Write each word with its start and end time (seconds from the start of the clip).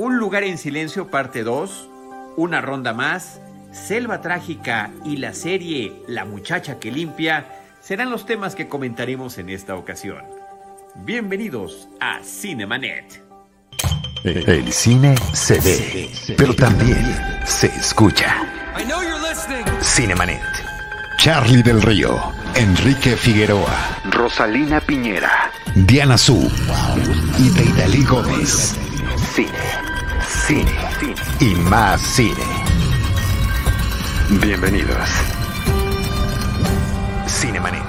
Un 0.00 0.16
lugar 0.16 0.44
en 0.44 0.56
silencio 0.56 1.08
parte 1.08 1.42
2, 1.42 1.90
una 2.38 2.62
ronda 2.62 2.94
más, 2.94 3.38
Selva 3.70 4.22
Trágica 4.22 4.90
y 5.04 5.18
la 5.18 5.34
serie 5.34 5.92
La 6.08 6.24
muchacha 6.24 6.78
que 6.78 6.90
limpia 6.90 7.44
serán 7.82 8.08
los 8.10 8.24
temas 8.24 8.54
que 8.54 8.66
comentaremos 8.66 9.36
en 9.36 9.50
esta 9.50 9.76
ocasión. 9.76 10.24
Bienvenidos 11.04 11.90
a 12.00 12.20
Cinemanet. 12.24 13.22
El 14.24 14.72
cine 14.72 15.16
se 15.34 15.60
ve, 15.60 16.10
pero 16.34 16.54
también 16.54 17.04
se 17.44 17.66
escucha. 17.66 18.36
Cinemanet. 19.82 20.40
Charlie 21.18 21.62
del 21.62 21.82
Río, 21.82 22.18
Enrique 22.54 23.14
Figueroa, 23.16 24.00
Rosalina 24.10 24.80
Piñera, 24.80 25.52
Diana 25.74 26.16
Su 26.16 26.50
y 27.38 27.50
Deidali 27.50 28.02
Gómez. 28.02 28.74
Cine, 29.34 29.89
cine, 30.30 30.70
y 31.40 31.54
más 31.68 32.00
cine. 32.00 32.44
Bienvenidos. 34.40 35.08
Cinemanet. 37.26 37.82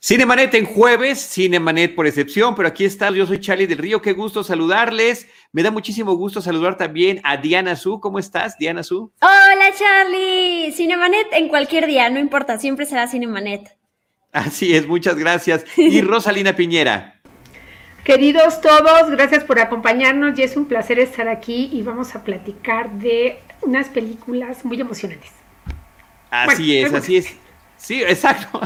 Cinemanet 0.00 0.52
en 0.54 0.66
jueves, 0.66 1.30
Cinemanet 1.32 1.94
por 1.94 2.06
excepción, 2.06 2.54
pero 2.54 2.68
aquí 2.68 2.84
está, 2.84 3.10
yo 3.10 3.26
soy 3.26 3.40
Charlie 3.40 3.66
del 3.66 3.78
Río, 3.78 4.02
qué 4.02 4.12
gusto 4.12 4.44
saludarles. 4.44 5.28
Me 5.52 5.62
da 5.62 5.70
muchísimo 5.70 6.14
gusto 6.14 6.42
saludar 6.42 6.76
también 6.76 7.20
a 7.22 7.36
Diana 7.38 7.76
Su. 7.76 8.00
¿Cómo 8.00 8.18
estás, 8.18 8.58
Diana 8.58 8.82
Su? 8.82 9.12
Hola, 9.22 9.72
Charlie. 9.78 10.72
Cinemanet 10.72 11.28
en 11.32 11.48
cualquier 11.48 11.86
día, 11.86 12.10
no 12.10 12.18
importa, 12.18 12.58
siempre 12.58 12.86
será 12.86 13.06
Cinemanet. 13.06 13.78
Así 14.32 14.74
es, 14.74 14.86
muchas 14.86 15.14
gracias. 15.14 15.64
Y 15.76 16.00
Rosalina 16.02 16.54
Piñera. 16.54 17.13
Queridos 18.04 18.60
todos, 18.60 19.10
gracias 19.10 19.44
por 19.44 19.58
acompañarnos 19.58 20.38
y 20.38 20.42
es 20.42 20.58
un 20.58 20.66
placer 20.66 20.98
estar 20.98 21.26
aquí 21.26 21.70
y 21.72 21.80
vamos 21.80 22.14
a 22.14 22.22
platicar 22.22 22.90
de 22.98 23.38
unas 23.62 23.88
películas 23.88 24.62
muy 24.62 24.78
emocionantes. 24.78 25.30
Así 26.30 26.76
es, 26.76 26.92
así 26.92 27.16
es. 27.16 27.34
Sí, 27.78 28.02
exacto. 28.02 28.60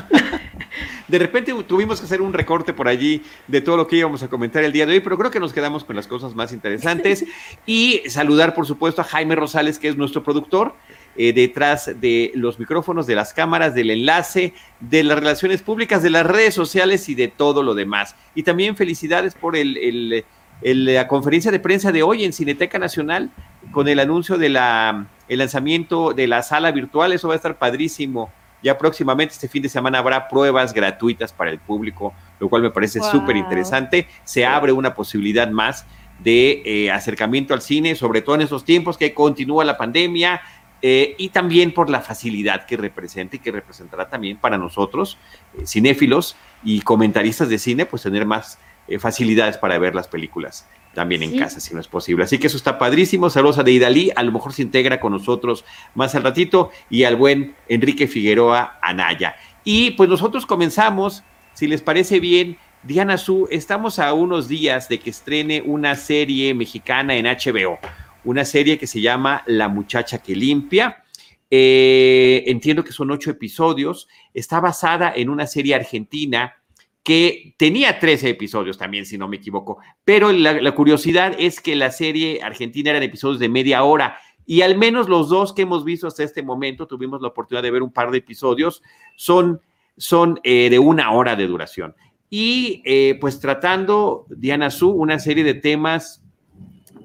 De 1.07 1.19
repente 1.19 1.55
tuvimos 1.69 2.01
que 2.01 2.07
hacer 2.07 2.21
un 2.21 2.33
recorte 2.33 2.73
por 2.73 2.89
allí 2.89 3.23
de 3.47 3.61
todo 3.61 3.77
lo 3.77 3.87
que 3.87 3.97
íbamos 3.97 4.25
a 4.25 4.29
comentar 4.29 4.65
el 4.65 4.73
día 4.73 4.87
de 4.87 4.95
hoy, 4.95 5.01
pero 5.01 5.17
creo 5.17 5.31
que 5.31 5.41
nos 5.41 5.53
quedamos 5.53 5.85
con 5.85 5.95
las 5.95 6.09
cosas 6.09 6.35
más 6.35 6.53
interesantes. 6.53 7.25
Y 7.67 8.03
saludar, 8.09 8.55
por 8.55 8.67
supuesto, 8.67 9.03
a 9.03 9.05
Jaime 9.05 9.37
Rosales, 9.37 9.79
que 9.79 9.89
es 9.89 9.97
nuestro 9.97 10.25
productor, 10.25 10.75
eh, 11.21 11.33
detrás 11.33 11.91
de 12.01 12.31
los 12.35 12.59
micrófonos, 12.59 13.07
de 13.07 13.17
las 13.17 13.35
cámaras, 13.35 13.75
del 13.75 13.91
enlace, 13.91 14.55
de 14.79 15.03
las 15.03 15.19
relaciones 15.19 15.63
públicas, 15.63 16.03
de 16.03 16.11
las 16.11 16.25
redes 16.25 16.55
sociales 16.55 17.09
y 17.09 17.17
de 17.17 17.27
todo 17.27 17.63
lo 17.65 17.75
demás. 17.75 18.15
Y 18.37 18.45
también 18.45 18.77
felicidades 18.77 19.35
por 19.35 19.57
el, 19.57 20.25
la 20.63 21.09
conferencia 21.09 21.51
de 21.51 21.59
prensa 21.59 21.91
de 21.91 22.05
hoy 22.05 22.25
en 22.25 22.33
Cineteca 22.33 22.79
Nacional 22.79 23.31
con 23.73 23.89
el 23.89 23.99
anuncio 23.99 24.39
del 24.39 24.57
el 24.57 25.39
lanzamiento 25.39 26.15
de 26.15 26.29
la 26.29 26.43
sala 26.43 26.71
virtual. 26.71 27.13
Eso 27.13 27.27
va 27.27 27.35
a 27.35 27.37
estar 27.37 27.59
padrísimo 27.59 28.31
ya 28.63 28.77
próximamente, 28.77 29.35
este 29.35 29.49
fin 29.49 29.63
de 29.63 29.69
semana, 29.69 29.99
habrá 29.99 30.29
pruebas 30.29 30.73
gratuitas 30.73 31.33
para 31.33 31.51
el 31.51 31.59
público, 31.59 32.13
lo 32.41 32.49
cual 32.49 32.63
me 32.63 32.71
parece 32.71 33.01
súper 33.01 33.37
interesante. 33.37 34.09
Se 34.25 34.45
abre 34.45 34.73
una 34.73 34.95
posibilidad 34.95 35.49
más 35.49 35.87
de 36.19 36.63
eh, 36.65 36.91
acercamiento 36.91 37.55
al 37.55 37.63
cine, 37.63 37.95
sobre 37.95 38.23
todo 38.23 38.35
en 38.35 38.41
estos 38.43 38.65
tiempos 38.65 38.99
que 38.99 39.15
continúa 39.15 39.65
la 39.65 39.77
pandemia, 39.77 40.41
eh, 40.83 41.15
y 41.19 41.31
también 41.31 41.73
por 41.73 41.91
la 41.91 42.01
facilidad 42.01 42.67
que 42.67 42.77
representa 42.77 43.37
y 43.37 43.39
que 43.39 43.51
representará 43.51 44.09
también 44.09 44.37
para 44.37 44.59
nosotros, 44.59 45.19
eh, 45.57 45.67
cinéfilos 45.67 46.37
y 46.63 46.81
comentaristas 46.81 47.49
de 47.49 47.59
cine, 47.59 47.87
pues 47.87 48.03
tener 48.03 48.27
más 48.27 48.59
facilidades 49.01 49.59
para 49.59 49.79
ver 49.79 49.95
las 49.95 50.09
películas 50.09 50.67
también 50.95 51.23
en 51.23 51.39
casa, 51.39 51.61
si 51.61 51.75
no 51.75 51.81
es 51.81 51.87
posible. 51.87 52.25
Así 52.25 52.39
que 52.39 52.47
eso 52.47 52.57
está 52.57 52.79
padrísimo. 52.79 53.31
Saludos 53.31 53.59
a 53.59 53.63
Deidali, 53.63 54.11
a 54.17 54.23
lo 54.23 54.33
mejor 54.33 54.53
se 54.53 54.63
integra 54.63 54.99
con 54.99 55.13
nosotros 55.13 55.65
más 55.95 56.15
al 56.15 56.25
ratito, 56.25 56.71
y 56.91 57.05
al 57.05 57.17
buen 57.17 57.55
Enrique 57.69 58.09
Figueroa 58.09 58.79
Anaya. 58.83 59.37
Y 59.63 59.93
pues 59.93 60.09
nosotros 60.09 60.47
comenzamos, 60.47 61.23
si 61.55 61.67
les 61.67 61.83
parece 61.83 62.21
bien, 62.21 62.59
Diana 62.83 63.19
Su, 63.19 63.49
estamos 63.51 63.99
a 63.99 64.13
unos 64.13 64.49
días 64.49 64.89
de 64.89 64.99
que 64.99 65.11
estrene 65.11 65.63
una 65.65 65.95
serie 65.95 66.55
mexicana 66.55 67.15
en 67.17 67.27
HBO, 67.27 67.79
una 68.29 68.45
serie 68.45 68.77
que 68.77 68.87
se 68.87 69.01
llama 69.01 69.43
La 69.47 69.69
muchacha 69.71 70.19
que 70.19 70.37
limpia. 70.37 71.03
Eh, 71.51 72.45
entiendo 72.47 72.85
que 72.85 72.93
son 72.93 73.11
ocho 73.11 73.31
episodios, 73.31 74.07
está 74.35 74.61
basada 74.61 75.15
en 75.17 75.31
una 75.31 75.47
serie 75.47 75.75
argentina 75.75 76.55
que 77.03 77.55
tenía 77.57 77.99
13 77.99 78.29
episodios 78.29 78.77
también, 78.77 79.07
si 79.07 79.17
no 79.17 79.29
me 79.29 79.37
equivoco. 79.37 79.79
Pero 80.05 80.31
la, 80.31 80.75
curiosidad 80.75 81.35
es 81.39 81.63
que 81.63 81.75
la 81.75 81.91
serie 81.91 82.43
argentina 82.43 82.91
eran 82.91 83.03
episodios 83.03 83.39
de 83.39 83.49
media 83.49 83.83
hora 83.83 84.19
y 84.45 84.61
al 84.61 84.77
menos 84.77 85.09
los 85.09 85.31
dos 85.31 85.55
que 85.55 85.63
hemos 85.63 85.83
visto 85.83 86.07
hasta 86.07 86.23
este 86.23 86.43
momento, 86.43 86.87
tuvimos 86.87 87.23
la 87.23 87.29
oportunidad 87.29 87.63
de 87.63 87.71
ver 87.71 87.83
un 87.83 87.93
par 87.93 88.11
de 88.11 88.19
episodios, 88.19 88.83
son, 89.17 89.63
son 89.97 90.39
eh, 90.43 90.69
de 90.69 90.79
una 90.79 91.13
hora 91.13 91.35
de 91.35 91.47
duración. 91.47 91.95
Y 92.29 92.83
eh, 92.85 93.17
pues 93.23 93.41
tratando, 93.41 94.27
Diana 94.29 94.71
Su, 94.71 94.91
una 94.91 95.19
serie 95.19 95.45
de 95.45 95.55
temas 95.55 96.23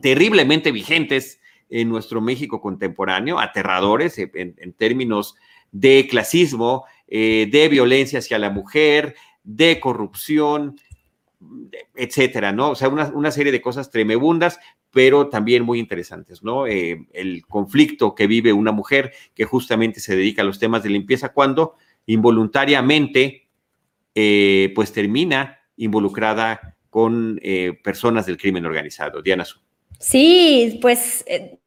terriblemente 0.04 0.74
vigentes 0.74 1.40
en 1.70 1.88
nuestro 1.88 2.20
México 2.20 2.60
contemporáneo, 2.60 3.40
aterradores 3.40 4.18
en, 4.20 4.74
términos 4.74 5.36
de 5.72 6.08
clasismo, 6.10 6.84
eh, 7.08 7.48
de 7.50 7.70
violencia 7.70 8.20
hacia 8.20 8.38
la 8.38 8.50
mujer, 8.50 9.16
de 9.46 9.80
corrupción, 9.80 10.76
etcétera, 11.96 12.52
¿no? 12.52 12.72
O 12.72 12.76
sea, 12.76 12.90
una, 12.90 13.32
serie 13.32 13.54
de 13.54 13.62
cosas 13.62 13.92
tremebundas, 13.92 14.60
pero 14.92 15.30
también 15.30 15.64
muy 15.64 15.80
interesantes, 15.80 16.44
¿no? 16.44 16.68
Eh, 16.68 17.08
el 17.14 17.46
conflicto 17.48 18.14
que 18.14 18.28
vive 18.28 18.52
una 18.52 18.74
mujer 18.74 19.14
que 19.34 19.46
justamente 19.46 20.02
se 20.02 20.18
dedica 20.18 20.42
a 20.42 20.46
los 20.46 20.60
temas 20.60 20.84
de 20.84 20.90
limpieza 20.90 21.30
cuando 21.30 21.76
involuntariamente, 22.08 23.48
eh, 24.16 24.74
pues 24.76 24.92
termina 24.92 25.60
involucrada 25.78 26.76
con 26.90 27.40
personas 27.84 28.26
del 28.26 28.38
crimen 28.38 28.66
organizado. 28.66 29.22
Diana 29.22 29.46
Su. 29.46 29.64
Sí, 30.00 30.80
pues 30.82 31.26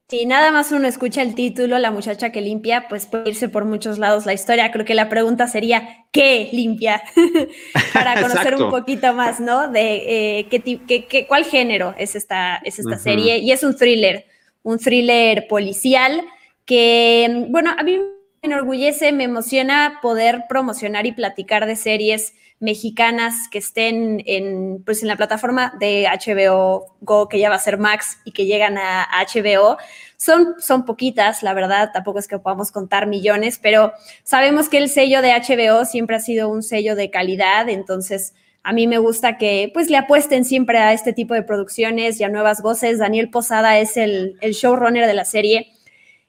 si 0.08 0.24
nada 0.24 0.52
más 0.52 0.70
uno 0.70 0.86
escucha 0.86 1.20
el 1.20 1.34
título, 1.34 1.80
La 1.80 1.90
muchacha 1.90 2.30
que 2.30 2.40
limpia, 2.40 2.86
pues 2.88 3.06
puede 3.06 3.30
irse 3.30 3.48
por 3.48 3.64
muchos 3.64 3.98
lados 3.98 4.24
la 4.24 4.34
historia. 4.34 4.70
Creo 4.70 4.84
que 4.84 4.94
la 4.94 5.08
pregunta 5.08 5.48
sería, 5.48 6.06
¿qué 6.12 6.48
limpia? 6.52 7.02
Para 7.92 8.22
conocer 8.22 8.54
un 8.54 8.70
poquito 8.70 9.12
más, 9.14 9.40
¿no? 9.40 9.68
De 9.68 10.38
eh, 10.38 10.46
qué, 10.48 11.26
cuál 11.26 11.44
género 11.44 11.92
es 11.98 12.14
esta, 12.14 12.56
es 12.58 12.78
esta 12.78 12.98
serie. 12.98 13.38
Y 13.38 13.50
es 13.50 13.64
un 13.64 13.74
thriller, 13.76 14.26
un 14.62 14.78
thriller 14.78 15.48
policial 15.48 16.22
que, 16.64 17.46
bueno, 17.48 17.74
a 17.76 17.82
mí 17.82 17.98
me 17.98 18.06
enorgullece, 18.42 19.10
me 19.10 19.24
emociona 19.24 19.98
poder 20.02 20.44
promocionar 20.48 21.06
y 21.06 21.12
platicar 21.12 21.66
de 21.66 21.74
series 21.74 22.32
mexicanas 22.58 23.48
que 23.50 23.58
estén 23.58 24.22
en, 24.26 24.82
pues 24.84 25.02
en 25.02 25.08
la 25.08 25.16
plataforma 25.16 25.74
de 25.78 26.06
HBO 26.06 26.96
Go, 27.00 27.28
que 27.28 27.38
ya 27.38 27.50
va 27.50 27.56
a 27.56 27.60
ser 27.60 27.78
Max 27.78 28.18
y 28.24 28.32
que 28.32 28.46
llegan 28.46 28.78
a 28.78 29.06
HBO. 29.26 29.76
Son, 30.16 30.54
son 30.58 30.84
poquitas, 30.86 31.42
la 31.42 31.52
verdad, 31.52 31.90
tampoco 31.92 32.18
es 32.18 32.28
que 32.28 32.38
podamos 32.38 32.72
contar 32.72 33.06
millones, 33.06 33.58
pero 33.62 33.92
sabemos 34.22 34.68
que 34.68 34.78
el 34.78 34.88
sello 34.88 35.20
de 35.20 35.32
HBO 35.32 35.84
siempre 35.84 36.16
ha 36.16 36.20
sido 36.20 36.48
un 36.48 36.62
sello 36.62 36.96
de 36.96 37.10
calidad, 37.10 37.68
entonces 37.68 38.32
a 38.62 38.72
mí 38.72 38.86
me 38.86 38.98
gusta 38.98 39.36
que 39.36 39.70
pues 39.72 39.90
le 39.90 39.96
apuesten 39.96 40.44
siempre 40.44 40.78
a 40.78 40.92
este 40.92 41.12
tipo 41.12 41.34
de 41.34 41.42
producciones 41.42 42.18
y 42.18 42.24
a 42.24 42.28
nuevas 42.28 42.62
voces. 42.62 42.98
Daniel 42.98 43.30
Posada 43.30 43.78
es 43.78 43.96
el, 43.96 44.36
el 44.40 44.54
showrunner 44.54 45.06
de 45.06 45.14
la 45.14 45.24
serie 45.24 45.75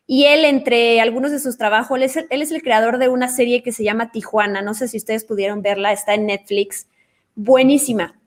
y 0.09 0.23
él, 0.23 0.45
entre 0.45 1.01
algunos 1.01 1.31
de 1.31 1.39
sus 1.39 1.57
trabajos, 1.57 1.97
él 1.97 2.03
es, 2.03 2.51
el, 2.51 2.61
creador 2.61 2.97
de 2.97 3.09
una 3.09 3.27
serie 3.27 3.61
que 3.61 3.73
se 3.73 3.83
llama 3.83 4.09
Tijuana. 4.09 4.61
No 4.61 4.73
sé 4.73 4.87
si 4.87 4.95
ustedes 4.95 5.25
pudieron 5.25 5.61
verla, 5.61 5.91
está 5.91 6.13
en 6.13 6.25
Netflix. 6.25 6.87
Buenísima. 7.35 8.17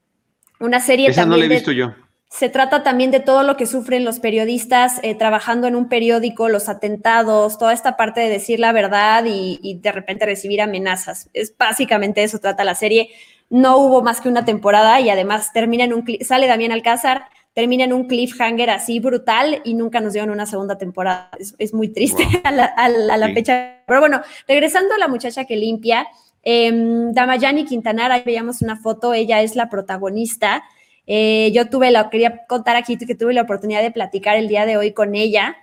Una 0.61 0.81
serie 0.81 1.09
Esa 1.09 1.25
no 1.25 1.38
la 1.38 1.47
he 1.47 1.49
visto 1.49 1.73
yo. 1.73 1.94
Se 2.29 2.50
trata 2.50 2.82
también 2.82 3.11
de 3.11 3.19
todo 3.19 3.43
lo 3.43 3.56
que 3.56 3.65
sufren 3.65 4.05
los 4.05 4.21
periodistas 4.21 5.00
eh, 5.03 5.15
trabajando 5.15 5.67
en 5.67 5.75
un 5.75 5.88
periódico, 5.88 6.50
los 6.50 6.69
atentados, 6.69 7.59
toda 7.59 7.73
esta 7.73 7.97
parte 7.97 8.21
de 8.21 8.29
decir 8.29 8.61
la 8.61 8.73
verdad 8.73 9.25
y, 9.25 9.59
y, 9.62 9.79
de 9.79 9.91
repente 9.91 10.27
recibir 10.27 10.61
amenazas. 10.61 11.31
Es 11.32 11.56
básicamente 11.56 12.23
eso 12.23 12.38
trata 12.38 12.62
la 12.62 12.75
serie. 12.75 13.09
No 13.49 13.79
hubo 13.79 14.03
más 14.03 14.21
que 14.21 14.29
una 14.29 14.44
temporada 14.44 15.00
y 15.00 15.09
además 15.09 15.53
termina 15.55 15.85
en 15.85 15.94
un 15.94 16.05
sale 16.21 16.47
Damián 16.47 16.73
Alcázar, 16.73 17.25
termina 17.52 17.85
en 17.85 17.93
un 17.93 18.06
cliffhanger 18.06 18.70
así 18.70 19.00
brutal 19.00 19.61
y 19.64 19.75
nunca 19.75 20.00
nos 20.00 20.12
dieron 20.12 20.31
una 20.31 20.47
segunda 20.47 20.79
temporada. 20.79 21.31
Es, 21.58 21.75
muy 21.75 21.88
triste 21.88 22.25
a 22.44 22.50
la, 22.50 23.35
fecha. 23.35 23.82
Pero 23.87 24.00
bueno, 24.00 24.20
regresando 24.47 24.94
a 24.94 24.99
la 24.99 25.08
muchacha 25.08 25.44
que 25.44 25.56
limpia, 25.56 26.06
eh, 26.43 26.70
Damayani 27.12 27.64
Quintanar, 27.64 28.12
ahí 28.12 28.23
veíamos 28.25 28.62
una 28.62 28.76
foto, 28.76 29.14
ella 29.14 29.43
es 29.43 29.56
la 29.56 29.69
protagonista. 29.69 30.62
Eh, 31.06 31.50
yo 31.52 31.69
tuve 31.69 31.91
la, 31.91 32.08
quería 32.08 32.47
contar 32.47 32.76
aquí 32.76 32.97
que 32.97 33.14
tuve 33.14 33.35
la 33.35 33.43
oportunidad 33.43 33.82
de 33.82 33.91
platicar 33.91 34.37
el 34.37 34.49
día 34.49 34.64
de 34.64 34.76
hoy 34.76 34.93
con 34.93 35.14
ella 35.14 35.56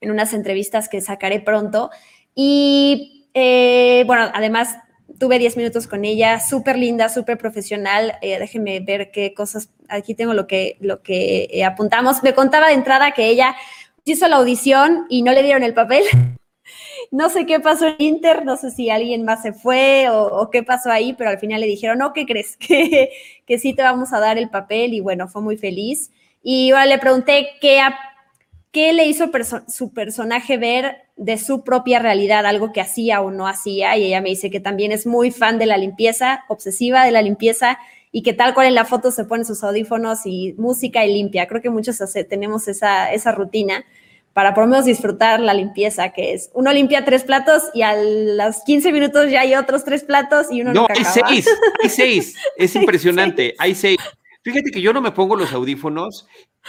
en 0.00 0.10
unas 0.10 0.32
entrevistas 0.32 0.88
que 0.88 1.00
sacaré 1.00 1.40
pronto. 1.40 1.90
Y 2.34 3.26
eh, 3.34 4.04
bueno, 4.06 4.30
además 4.32 4.76
tuve 5.18 5.38
10 5.38 5.56
minutos 5.56 5.86
con 5.86 6.04
ella, 6.04 6.40
súper 6.40 6.78
linda, 6.78 7.08
súper 7.08 7.38
profesional. 7.38 8.14
Eh, 8.22 8.38
déjenme 8.38 8.80
ver 8.80 9.10
qué 9.10 9.34
cosas, 9.34 9.70
aquí 9.88 10.14
tengo 10.14 10.34
lo 10.34 10.46
que, 10.46 10.76
lo 10.80 11.02
que 11.02 11.48
eh, 11.50 11.64
apuntamos. 11.64 12.22
Me 12.22 12.34
contaba 12.34 12.68
de 12.68 12.74
entrada 12.74 13.12
que 13.12 13.28
ella 13.28 13.56
hizo 14.04 14.28
la 14.28 14.36
audición 14.36 15.06
y 15.08 15.22
no 15.22 15.32
le 15.32 15.42
dieron 15.42 15.62
el 15.62 15.74
papel. 15.74 16.04
no 17.10 17.28
sé 17.28 17.46
qué 17.46 17.60
pasó 17.60 17.86
en 17.86 17.96
Inter, 17.98 18.44
no 18.44 18.56
sé 18.56 18.70
si 18.70 18.90
alguien 18.90 19.24
más 19.24 19.42
se 19.42 19.52
fue 19.52 20.08
o, 20.10 20.50
qué 20.50 20.62
pasó 20.62 20.90
ahí, 20.90 21.12
pero 21.14 21.30
al 21.30 21.38
final 21.38 21.60
le 21.60 21.66
dijeron, 21.66 21.98
no, 21.98 22.12
¿qué 22.12 22.26
crees? 22.26 22.56
Que, 22.68 23.10
que 23.46 23.58
sí 23.58 23.74
te 23.74 23.82
vamos 23.82 24.12
a 24.12 24.20
dar 24.20 24.38
el 24.38 24.50
papel 24.50 24.94
y 24.94 25.00
bueno, 25.00 25.28
fue 25.28 25.42
muy 25.42 25.56
feliz. 25.56 26.10
Y 26.42 26.70
ahora 26.70 26.86
le 26.86 26.98
pregunté 26.98 27.50
qué, 27.60 27.80
qué 28.70 28.92
le 28.92 29.06
hizo 29.06 29.30
su 29.68 29.92
personaje 29.92 30.56
ver 30.56 31.08
de 31.16 31.36
su 31.36 31.64
propia 31.64 31.98
realidad, 31.98 32.46
algo 32.46 32.72
que 32.72 32.80
hacía 32.80 33.20
o 33.20 33.30
no 33.30 33.48
hacía, 33.48 33.96
y 33.96 34.04
ella 34.04 34.20
me 34.20 34.30
dice 34.30 34.50
que 34.50 34.60
también 34.60 34.92
es 34.92 35.06
muy 35.06 35.30
fan 35.30 35.58
de 35.58 35.66
la 35.66 35.76
limpieza, 35.76 36.44
obsesiva 36.48 37.04
de 37.04 37.10
la 37.10 37.22
limpieza, 37.22 37.78
y 38.12 38.22
que 38.22 38.32
tal 38.32 38.54
cual 38.54 38.66
en 38.66 38.74
la 38.74 38.84
foto 38.84 39.10
se 39.10 39.24
pone 39.24 39.44
sus 39.44 39.62
audífonos 39.62 40.20
y 40.24 40.54
música 40.58 41.04
y 41.04 41.12
limpia. 41.12 41.46
Creo 41.46 41.60
que 41.60 41.70
muchos 41.70 41.98
tenemos 42.28 42.68
esa, 42.68 43.12
esa 43.12 43.32
rutina 43.32 43.84
para 44.32 44.54
por 44.54 44.64
lo 44.64 44.70
menos 44.70 44.84
disfrutar 44.84 45.40
la 45.40 45.52
limpieza, 45.52 46.10
que 46.10 46.32
es 46.32 46.50
uno 46.54 46.72
limpia 46.72 47.04
tres 47.04 47.24
platos 47.24 47.64
y 47.74 47.82
a 47.82 47.96
los 47.96 48.62
15 48.64 48.92
minutos 48.92 49.30
ya 49.30 49.40
hay 49.40 49.54
otros 49.56 49.84
tres 49.84 50.04
platos 50.04 50.46
y 50.52 50.60
uno 50.60 50.72
no. 50.72 50.82
No, 50.82 50.88
hay 50.88 51.04
seis, 51.04 51.48
hay 51.82 51.88
seis, 51.88 52.36
es 52.56 52.74
impresionante, 52.76 53.54
hay 53.58 53.74
seis. 53.74 53.98
Fíjate 54.42 54.70
que 54.70 54.80
yo 54.80 54.92
no 54.92 55.00
me 55.00 55.10
pongo 55.10 55.34
los 55.34 55.52
audífonos 55.52 56.28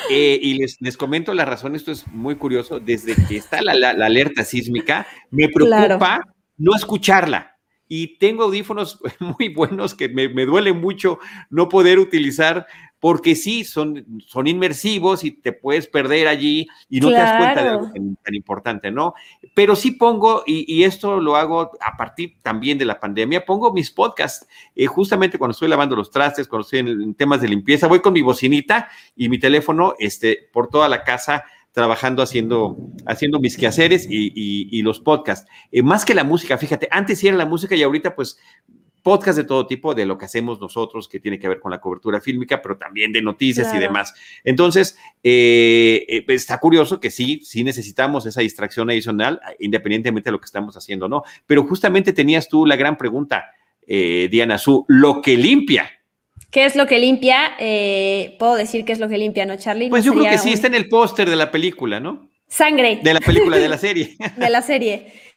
eh, 0.10 0.40
y 0.42 0.56
les, 0.56 0.78
les 0.82 0.98
comento 0.98 1.34
la 1.36 1.46
razón, 1.46 1.76
esto 1.76 1.92
es 1.92 2.08
muy 2.08 2.38
curioso, 2.38 2.80
desde 2.80 3.16
que 3.28 3.38
está 3.38 3.62
la, 3.62 3.76
la, 3.76 4.06
alerta 4.06 4.44
sísmica, 4.44 5.06
me 5.30 5.48
preocupa 5.50 6.22
no 6.58 6.76
escucharla. 6.76 7.59
Y 7.90 8.18
tengo 8.20 8.44
audífonos 8.44 9.00
muy 9.20 9.50
buenos 9.50 9.96
que 9.96 10.08
me, 10.08 10.30
me 10.30 10.46
duele 10.46 10.72
mucho 10.72 11.20
no 11.50 11.68
poder 11.68 12.00
utilizar 12.00 12.68
porque 13.00 13.36
sí, 13.36 13.64
son, 13.64 14.06
son 14.26 14.48
inmersivos 14.48 15.24
y 15.24 15.32
te 15.32 15.54
puedes 15.54 15.88
perder 15.88 16.28
allí 16.28 16.68
y 16.90 17.00
no 17.00 17.10
te 17.10 17.16
das 17.16 17.38
cuenta 17.38 17.64
de 17.64 17.70
algo 17.70 17.92
tan, 18.24 18.36
importante, 18.36 18.92
¿no? 18.92 19.14
Pero 19.54 19.76
sí 19.76 19.92
pongo, 19.92 20.44
y, 20.46 20.84
esto 20.84 21.20
lo 21.20 21.36
hago 21.36 21.72
a 21.80 21.96
partir 21.98 22.38
también 22.42 22.78
de 22.78 22.86
la 22.86 23.00
pandemia, 23.00 23.46
pongo 23.46 23.72
mis 23.74 23.90
podcasts, 23.90 24.46
eh, 24.76 24.86
justamente 24.86 25.38
cuando 25.38 25.54
estoy 25.54 25.70
lavando 25.70 25.96
los 25.96 26.12
trastes, 26.12 26.48
cuando 26.48 26.64
estoy 26.64 26.80
en, 26.80 27.14
temas 27.16 27.42
de 27.42 27.48
limpieza, 27.48 27.88
voy 27.88 28.02
con 28.02 28.14
mi 28.14 28.22
bocinita 28.22 28.90
y 29.16 29.30
mi 29.30 29.40
teléfono 29.40 29.94
este, 29.98 30.50
por 30.52 30.68
toda 30.68 30.90
la 30.90 31.04
casa 31.04 31.46
trabajando 31.72 32.22
haciendo, 32.22 32.78
haciendo 33.06 33.40
mis 33.40 33.58
quehaceres 33.58 34.08
y, 34.10 34.82
los 34.82 35.00
podcasts. 35.00 35.50
Eh, 35.72 35.84
más 35.84 36.06
que 36.06 36.16
la 36.16 36.24
música, 36.24 36.58
fíjate, 36.58 36.88
antes 36.92 37.20
sí 37.20 37.28
era 37.28 37.38
la 37.38 37.46
música 37.46 37.76
y 37.76 37.84
ahorita 37.84 38.16
pues 38.16 38.38
podcast 39.02 39.38
de 39.38 39.44
todo 39.44 39.66
tipo, 39.66 39.96
de 39.96 40.06
lo 40.06 40.18
que 40.18 40.26
hacemos 40.26 40.60
nosotros, 40.60 41.08
que 41.08 41.20
tiene 41.20 41.40
que 41.40 41.48
ver 41.48 41.60
con 41.60 41.72
la 41.72 41.80
cobertura 41.80 42.22
fílmica, 42.22 42.62
pero 42.62 42.78
también 42.78 43.12
de 43.12 43.22
noticias 43.22 43.74
y 43.74 43.80
demás. 43.80 44.14
Entonces, 44.44 44.98
eh, 45.24 46.06
eh, 46.08 46.26
está 46.28 46.60
curioso 46.60 47.00
que 47.00 47.12
sí, 47.12 47.42
sí 47.44 47.64
necesitamos 47.64 48.26
esa 48.26 48.42
distracción 48.42 48.90
adicional, 48.90 49.42
independientemente 49.60 50.30
de 50.30 50.32
lo 50.34 50.40
que 50.40 50.46
estamos 50.46 50.76
haciendo, 50.78 51.08
¿no? 51.08 51.24
Pero 51.46 51.64
justamente 51.64 52.14
tenías 52.14 52.48
tú 52.48 52.66
la 52.66 52.76
gran 52.76 52.98
pregunta, 52.98 53.52
eh, 53.88 54.28
Diana 54.32 54.58
Su, 54.58 54.86
lo 54.88 55.22
que 55.22 55.38
limpia. 55.38 55.90
¿Qué 56.52 56.66
es 56.66 56.76
lo 56.76 56.88
que 56.88 57.00
limpia? 57.00 57.52
Puedo 58.40 58.56
decir 58.56 58.86
qué 58.86 58.94
es 58.94 59.00
lo 59.00 59.08
que 59.08 59.18
limpia, 59.18 59.46
¿no, 59.46 59.56
Charlie? 59.58 59.90
Pues 59.90 60.04
yo 60.04 60.14
creo 60.14 60.30
que 60.30 60.38
sí, 60.38 60.52
está 60.52 60.68
en 60.68 60.76
el 60.76 60.90
póster 60.90 61.30
de 61.30 61.36
la 61.36 61.52
película, 61.52 62.00
¿no? 62.00 62.30
Sangre. 62.48 63.00
De 63.04 63.14
la 63.14 63.20
película, 63.20 63.58
de 63.58 63.70
la 63.70 63.78
serie. 63.80 64.18
de 64.36 64.50
la 64.50 64.62
serie 64.62 65.30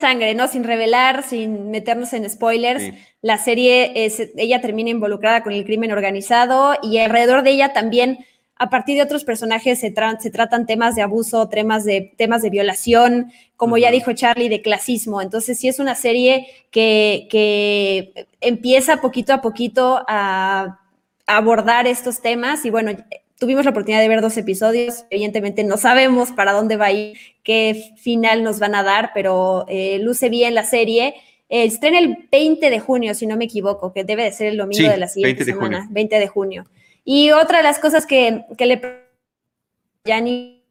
sangre, 0.00 0.34
¿no? 0.34 0.46
Sin 0.48 0.64
revelar, 0.64 1.24
sin 1.24 1.70
meternos 1.70 2.12
en 2.12 2.28
spoilers. 2.30 2.94
La 3.20 3.38
serie, 3.38 4.04
es, 4.04 4.30
ella 4.36 4.60
termina 4.60 4.90
involucrada 4.90 5.42
con 5.42 5.52
el 5.52 5.64
crimen 5.64 5.92
organizado 5.92 6.76
y 6.82 6.98
alrededor 6.98 7.42
de 7.42 7.50
ella 7.50 7.72
también, 7.72 8.24
a 8.58 8.70
partir 8.70 8.96
de 8.96 9.02
otros 9.02 9.24
personajes, 9.24 9.78
se, 9.78 9.94
se 10.20 10.30
tratan 10.30 10.66
temas 10.66 10.96
de 10.96 11.02
abuso, 11.02 11.48
temas 11.48 11.84
de, 11.84 12.12
temas 12.16 12.42
de 12.42 12.50
violación, 12.50 13.32
como 13.56 13.78
ya 13.78 13.90
dijo 13.90 14.12
Charlie, 14.12 14.48
de 14.48 14.62
clasismo. 14.62 15.22
Entonces, 15.22 15.58
sí 15.58 15.68
es 15.68 15.78
una 15.78 15.94
serie 15.94 16.46
que, 16.70 17.28
que 17.30 18.26
empieza 18.40 19.00
poquito 19.00 19.32
a 19.32 19.40
poquito 19.40 20.04
a 20.08 20.80
abordar 21.26 21.86
estos 21.86 22.20
temas 22.20 22.64
y 22.64 22.70
bueno, 22.70 22.92
tuvimos 23.38 23.64
la 23.64 23.70
oportunidad 23.70 24.00
de 24.00 24.08
ver 24.08 24.20
dos 24.20 24.36
episodios. 24.36 25.04
Evidentemente 25.10 25.62
no 25.62 25.76
sabemos 25.76 26.32
para 26.32 26.52
dónde 26.52 26.76
va 26.76 26.86
a 26.86 26.92
ir, 26.92 27.16
qué 27.44 27.92
final 27.96 28.42
nos 28.42 28.58
van 28.58 28.74
a 28.74 28.82
dar, 28.82 29.12
pero 29.14 29.64
eh, 29.68 29.98
luce 30.00 30.28
bien 30.28 30.54
la 30.54 30.64
serie. 30.64 31.14
Eh, 31.48 31.64
estrena 31.64 31.98
el 31.98 32.28
20 32.30 32.70
de 32.70 32.80
junio, 32.80 33.14
si 33.14 33.26
no 33.26 33.36
me 33.36 33.44
equivoco, 33.44 33.92
que 33.92 34.04
debe 34.04 34.24
de 34.24 34.32
ser 34.32 34.48
el 34.48 34.56
domingo 34.56 34.90
de 34.90 34.96
la 34.98 35.08
siguiente 35.08 35.44
semana, 35.44 35.86
20 35.90 36.18
de 36.18 36.28
junio. 36.28 36.66
Y 37.10 37.30
otra 37.30 37.56
de 37.56 37.64
las 37.64 37.78
cosas 37.78 38.04
que, 38.04 38.44
que 38.58 38.66
le 38.66 38.82
ni 40.20 40.62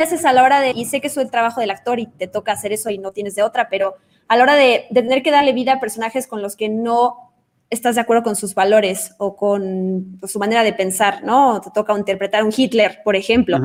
haces 0.00 0.24
a 0.24 0.32
la 0.32 0.44
hora 0.44 0.60
de, 0.60 0.70
y 0.70 0.84
sé 0.84 1.00
que 1.00 1.08
es 1.08 1.16
el 1.16 1.32
trabajo 1.32 1.60
del 1.60 1.72
actor 1.72 1.98
y 1.98 2.06
te 2.06 2.28
toca 2.28 2.52
hacer 2.52 2.72
eso 2.72 2.90
y 2.90 2.98
no 2.98 3.10
tienes 3.10 3.34
de 3.34 3.42
otra, 3.42 3.68
pero 3.68 3.96
a 4.28 4.36
la 4.36 4.44
hora 4.44 4.54
de, 4.54 4.86
de 4.88 5.02
tener 5.02 5.24
que 5.24 5.32
darle 5.32 5.52
vida 5.52 5.72
a 5.72 5.80
personajes 5.80 6.28
con 6.28 6.42
los 6.42 6.54
que 6.54 6.68
no 6.68 7.32
estás 7.70 7.96
de 7.96 8.02
acuerdo 8.02 8.22
con 8.22 8.36
sus 8.36 8.54
valores 8.54 9.16
o 9.18 9.34
con 9.34 10.20
su 10.28 10.38
manera 10.38 10.62
de 10.62 10.74
pensar, 10.74 11.24
¿no? 11.24 11.60
Te 11.60 11.72
toca 11.72 11.98
interpretar 11.98 12.44
un 12.44 12.52
Hitler, 12.56 13.00
por 13.02 13.16
ejemplo. 13.16 13.58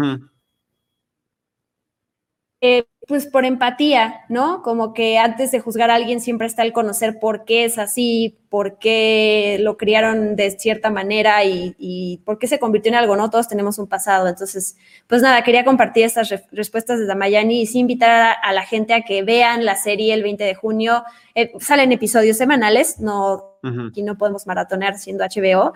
Eh, 2.59 2.85
pues 3.09 3.25
por 3.25 3.43
empatía, 3.43 4.21
¿no? 4.29 4.61
Como 4.61 4.93
que 4.93 5.17
antes 5.17 5.49
de 5.49 5.59
juzgar 5.59 5.89
a 5.89 5.95
alguien 5.95 6.21
siempre 6.21 6.45
está 6.45 6.61
el 6.61 6.73
conocer 6.73 7.17
por 7.17 7.43
qué 7.43 7.65
es 7.65 7.79
así, 7.79 8.37
por 8.49 8.77
qué 8.77 9.57
lo 9.61 9.77
criaron 9.77 10.35
de 10.35 10.51
cierta 10.51 10.91
manera 10.91 11.43
y, 11.43 12.21
por 12.23 12.37
qué 12.37 12.45
se 12.45 12.59
convirtió 12.59 12.91
en 12.91 12.99
algo, 12.99 13.15
¿no? 13.15 13.31
Todos 13.31 13.47
tenemos 13.47 13.79
un 13.79 13.87
pasado. 13.87 14.27
Entonces, 14.27 14.77
pues 15.07 15.23
nada, 15.23 15.43
quería 15.43 15.65
compartir 15.65 16.05
estas 16.05 16.29
respuestas 16.51 16.99
de 16.99 17.07
Damayani 17.07 17.61
y 17.61 17.65
sí 17.65 17.79
invitar 17.79 18.35
a, 18.43 18.53
la 18.53 18.61
gente 18.61 18.93
a 18.93 19.01
que 19.01 19.23
vean 19.23 19.65
la 19.65 19.75
serie 19.75 20.13
el 20.13 20.21
20 20.21 20.43
de 20.43 20.53
junio. 20.53 21.03
Eh, 21.33 21.51
salen 21.59 21.91
episodios 21.91 22.37
semanales, 22.37 22.99
no, 22.99 23.55
aquí 23.89 24.03
no 24.03 24.19
podemos 24.19 24.45
maratonear 24.45 24.99
siendo 24.99 25.23
HBO. 25.23 25.73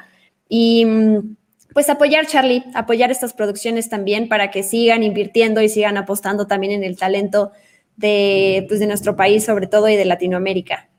Y 0.48 0.86
mm, 0.86 1.36
pues 1.74 1.90
apoyar, 1.90 2.28
Charlie, 2.28 2.64
apoyar 2.74 3.12
estas 3.12 3.34
producciones 3.34 3.90
también 3.90 4.28
para 4.28 4.52
que 4.52 4.64
sigan 4.64 5.04
invirtiendo 5.04 5.62
y 5.62 5.70
sigan 5.70 5.98
apostando 5.98 6.48
también 6.48 6.74
en 6.74 6.84
el 6.84 6.98
talento 6.98 7.52
de, 7.96 8.66
pues, 8.68 8.80
de 8.80 8.88
nuestro 8.88 9.16
país, 9.16 9.46
sobre 9.46 9.68
todo, 9.68 9.90
y 9.90 9.96
de 9.96 10.06
Latinoamérica. 10.06 10.90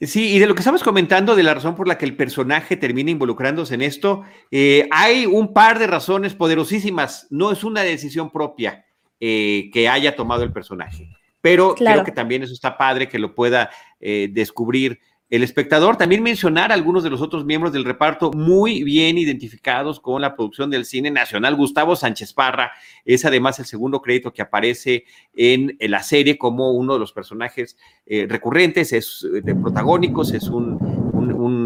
Sí, 0.00 0.34
y 0.34 0.38
de 0.38 0.46
lo 0.46 0.54
que 0.54 0.60
estamos 0.60 0.82
comentando, 0.82 1.36
de 1.36 1.42
la 1.42 1.54
razón 1.54 1.76
por 1.76 1.86
la 1.86 1.96
que 1.96 2.04
el 2.04 2.16
personaje 2.16 2.76
termina 2.76 3.10
involucrándose 3.10 3.74
en 3.74 3.82
esto, 3.82 4.24
eh, 4.50 4.88
hay 4.90 5.24
un 5.24 5.52
par 5.52 5.78
de 5.78 5.86
razones 5.86 6.34
poderosísimas. 6.34 7.26
No 7.30 7.52
es 7.52 7.64
una 7.64 7.82
decisión 7.82 8.30
propia 8.30 8.84
eh, 9.20 9.70
que 9.72 9.88
haya 9.88 10.16
tomado 10.16 10.42
el 10.42 10.52
personaje, 10.52 11.08
pero 11.40 11.74
creo 11.74 12.04
que 12.04 12.12
también 12.12 12.42
eso 12.42 12.52
está 12.52 12.76
padre 12.76 13.08
que 13.08 13.18
lo 13.18 13.34
pueda 13.34 13.70
eh, 14.00 14.28
descubrir 14.30 14.98
el 15.30 15.42
espectador. 15.42 15.96
También 15.96 16.22
mencionar 16.22 16.70
a 16.70 16.74
algunos 16.74 17.02
de 17.02 17.10
los 17.10 17.20
otros 17.20 17.44
miembros 17.44 17.72
del 17.72 17.84
reparto 17.84 18.30
muy 18.32 18.82
bien 18.84 19.18
identificados 19.18 20.00
con 20.00 20.20
la 20.22 20.34
producción 20.36 20.70
del 20.70 20.84
cine 20.84 21.10
nacional. 21.10 21.56
Gustavo 21.56 21.96
Sánchez 21.96 22.32
Parra 22.32 22.72
es 23.04 23.24
además 23.24 23.58
el 23.58 23.66
segundo 23.66 24.00
crédito 24.00 24.32
que 24.32 24.42
aparece 24.42 25.04
en, 25.34 25.76
la 25.80 26.02
serie 26.02 26.38
como 26.38 26.72
uno 26.72 26.94
de 26.94 27.00
los 27.00 27.12
personajes 27.12 27.76
eh, 28.06 28.26
recurrentes, 28.28 28.92
es 28.92 29.24
eh, 29.24 29.40
de 29.40 29.54
protagónicos, 29.54 30.32
es 30.32 30.48
un, 30.48 30.78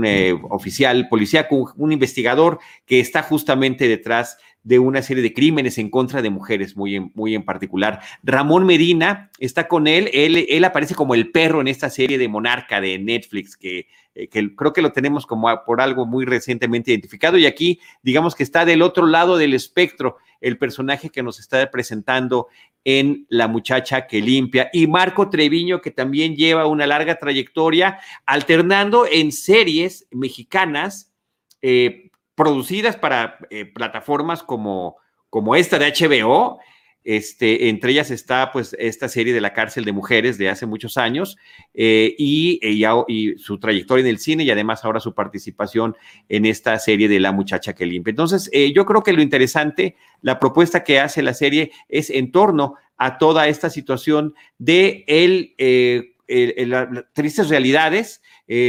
eh, 0.04 0.38
oficial 0.50 1.08
policíaco, 1.08 1.72
un 1.76 1.92
investigador 1.92 2.58
que 2.86 3.00
está 3.00 3.22
justamente 3.22 3.88
detrás 3.88 4.38
de 4.62 4.78
una 4.78 5.02
serie 5.02 5.22
de 5.22 5.32
crímenes 5.32 5.78
en 5.78 5.88
contra 5.88 6.20
de 6.20 6.30
mujeres, 6.30 6.76
muy 6.76 6.96
en, 6.96 7.12
muy 7.14 7.34
en 7.34 7.44
particular. 7.44 8.00
Ramón 8.22 8.66
Medina 8.66 9.30
está 9.38 9.68
con 9.68 9.86
él, 9.86 10.10
él, 10.12 10.46
él 10.48 10.64
aparece 10.64 10.94
como 10.94 11.14
el 11.14 11.30
perro 11.30 11.60
en 11.60 11.68
esta 11.68 11.88
serie 11.90 12.18
de 12.18 12.28
Monarca 12.28 12.80
de 12.80 12.98
Netflix, 12.98 13.56
que, 13.56 13.86
eh, 14.14 14.28
que 14.28 14.54
creo 14.54 14.72
que 14.72 14.82
lo 14.82 14.92
tenemos 14.92 15.26
como 15.26 15.48
por 15.64 15.80
algo 15.80 16.06
muy 16.06 16.24
recientemente 16.24 16.90
identificado, 16.90 17.38
y 17.38 17.46
aquí 17.46 17.80
digamos 18.02 18.34
que 18.34 18.42
está 18.42 18.64
del 18.64 18.82
otro 18.82 19.06
lado 19.06 19.38
del 19.38 19.54
espectro 19.54 20.16
el 20.40 20.58
personaje 20.58 21.10
que 21.10 21.22
nos 21.22 21.40
está 21.40 21.70
presentando 21.70 22.48
en 22.84 23.26
La 23.28 23.48
muchacha 23.48 24.06
que 24.06 24.20
limpia, 24.20 24.70
y 24.72 24.86
Marco 24.86 25.30
Treviño, 25.30 25.80
que 25.80 25.90
también 25.90 26.36
lleva 26.36 26.66
una 26.66 26.86
larga 26.86 27.18
trayectoria 27.18 27.98
alternando 28.26 29.06
en 29.10 29.32
series 29.32 30.06
mexicanas. 30.10 31.12
Eh, 31.60 32.07
producidas 32.38 32.96
para 32.96 33.36
eh, 33.50 33.66
plataformas 33.66 34.44
como, 34.44 34.96
como 35.28 35.56
esta 35.56 35.78
de 35.78 35.92
HBO. 35.92 36.60
Este, 37.02 37.68
entre 37.68 37.92
ellas 37.92 38.10
está 38.10 38.52
pues 38.52 38.76
esta 38.78 39.08
serie 39.08 39.32
de 39.32 39.40
la 39.40 39.54
cárcel 39.54 39.84
de 39.84 39.92
mujeres 39.92 40.36
de 40.36 40.50
hace 40.50 40.66
muchos 40.66 40.98
años 40.98 41.38
eh, 41.72 42.14
y, 42.18 42.60
y, 42.62 43.38
su 43.38 43.58
trayectoria 43.58 44.02
en 44.02 44.10
el 44.10 44.18
cine 44.18 44.44
y 44.44 44.50
además 44.50 44.84
ahora 44.84 45.00
su 45.00 45.14
participación 45.14 45.96
en 46.28 46.44
esta 46.44 46.78
serie 46.78 47.08
de 47.08 47.18
La 47.18 47.32
muchacha 47.32 47.72
que 47.72 47.86
limpia. 47.86 48.10
Entonces, 48.10 48.50
eh, 48.52 48.72
yo 48.74 48.84
creo 48.84 49.02
que 49.02 49.14
lo 49.14 49.22
interesante, 49.22 49.96
la 50.20 50.38
propuesta 50.38 50.84
que 50.84 51.00
hace 51.00 51.22
la 51.22 51.34
serie 51.34 51.72
es 51.88 52.10
en 52.10 52.30
torno 52.30 52.74
a 52.98 53.18
toda 53.18 53.48
esta 53.48 53.70
situación 53.70 54.34
de 54.58 55.04
el 55.06 55.54
las 56.68 56.88
tristes 57.14 57.48
realidades, 57.48 58.22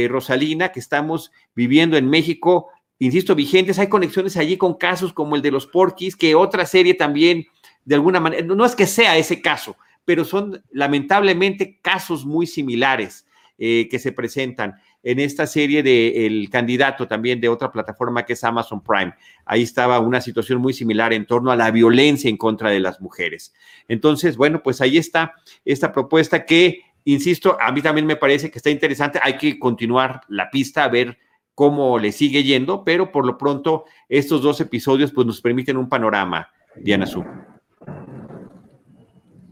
Rosalina, 0.08 0.72
que 0.72 0.80
estamos 0.80 1.30
viviendo 1.54 1.98
en 1.98 2.08
México, 2.08 2.70
insisto, 3.00 3.34
vigentes. 3.34 3.80
Hay 3.80 3.88
conexiones 3.88 4.36
allí 4.36 4.56
con 4.56 4.74
casos 4.74 5.12
como 5.12 5.34
el 5.34 5.42
de 5.42 5.50
los 5.50 5.66
Porquis, 5.66 6.14
que 6.14 6.36
otra 6.36 6.64
serie 6.64 6.94
también, 6.94 7.46
de 7.84 7.96
alguna 7.96 8.20
manera, 8.20 8.46
no 8.46 8.64
es 8.64 8.76
que 8.76 8.86
sea 8.86 9.18
ese 9.18 9.42
caso, 9.42 9.76
pero 10.04 10.24
son 10.24 10.62
lamentablemente 10.70 11.80
casos 11.82 12.24
muy 12.24 12.46
similares 12.46 13.26
que 13.58 13.98
se 13.98 14.12
presentan 14.12 14.76
en 15.02 15.20
esta 15.20 15.46
serie 15.46 15.82
de 15.82 16.26
El 16.26 16.48
candidato 16.48 17.06
también 17.06 17.42
de 17.42 17.48
otra 17.50 17.70
plataforma 17.70 18.24
que 18.24 18.32
es 18.32 18.42
Amazon 18.42 18.82
Prime. 18.82 19.12
Ahí 19.44 19.62
estaba 19.62 19.98
una 20.00 20.22
situación 20.22 20.62
muy 20.62 20.72
similar 20.72 21.12
en 21.12 21.26
torno 21.26 21.50
a 21.50 21.56
la 21.56 21.70
violencia 21.70 22.30
en 22.30 22.38
contra 22.38 22.70
de 22.70 22.80
las 22.80 23.02
mujeres. 23.02 23.52
Entonces, 23.86 24.38
bueno, 24.38 24.62
pues 24.62 24.80
ahí 24.80 24.96
está 24.96 25.34
esta 25.64 25.92
propuesta 25.92 26.46
que, 26.46 26.80
insisto, 27.04 27.58
a 27.60 27.70
mí 27.70 27.82
también 27.82 28.06
me 28.06 28.16
parece 28.16 28.50
que 28.50 28.58
está 28.58 28.70
interesante. 28.70 29.20
Hay 29.22 29.36
que 29.36 29.58
continuar 29.58 30.22
la 30.28 30.50
pista 30.50 30.84
a 30.84 30.88
ver 30.88 31.18
cómo 31.60 31.98
le 31.98 32.10
sigue 32.10 32.42
yendo, 32.42 32.84
pero 32.86 33.12
por 33.12 33.26
lo 33.26 33.36
pronto 33.36 33.84
estos 34.08 34.40
dos 34.40 34.62
episodios 34.62 35.12
pues 35.12 35.26
nos 35.26 35.42
permiten 35.42 35.76
un 35.76 35.90
panorama, 35.90 36.48
Diana 36.74 37.04
Su. 37.04 37.22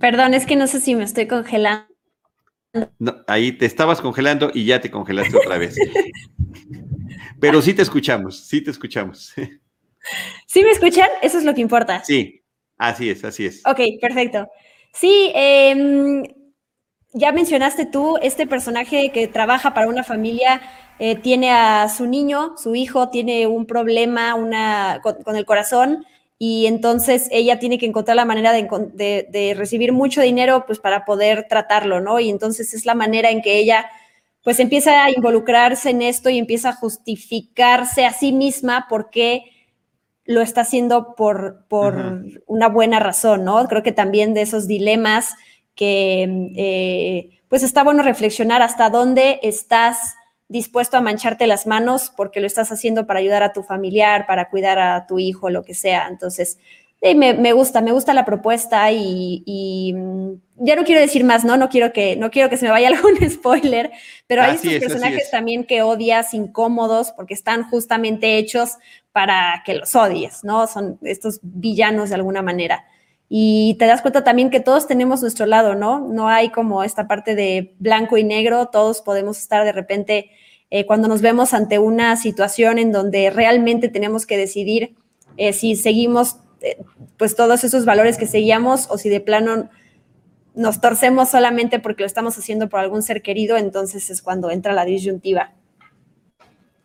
Perdón, 0.00 0.32
es 0.32 0.46
que 0.46 0.56
no 0.56 0.66
sé 0.68 0.80
si 0.80 0.94
me 0.94 1.04
estoy 1.04 1.26
congelando 1.26 1.84
ahí 3.26 3.52
te 3.52 3.66
estabas 3.66 4.00
congelando 4.00 4.50
y 4.54 4.64
ya 4.64 4.80
te 4.80 4.90
congelaste 4.90 5.36
otra 5.36 5.58
vez. 5.58 5.76
Pero 7.40 7.60
sí 7.60 7.74
te 7.74 7.82
escuchamos, 7.82 8.40
sí 8.40 8.62
te 8.62 8.70
escuchamos. 8.70 9.34
¿Sí 10.46 10.64
me 10.64 10.70
escuchan? 10.70 11.10
Eso 11.20 11.36
es 11.36 11.44
lo 11.44 11.54
que 11.54 11.60
importa. 11.60 12.02
Sí, 12.04 12.42
así 12.78 13.10
es, 13.10 13.22
así 13.22 13.44
es. 13.44 13.60
Ok, 13.66 13.80
perfecto. 14.00 14.48
Sí, 14.94 15.30
em, 15.34 16.24
ya 17.12 17.32
mencionaste 17.32 17.84
tú, 17.84 18.16
este 18.22 18.46
personaje 18.46 19.12
que 19.12 19.28
trabaja 19.28 19.74
para 19.74 19.88
una 19.88 20.04
familia 20.04 20.62
eh, 20.98 21.16
tiene 21.16 21.50
a 21.50 21.88
su 21.88 22.06
niño, 22.06 22.54
su 22.56 22.74
hijo 22.74 23.08
tiene 23.08 23.46
un 23.46 23.66
problema 23.66 24.34
una, 24.34 25.00
con 25.02 25.36
el 25.36 25.44
corazón 25.44 26.04
y 26.38 26.66
entonces 26.66 27.28
ella 27.32 27.58
tiene 27.58 27.78
que 27.78 27.86
encontrar 27.86 28.16
la 28.16 28.24
manera 28.24 28.52
de, 28.52 29.54
recibir 29.56 29.92
mucho 29.92 30.22
dinero 30.22 30.64
pues 30.66 30.78
para 30.78 31.04
poder 31.04 31.46
tratarlo, 31.48 32.00
¿no? 32.00 32.20
Y 32.20 32.30
entonces 32.30 32.74
es 32.74 32.86
la 32.86 32.94
manera 32.94 33.30
en 33.30 33.42
que 33.42 33.58
ella 33.58 33.90
pues 34.44 34.60
empieza 34.60 35.04
a 35.04 35.10
involucrarse 35.10 35.90
en 35.90 36.00
esto 36.00 36.30
y 36.30 36.38
empieza 36.38 36.70
a 36.70 36.74
justificarse 36.74 38.06
a 38.06 38.12
sí 38.12 38.32
misma 38.32 38.86
porque 38.88 39.42
lo 40.24 40.40
está 40.40 40.60
haciendo 40.60 41.16
por, 41.16 41.64
por 41.68 42.22
una 42.46 42.68
buena 42.68 43.00
razón, 43.00 43.44
¿no? 43.44 43.66
Creo 43.66 43.82
que 43.82 43.92
también 43.92 44.32
de 44.32 44.42
esos 44.42 44.68
dilemas 44.68 45.34
que 45.74 46.52
eh, 46.56 47.40
pues 47.48 47.64
está 47.64 47.82
bueno 47.82 48.02
reflexionar 48.02 48.62
hasta 48.62 48.90
dónde 48.90 49.40
estás 49.42 50.14
dispuesto 50.48 50.96
a 50.96 51.00
mancharte 51.00 51.46
las 51.46 51.66
manos 51.66 52.12
porque 52.16 52.40
lo 52.40 52.46
estás 52.46 52.72
haciendo 52.72 53.06
para 53.06 53.20
ayudar 53.20 53.42
a 53.42 53.52
tu 53.52 53.62
familiar, 53.62 54.26
para 54.26 54.48
cuidar 54.48 54.78
a 54.78 55.06
tu 55.06 55.18
hijo, 55.18 55.50
lo 55.50 55.62
que 55.62 55.74
sea. 55.74 56.08
Entonces, 56.08 56.58
me, 57.00 57.52
gusta, 57.52 57.80
me 57.80 57.92
gusta 57.92 58.12
la 58.12 58.24
propuesta 58.24 58.90
y, 58.90 59.92
mm, 59.94 60.32
ya 60.56 60.74
no 60.74 60.84
quiero 60.84 61.00
decir 61.00 61.22
más, 61.22 61.44
¿no? 61.44 61.56
No 61.56 61.68
quiero 61.68 61.92
que, 61.92 62.16
no 62.16 62.30
quiero 62.30 62.48
que 62.48 62.56
se 62.56 62.64
me 62.64 62.72
vaya 62.72 62.88
algún 62.96 63.16
spoiler, 63.30 63.92
pero 64.26 64.42
hay 64.42 64.56
estos 64.56 64.74
personajes 64.74 65.30
también 65.30 65.64
que 65.64 65.82
odias, 65.82 66.34
incómodos, 66.34 67.12
porque 67.12 67.34
están 67.34 67.68
justamente 67.70 68.38
hechos 68.38 68.78
para 69.12 69.62
que 69.64 69.74
los 69.74 69.94
odies, 69.94 70.42
¿no? 70.44 70.66
Son 70.66 70.98
estos 71.02 71.40
villanos 71.42 72.08
de 72.08 72.16
alguna 72.16 72.42
manera. 72.42 72.84
Y 73.28 73.76
te 73.78 73.86
das 73.86 74.00
cuenta 74.00 74.24
también 74.24 74.50
que 74.50 74.60
todos 74.60 74.86
tenemos 74.86 75.20
nuestro 75.20 75.44
lado, 75.46 75.74
¿no? 75.74 76.00
No 76.00 76.28
hay 76.28 76.50
como 76.50 76.82
esta 76.82 77.06
parte 77.06 77.34
de 77.34 77.74
blanco 77.78 78.16
y 78.16 78.24
negro, 78.24 78.68
todos 78.68 79.02
podemos 79.02 79.38
estar 79.38 79.64
de 79.64 79.72
repente 79.72 80.30
eh, 80.70 80.86
cuando 80.86 81.08
nos 81.08 81.20
vemos 81.20 81.54
ante 81.54 81.78
una 81.78 82.16
situación 82.16 82.78
en 82.78 82.92
donde 82.92 83.30
realmente 83.30 83.88
tenemos 83.88 84.26
que 84.26 84.36
decidir 84.36 84.96
eh, 85.36 85.52
si 85.52 85.76
seguimos 85.76 86.36
eh, 86.60 86.78
pues 87.16 87.36
todos 87.36 87.64
esos 87.64 87.84
valores 87.84 88.18
que 88.18 88.26
seguíamos 88.26 88.86
o 88.90 88.98
si 88.98 89.08
de 89.08 89.20
plano 89.20 89.70
nos 90.54 90.80
torcemos 90.80 91.28
solamente 91.28 91.78
porque 91.78 92.02
lo 92.02 92.06
estamos 92.06 92.36
haciendo 92.36 92.68
por 92.68 92.80
algún 92.80 93.02
ser 93.02 93.22
querido, 93.22 93.56
entonces 93.56 94.10
es 94.10 94.22
cuando 94.22 94.50
entra 94.50 94.72
la 94.72 94.84
disyuntiva. 94.84 95.52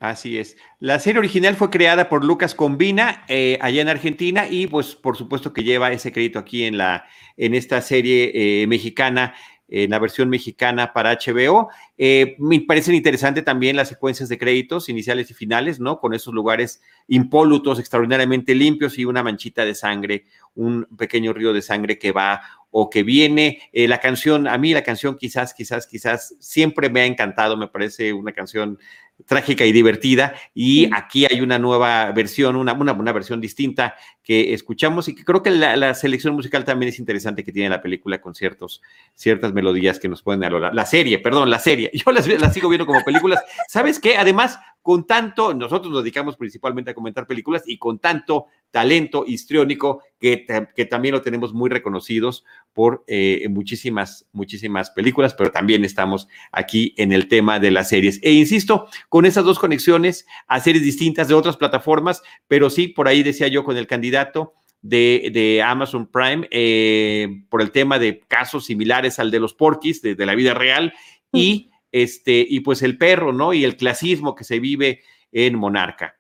Así 0.03 0.37
es. 0.37 0.57
La 0.81 0.99
serie 0.99 1.19
original 1.19 1.55
fue 1.55 1.69
creada 1.69 2.09
por 2.09 2.25
Lucas 2.25 2.55
Combina 2.55 3.23
eh, 3.29 3.57
allá 3.61 3.81
en 3.81 3.87
Argentina 3.87 4.49
y 4.49 4.67
pues 4.67 4.95
por 4.95 5.15
supuesto 5.15 5.53
que 5.53 5.63
lleva 5.63 5.93
ese 5.93 6.11
crédito 6.11 6.39
aquí 6.39 6.65
en, 6.65 6.77
la, 6.77 7.05
en 7.37 7.55
esta 7.55 7.79
serie 7.79 8.31
eh, 8.35 8.67
mexicana, 8.67 9.33
en 9.69 9.91
la 9.91 9.99
versión 9.99 10.27
mexicana 10.27 10.91
para 10.91 11.17
HBO. 11.17 11.69
Eh, 11.97 12.35
me 12.37 12.59
parecen 12.59 12.95
interesantes 12.95 13.45
también 13.45 13.77
las 13.77 13.87
secuencias 13.87 14.27
de 14.27 14.37
créditos 14.37 14.89
iniciales 14.89 15.31
y 15.31 15.35
finales, 15.35 15.79
¿no? 15.79 16.01
Con 16.01 16.13
esos 16.13 16.33
lugares 16.33 16.81
impolutos, 17.07 17.79
extraordinariamente 17.79 18.55
limpios 18.55 18.99
y 18.99 19.05
una 19.05 19.23
manchita 19.23 19.63
de 19.63 19.73
sangre, 19.73 20.25
un 20.53 20.85
pequeño 20.97 21.31
río 21.31 21.53
de 21.53 21.61
sangre 21.61 21.97
que 21.97 22.11
va 22.11 22.41
o 22.71 22.89
que 22.89 23.03
viene. 23.03 23.69
la 23.71 23.99
canción, 23.99 24.47
a 24.49 24.57
mí 24.57 24.73
la 24.73 24.83
canción 24.83 25.15
quizás, 25.15 25.53
quizás, 25.53 25.87
quizás 25.87 26.35
siempre 26.39 26.89
me 26.89 27.01
ha 27.01 27.05
encantado, 27.05 27.55
me 27.55 27.67
parece 27.67 28.11
una 28.11 28.33
canción 28.33 28.79
trágica 29.25 29.65
y 29.65 29.71
divertida. 29.71 30.35
Y 30.53 30.89
aquí 30.93 31.25
hay 31.25 31.41
una 31.41 31.59
nueva 31.59 32.11
versión, 32.11 32.55
una, 32.55 32.73
una, 32.73 33.11
versión 33.11 33.41
distinta 33.41 33.95
que 34.23 34.53
escuchamos 34.53 35.07
y 35.07 35.15
que 35.15 35.23
creo 35.23 35.43
que 35.43 35.51
la, 35.51 35.93
selección 35.93 36.35
musical 36.35 36.65
también 36.65 36.89
es 36.89 36.99
interesante 36.99 37.43
que 37.43 37.51
tiene 37.51 37.69
la 37.69 37.81
película 37.81 38.21
con 38.21 38.35
ciertos, 38.35 38.81
ciertas 39.13 39.53
melodías 39.53 39.99
que 39.99 40.09
nos 40.09 40.21
pueden 40.21 40.43
alorar. 40.43 40.73
La 40.73 40.85
serie, 40.85 41.19
perdón, 41.19 41.49
la 41.49 41.59
serie. 41.59 41.91
Yo 42.05 42.11
las, 42.11 42.27
las 42.27 42.53
sigo 42.53 42.69
viendo 42.69 42.85
como 42.85 43.03
películas. 43.03 43.43
¿Sabes 43.67 43.99
qué? 43.99 44.17
Además, 44.17 44.59
con 44.83 45.07
tanto, 45.07 45.53
nosotros 45.53 45.91
nos 45.91 46.03
dedicamos 46.03 46.35
principalmente 46.35 46.91
a 46.91 46.93
comentar 46.93 47.25
películas 47.25 47.63
y 47.65 47.77
con 47.77 47.99
tanto 47.99 48.47
talento 48.69 49.23
histriónico 49.25 50.01
que, 50.19 50.45
que 50.75 50.85
también 50.85 51.13
lo 51.13 51.21
tenemos 51.21 51.53
muy 51.53 51.69
reconocidos 51.69 52.43
por 52.73 53.03
eh, 53.07 53.47
muchísimas, 53.49 54.25
muchísimas 54.33 54.89
películas, 54.91 55.35
pero 55.35 55.51
también 55.51 55.85
estamos 55.85 56.27
aquí 56.51 56.93
en 56.97 57.13
el 57.13 57.27
tema 57.27 57.59
de 57.59 57.71
las 57.71 57.89
series. 57.89 58.19
E 58.23 58.31
insisto, 58.31 58.87
con 59.13 59.27
esas 59.27 59.45
dos 59.45 59.59
conexiones 59.59 60.25
a 60.47 60.59
series 60.59 60.83
distintas 60.83 61.27
de 61.27 61.35
otras 61.35 61.55
plataformas, 61.55 62.23
pero 62.47 62.71
sí, 62.71 62.87
por 62.87 63.07
ahí 63.07 63.21
decía 63.21 63.47
yo 63.47 63.63
con 63.63 63.77
el 63.77 63.85
candidato. 63.85 64.55
De, 64.81 65.61
Amazon 65.63 66.07
Prime 66.07 66.47
eh, 66.49 67.43
por 67.47 67.61
el 67.61 67.69
tema 67.69 67.99
de 67.99 68.21
casos 68.27 68.65
similares 68.65 69.19
al 69.19 69.29
de 69.29 69.39
los 69.39 69.53
porquis 69.53 70.01
de, 70.01 70.15
de 70.15 70.25
la 70.25 70.33
vida 70.33 70.55
real 70.55 70.93
y 71.31 71.69
este, 71.91 72.43
y 72.49 72.61
pues 72.61 72.81
el 72.81 72.97
perro, 72.97 73.31
¿no? 73.31 73.53
Y 73.53 73.63
el 73.63 73.77
clasismo 73.77 74.33
que 74.33 74.43
se 74.43 74.59
vive 74.59 75.03
en 75.31 75.59
Monarca. 75.59 76.15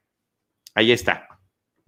Ahí 0.75 0.91
está. 0.91 1.27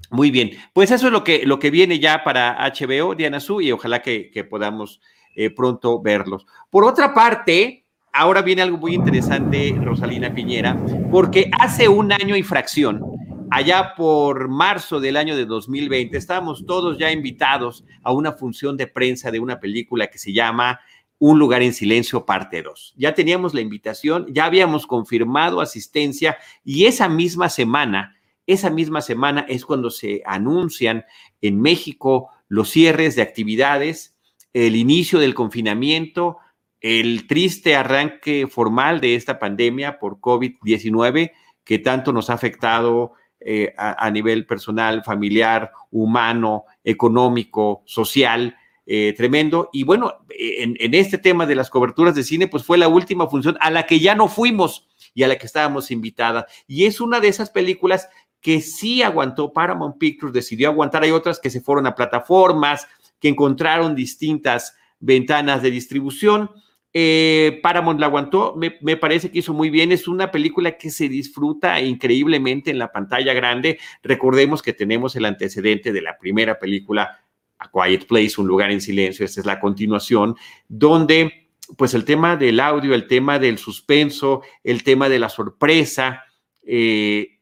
Muy 0.09 0.31
bien, 0.31 0.57
pues 0.73 0.89
eso 0.89 1.05
es 1.05 1.13
lo 1.13 1.23
que, 1.23 1.45
lo 1.45 1.59
que 1.59 1.69
viene 1.69 1.99
ya 1.99 2.23
para 2.23 2.57
HBO, 2.67 3.13
Diana 3.13 3.39
Su, 3.39 3.61
y 3.61 3.71
ojalá 3.71 4.01
que, 4.01 4.47
podamos 4.49 5.01
eh, 5.35 5.51
pronto 5.51 6.01
verlos. 6.01 6.47
Por 6.71 6.83
otra 6.83 7.13
parte, 7.13 7.84
ahora 8.15 8.41
viene 8.41 8.61
algo 8.61 8.77
muy 8.77 8.93
interesante, 8.93 9.75
Rosalina 9.83 10.33
Piñera, 10.33 10.81
porque 11.11 11.51
hace 11.59 11.89
un 11.89 12.13
año 12.13 12.37
y 12.37 12.43
fracción, 12.43 13.03
allá 13.51 13.93
por 13.95 14.47
marzo 14.47 15.01
del 15.01 15.17
año 15.17 15.35
de 15.35 15.45
2020, 15.45 16.17
estábamos 16.17 16.65
todos 16.65 16.97
ya 16.97 17.11
invitados 17.11 17.83
a 18.03 18.13
una 18.13 18.31
función 18.31 18.77
de 18.77 18.87
prensa 18.87 19.31
de 19.31 19.39
una 19.39 19.59
película 19.59 20.07
que 20.07 20.17
se 20.17 20.31
llama 20.31 20.79
un 21.19 21.39
lugar 21.39 21.61
en 21.61 21.73
silencio, 21.73 22.25
parte 22.25 22.61
2. 22.61 22.93
Ya 22.97 23.13
teníamos 23.13 23.53
la 23.53 23.61
invitación, 23.61 24.27
ya 24.29 24.45
habíamos 24.45 24.87
confirmado 24.87 25.59
asistencia 25.59 26.37
y 26.63 26.85
esa 26.85 27.09
misma 27.09 27.49
semana, 27.49 28.15
esa 28.47 28.69
misma 28.69 29.01
semana 29.01 29.45
es 29.49 29.65
cuando 29.65 29.89
se 29.89 30.21
anuncian 30.25 31.03
en 31.41 31.61
México 31.61 32.29
los 32.47 32.69
cierres 32.69 33.17
de 33.17 33.23
actividades, 33.23 34.15
el 34.53 34.77
inicio 34.77 35.19
del 35.19 35.33
confinamiento, 35.33 36.37
el 36.85 37.25
triste 37.25 37.75
arranque 37.75 38.45
formal 38.45 39.01
de 39.01 39.15
esta 39.15 39.39
pandemia 39.39 39.97
por 39.97 40.19
COVID-19 40.19 41.31
que 41.63 41.79
tanto 41.79 42.13
nos 42.13 42.29
ha 42.29 42.33
afectado 42.33 43.13
eh, 43.39 43.73
a, 43.75 44.11
nivel 44.11 44.45
personal, 44.45 45.03
familiar, 45.03 45.71
humano, 45.89 46.65
económico, 46.83 47.81
social 47.85 48.55
eh, 48.85 49.15
tremendo. 49.17 49.71
Y 49.73 49.83
bueno, 49.83 50.13
en, 50.29 50.93
este 50.93 51.17
tema 51.17 51.47
de 51.47 51.55
las 51.55 51.71
coberturas 51.71 52.13
de 52.13 52.21
cine, 52.23 52.47
pues 52.47 52.63
fue 52.63 52.77
la 52.77 52.87
última 52.87 53.27
función 53.27 53.57
a 53.61 53.71
la 53.71 53.87
que 53.87 53.99
ya 53.99 54.13
no 54.13 54.27
fuimos 54.27 54.87
y 55.15 55.23
a 55.23 55.27
la 55.27 55.39
que 55.39 55.47
estábamos 55.47 55.89
invitada. 55.89 56.45
Y 56.67 56.85
es 56.85 57.01
una 57.01 57.19
de 57.19 57.29
esas 57.29 57.49
películas 57.49 58.09
que 58.41 58.61
sí 58.61 59.01
aguantó 59.01 59.53
Paramount 59.53 59.97
Pictures, 59.97 60.33
decidió 60.33 60.69
aguantar. 60.69 61.01
Hay 61.01 61.09
otras 61.09 61.39
que 61.39 61.49
se 61.49 61.61
fueron 61.61 61.87
a 61.87 61.95
plataformas, 61.95 62.87
que 63.19 63.29
encontraron 63.29 63.95
distintas 63.95 64.75
ventanas 64.99 65.63
de 65.63 65.71
distribución. 65.71 66.51
Eh, 66.97 67.59
Paramount 67.61 67.99
la 67.99 68.05
aguantó, 68.05 68.55
me, 68.55 68.77
me, 68.79 68.95
parece 68.95 69.29
que 69.29 69.39
hizo 69.39 69.53
muy 69.53 69.69
bien. 69.69 69.91
Es 69.91 70.07
una 70.07 70.31
película 70.31 70.77
que 70.77 70.89
se 70.89 71.09
disfruta 71.09 71.81
increíblemente 71.81 72.71
en 72.71 72.79
la 72.79 72.93
pantalla 72.93 73.33
grande. 73.33 73.79
Recordemos 74.01 74.61
que 74.61 74.71
tenemos 74.71 75.13
el 75.17 75.25
antecedente 75.25 75.91
de 75.91 76.01
la 76.01 76.17
primera 76.17 76.57
película 76.57 77.19
a 77.59 77.69
Quiet 77.69 78.07
Place, 78.07 78.39
un 78.39 78.47
lugar 78.47 78.71
en 78.71 78.79
silencio, 78.79 79.25
esta 79.25 79.41
es 79.41 79.45
la 79.45 79.59
continuación, 79.59 80.35
donde 80.69 81.49
pues 81.77 81.93
el 81.93 82.05
tema 82.05 82.37
del 82.37 82.61
audio, 82.61 82.93
el 82.93 83.07
tema 83.07 83.39
del 83.39 83.57
suspenso, 83.57 84.43
el 84.63 84.83
tema 84.83 85.09
de 85.09 85.19
la 85.19 85.27
sorpresa, 85.27 86.23
eh, 86.63 87.37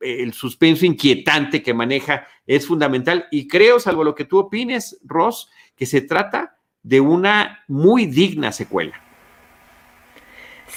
el, 0.00 0.32
suspenso 0.32 0.84
inquietante 0.84 1.62
que 1.62 1.74
maneja 1.74 2.26
es 2.44 2.66
fundamental. 2.66 3.26
Y 3.30 3.46
creo, 3.46 3.78
salvo 3.78 4.02
lo 4.02 4.16
que 4.16 4.24
tú 4.24 4.38
opines, 4.38 4.98
Ross, 5.04 5.48
que 5.76 5.86
se 5.86 6.00
trata 6.00 6.59
de 6.82 7.00
una 7.00 7.64
muy 7.68 8.06
digna 8.06 8.52
secuela. 8.52 9.00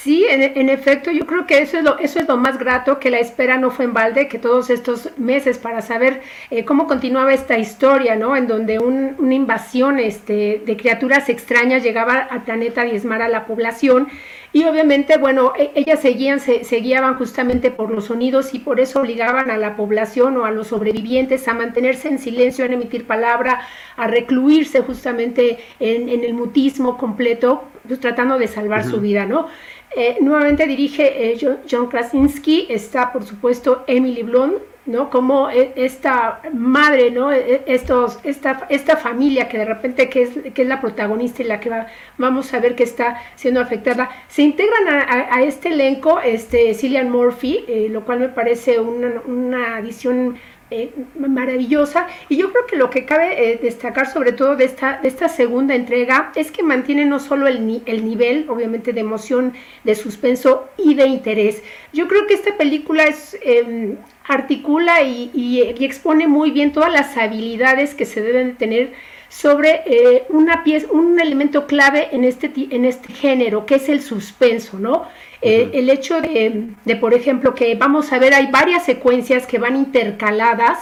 Sí, 0.04 0.26
en, 0.28 0.70
efecto, 0.70 1.12
yo 1.12 1.26
creo 1.26 1.46
que 1.46 1.60
eso 1.60 1.78
es, 1.78 1.84
lo, 1.84 1.98
eso 1.98 2.20
es 2.20 2.28
lo 2.28 2.36
más 2.36 2.58
grato, 2.58 3.00
que 3.00 3.10
la 3.10 3.20
espera 3.20 3.58
no 3.58 3.72
fue 3.72 3.86
en 3.86 3.94
balde, 3.94 4.28
que 4.28 4.38
todos 4.38 4.70
estos 4.70 5.18
meses 5.18 5.60
para 5.60 5.82
saber 5.82 6.22
eh, 6.50 6.66
cómo 6.66 6.88
continuaba 6.88 7.34
esta 7.34 7.58
historia, 7.58 8.18
¿no? 8.18 8.36
En 8.36 8.48
donde 8.48 8.80
una 8.80 9.34
invasión 9.34 10.00
este, 10.00 10.62
de 10.66 10.78
criaturas 10.78 11.30
extrañas 11.30 11.84
llegaba 11.84 12.16
al 12.16 12.44
planeta 12.44 12.82
a 12.82 12.86
diezmar 12.86 13.22
a 13.22 13.30
la 13.30 13.46
población 13.46 14.10
y 14.54 14.66
obviamente, 14.66 15.18
bueno, 15.18 15.54
e, 15.58 15.72
ellas 15.74 16.00
seguían, 16.00 16.40
se, 16.40 16.60
guiaban 16.80 17.16
justamente 17.16 17.72
por 17.72 17.90
los 17.90 18.06
sonidos 18.06 18.54
y 18.54 18.60
por 18.60 18.80
eso 18.80 19.02
obligaban 19.02 19.50
a 19.50 19.58
la 19.58 19.76
población 19.76 20.38
o 20.38 20.46
a 20.46 20.52
los 20.52 20.68
sobrevivientes 20.68 21.48
a 21.48 21.56
mantenerse 21.56 22.08
en 22.08 22.20
silencio, 22.20 22.64
a 22.64 22.68
no 22.68 22.76
emitir 22.76 23.08
palabra, 23.08 23.62
a 23.98 24.08
recluirse 24.08 24.82
justamente 24.82 25.58
en, 25.80 26.08
el 26.08 26.36
mutismo 26.36 27.00
completo, 27.00 27.64
pues, 27.88 28.00
tratando 28.00 28.38
de 28.38 28.48
salvar 28.48 28.84
su 28.84 29.02
vida, 29.02 29.26
¿no? 29.26 29.48
Eh, 29.96 30.18
nuevamente 30.22 30.68
dirige 30.68 31.34
eh, 31.34 31.58
John 31.70 31.88
Krasinski, 31.88 32.68
está 32.70 33.12
por 33.12 33.24
supuesto 33.24 33.84
Emily 33.88 34.24
Blunt, 34.24 34.58
¿no? 34.86 35.10
Como 35.10 35.50
e, 35.50 35.74
esta 35.76 36.42
madre, 36.54 37.12
¿no? 37.12 37.32
E, 37.32 37.64
estos, 37.68 38.20
esta, 38.24 38.66
esta 38.70 38.98
familia 38.98 39.48
que 39.48 39.58
de 39.58 39.66
repente 39.66 40.10
que 40.10 40.24
es, 40.24 40.32
que 40.54 40.62
es 40.62 40.68
la 40.68 40.82
protagonista 40.82 41.42
y 41.42 41.46
la 41.46 41.60
que 41.60 41.70
va, 41.70 41.88
vamos 42.18 42.54
a 42.54 42.60
ver 42.60 42.76
que 42.76 42.84
está 42.84 43.22
siendo 43.36 43.62
afectada, 43.62 44.10
se 44.28 44.42
integran 44.42 44.88
a, 44.88 45.42
este 45.44 45.70
elenco, 45.70 46.20
este 46.20 46.74
Cillian 46.74 47.12
Murphy, 47.12 47.66
eh, 47.68 47.88
lo 47.90 48.06
cual 48.06 48.20
me 48.20 48.30
parece 48.30 48.80
una, 48.80 49.22
una 49.26 49.78
adición 49.78 50.38
eh, 50.74 50.92
maravillosa. 51.18 52.08
Y 52.30 52.38
yo 52.38 52.52
creo 52.52 52.66
que 52.66 52.76
lo 52.76 52.90
que 52.90 53.06
cabe 53.06 53.52
eh, 53.52 53.60
destacar 53.62 54.12
sobre 54.12 54.32
todo 54.32 54.56
de 54.56 54.66
esta, 54.66 55.00
de 55.02 55.08
esta 55.08 55.30
segunda 55.30 55.76
entrega 55.76 56.32
es 56.36 56.52
que 56.52 56.64
mantiene 56.64 57.06
no 57.06 57.20
solo 57.20 57.48
el, 57.48 57.82
el 57.86 58.06
nivel, 58.06 58.48
obviamente, 58.50 58.94
de 58.94 59.02
emoción, 59.02 59.54
de 59.84 59.96
suspenso 59.96 60.70
y 60.78 60.96
de 60.96 61.06
interés. 61.06 61.64
Yo 61.94 62.08
creo 62.08 62.28
que 62.28 62.34
esta 62.34 62.58
película 62.58 63.06
es... 63.06 63.38
Em, 63.44 63.98
articula 64.28 65.02
y, 65.02 65.62
expone 65.80 66.28
muy 66.28 66.52
bien 66.52 66.72
todas 66.72 66.92
las 66.92 67.18
habilidades 67.18 67.94
que 67.94 68.06
se 68.06 68.22
deben 68.22 68.56
tener 68.56 68.94
sobre 69.34 69.82
eh, 69.88 70.26
una 70.30 70.64
pieza, 70.64 70.88
un 70.92 71.20
elemento 71.20 71.66
clave 71.66 72.10
en 72.12 72.24
este, 72.24 72.52
en 72.70 72.86
este 72.86 73.12
género, 73.14 73.66
que 73.66 73.76
es 73.76 73.90
el 73.90 74.04
suspenso, 74.04 74.78
¿no? 74.78 75.08
Eh, 75.42 75.72
el 75.74 75.90
hecho 75.90 76.22
de, 76.22 76.96
por 77.02 77.16
ejemplo, 77.16 77.56
que 77.56 77.74
vamos 77.74 78.14
a 78.14 78.20
ver, 78.20 78.36
hay 78.36 78.48
varias 78.52 78.86
secuencias 78.86 79.48
que 79.48 79.58
van 79.58 79.76
intercaladas 79.76 80.80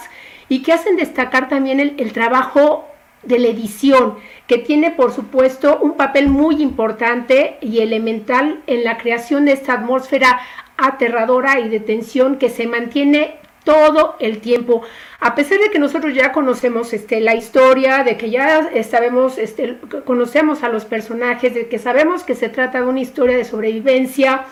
y 0.50 0.62
que 0.62 0.74
hacen 0.74 0.96
destacar 0.96 1.48
también 1.48 1.80
el, 1.80 2.12
trabajo 2.12 2.86
de 3.22 3.38
la 3.38 3.48
edición, 3.48 4.18
que 4.46 4.58
tiene 4.58 4.90
por 4.90 5.12
supuesto 5.12 5.78
un 5.80 5.94
papel 5.94 6.28
muy 6.28 6.60
importante 6.62 7.56
y 7.62 7.80
elemental 7.80 8.60
en 8.66 8.84
la 8.84 8.98
creación 8.98 9.46
de 9.46 9.52
esta 9.52 9.74
atmósfera 9.74 10.40
aterradora 10.76 11.58
y 11.58 11.70
de 11.70 11.80
tensión 11.80 12.36
que 12.36 12.50
se 12.50 12.66
mantiene 12.66 13.36
todo 13.64 14.16
el 14.18 14.40
tiempo. 14.40 14.82
A 15.20 15.34
pesar 15.34 15.58
de 15.58 15.70
que 15.70 15.78
nosotros 15.78 16.14
ya 16.14 16.32
conocemos 16.32 16.92
este, 16.92 17.20
la 17.20 17.34
historia, 17.34 18.04
de 18.04 18.16
que 18.16 18.30
ya 18.30 18.70
sabemos, 18.82 19.38
este, 19.38 19.78
conocemos 20.04 20.62
a 20.62 20.68
los 20.68 20.84
personajes, 20.84 21.54
de 21.54 21.68
que 21.68 21.78
sabemos 21.78 22.24
que 22.24 22.34
se 22.34 22.48
trata 22.48 22.80
de 22.80 22.86
una 22.86 23.00
historia 23.00 23.36
de 23.36 23.44
sobrevivencia, 23.44 24.46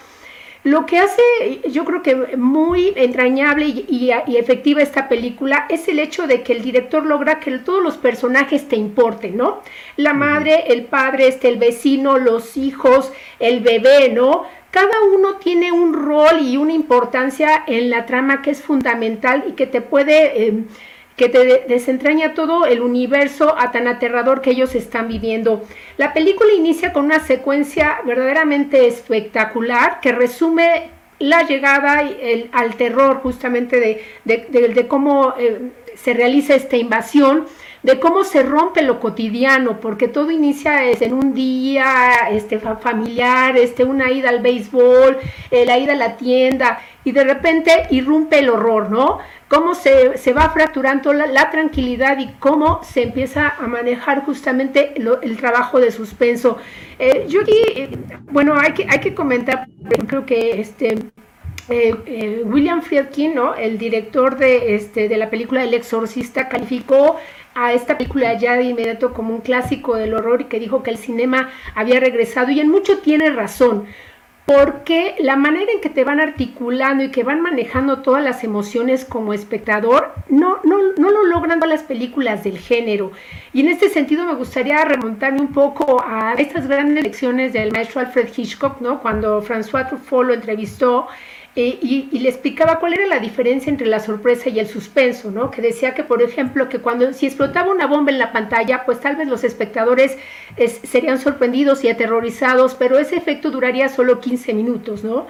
lo 0.62 0.85
que 0.85 0.99
hace, 0.99 1.23
yo 1.71 1.87
creo 1.87 2.02
que 2.02 2.37
muy 2.37 2.93
entrañable 2.95 3.64
y, 3.67 4.11
efectiva 4.37 4.82
esta 4.82 5.08
película 5.08 5.65
es 5.71 5.89
el 5.89 5.99
hecho 5.99 6.26
de 6.26 6.43
que 6.43 6.52
el 6.52 6.61
director 6.61 7.06
logra 7.06 7.41
que 7.41 7.58
todos 7.61 7.82
los 7.82 7.97
personajes 7.97 8.69
te 8.69 8.76
importen, 8.76 9.39
¿no? 9.39 9.63
La 9.97 10.13
madre, 10.13 10.65
el 10.67 10.85
padre, 10.85 11.28
este, 11.28 11.49
el 11.49 11.56
vecino, 11.56 12.19
los 12.19 12.58
hijos, 12.58 13.11
el 13.39 13.61
bebé, 13.61 14.11
¿no? 14.11 14.45
Cada 14.71 15.02
uno 15.02 15.37
tiene 15.37 15.73
un 15.73 15.93
rol 15.95 16.41
y 16.41 16.56
una 16.56 16.73
importancia 16.73 17.65
en 17.67 17.91
la 17.91 18.06
trama 18.06 18.43
que 18.43 18.50
es 18.50 18.63
fundamental 18.63 19.45
y 19.49 19.52
que 19.52 19.67
te 19.67 19.80
puede, 19.80 20.47
em, 20.47 20.67
que 21.17 21.28
te 21.28 21.65
desentraña 21.69 22.35
todo 22.35 22.67
el 22.67 22.80
universo 22.80 23.54
a 23.59 23.73
tan 23.73 23.89
aterrador 23.89 24.41
que 24.41 24.50
ellos 24.50 24.75
están 24.75 25.09
viviendo. 25.09 25.65
La 25.97 26.13
película 26.13 26.52
inicia 26.52 26.93
con 26.93 27.04
una 27.04 27.21
secuencia 27.21 28.00
verdaderamente 28.06 28.87
espectacular 28.87 30.00
que 30.00 30.13
resume 30.13 30.91
la 31.19 31.43
llegada 31.43 32.02
al 32.52 32.76
terror 32.76 33.21
justamente 33.23 34.02
de, 34.25 34.87
cómo 34.89 35.35
eh, 35.39 35.71
se 35.95 36.15
realiza 36.15 36.54
esta 36.54 36.76
invasión 36.76 37.47
de 37.82 37.99
cómo 37.99 38.25
se 38.25 38.43
rompe 38.43 38.82
lo 38.82 39.00
cotidiano, 39.00 39.80
porque 39.80 40.08
todo 40.08 40.30
inicia 40.30 40.90
en 40.90 41.14
un 41.14 41.32
día 41.34 42.28
este, 42.30 42.58
familiar, 42.58 43.56
este, 43.56 43.84
una 43.84 44.10
ida 44.10 44.28
al 44.28 44.40
béisbol, 44.40 45.19
eh, 45.50 45.64
la 45.64 45.78
ida 45.78 45.95
a 45.95 45.97
la 45.97 46.16
tienda, 46.16 46.80
y 47.04 47.12
de 47.12 47.25
repente 47.25 47.86
irrumpe 47.90 48.38
el 48.38 48.50
horror, 48.50 48.90
¿no? 48.90 49.19
Cómo 49.49 49.75
se, 49.75 50.32
va 50.32 50.50
fracturando 50.50 51.12
la, 51.12 51.50
tranquilidad 51.50 52.19
y 52.19 52.28
cómo 52.38 52.84
se 52.84 53.02
empieza 53.02 53.49
a 53.58 53.66
manejar 53.66 54.25
justamente 54.25 54.95
el 55.23 55.36
trabajo 55.38 55.80
de 55.80 55.90
suspenso. 55.90 56.58
Eh, 56.99 57.25
yo 57.28 57.40
aquí, 57.40 57.56
eh, 57.75 57.88
bueno, 58.30 58.54
hay 58.56 58.75
que, 58.75 58.86
hay 58.88 59.00
que 59.00 59.14
comentar, 59.14 59.66
ejemplo, 59.90 60.25
que 60.25 60.60
este, 60.60 60.99
William 62.45 62.82
Friedkin, 62.82 63.34
¿no? 63.34 63.54
el 63.54 63.78
director 63.78 64.36
de, 64.36 64.75
este, 64.75 65.08
de 65.08 65.16
la 65.16 65.30
película 65.30 65.64
El 65.64 65.75
Exorcista, 65.75 66.49
calificó 66.49 67.16
a 67.54 67.73
esta 67.73 67.99
película 67.99 68.34
ya 68.34 68.54
de 68.54 68.65
inmediato 68.65 69.13
como 69.13 69.34
un 69.34 69.41
clásico 69.41 69.97
del 69.97 70.15
horror 70.15 70.43
y 70.43 70.45
que 70.45 70.60
dijo 70.60 70.82
que 70.82 70.91
el 70.91 70.99
cinema 70.99 71.50
había 71.75 72.00
regresado 72.00 72.50
y 72.50 72.60
en 72.60 72.71
mucho 72.71 72.99
tiene 72.99 73.30
razón 73.30 73.86
porque 74.52 75.15
la 75.21 75.36
manera 75.36 75.71
en 75.71 75.80
que 75.80 75.91
te 75.91 76.02
van 76.02 76.19
articulando 76.19 77.04
y 77.04 77.13
que 77.13 77.23
van 77.23 77.41
manejando 77.41 78.02
todas 78.02 78.25
las 78.25 78.43
emociones 78.43 79.04
como 79.04 79.32
espectador 79.32 80.13
no, 80.28 80.58
no, 80.65 80.76
no 80.99 81.10
lo 81.13 81.25
logran 81.25 81.60
todas 81.60 81.76
las 81.76 81.84
películas 81.84 82.43
del 82.43 82.58
género. 82.58 83.13
Y 83.52 83.60
en 83.60 83.69
este 83.69 83.89
sentido 83.91 84.25
me 84.25 84.34
gustaría 84.34 84.84
remontarme 84.84 85.41
un 85.41 85.52
poco 85.52 86.02
a 86.04 86.34
estas 86.34 86.67
grandes 86.67 87.04
lecciones 87.04 87.52
del 87.52 87.71
maestro 87.71 88.00
Alfred 88.00 88.30
Hitchcock, 88.36 88.80
¿no? 88.80 89.00
cuando 89.00 89.41
François 89.41 89.89
Truffaut 89.89 90.26
lo 90.26 90.34
entrevistó 90.34 91.06
eh, 91.56 91.78
y, 91.82 92.19
le 92.19 92.28
explicaba 92.28 92.78
cuál 92.78 92.95
era 92.95 93.06
la 93.06 93.19
diferencia 93.19 93.71
entre 93.71 93.89
la 93.89 93.99
sorpresa 93.99 94.49
y 94.49 94.60
el 94.60 94.69
suspenso, 94.69 95.30
¿no? 95.32 95.50
Que 95.50 95.60
decía 95.60 95.95
que, 95.95 96.04
por 96.04 96.23
ejemplo, 96.23 96.69
que 96.69 96.78
cuando 96.78 97.13
si 97.13 97.26
explotaba 97.26 97.73
una 97.73 97.86
bomba 97.86 98.13
en 98.13 98.19
la 98.19 98.32
pantalla, 98.32 98.84
pues 98.84 99.00
tal 99.00 99.17
vez 99.17 99.26
los 99.26 99.43
espectadores 99.43 100.17
serían 100.84 101.19
sorprendidos 101.19 101.82
y 101.82 101.89
aterrorizados, 101.89 102.75
pero 102.76 102.99
ese 102.99 103.17
efecto 103.17 103.50
duraría 103.50 103.89
solo 103.89 104.21
15 104.21 104.54
minutos, 104.54 105.02
¿no? 105.02 105.26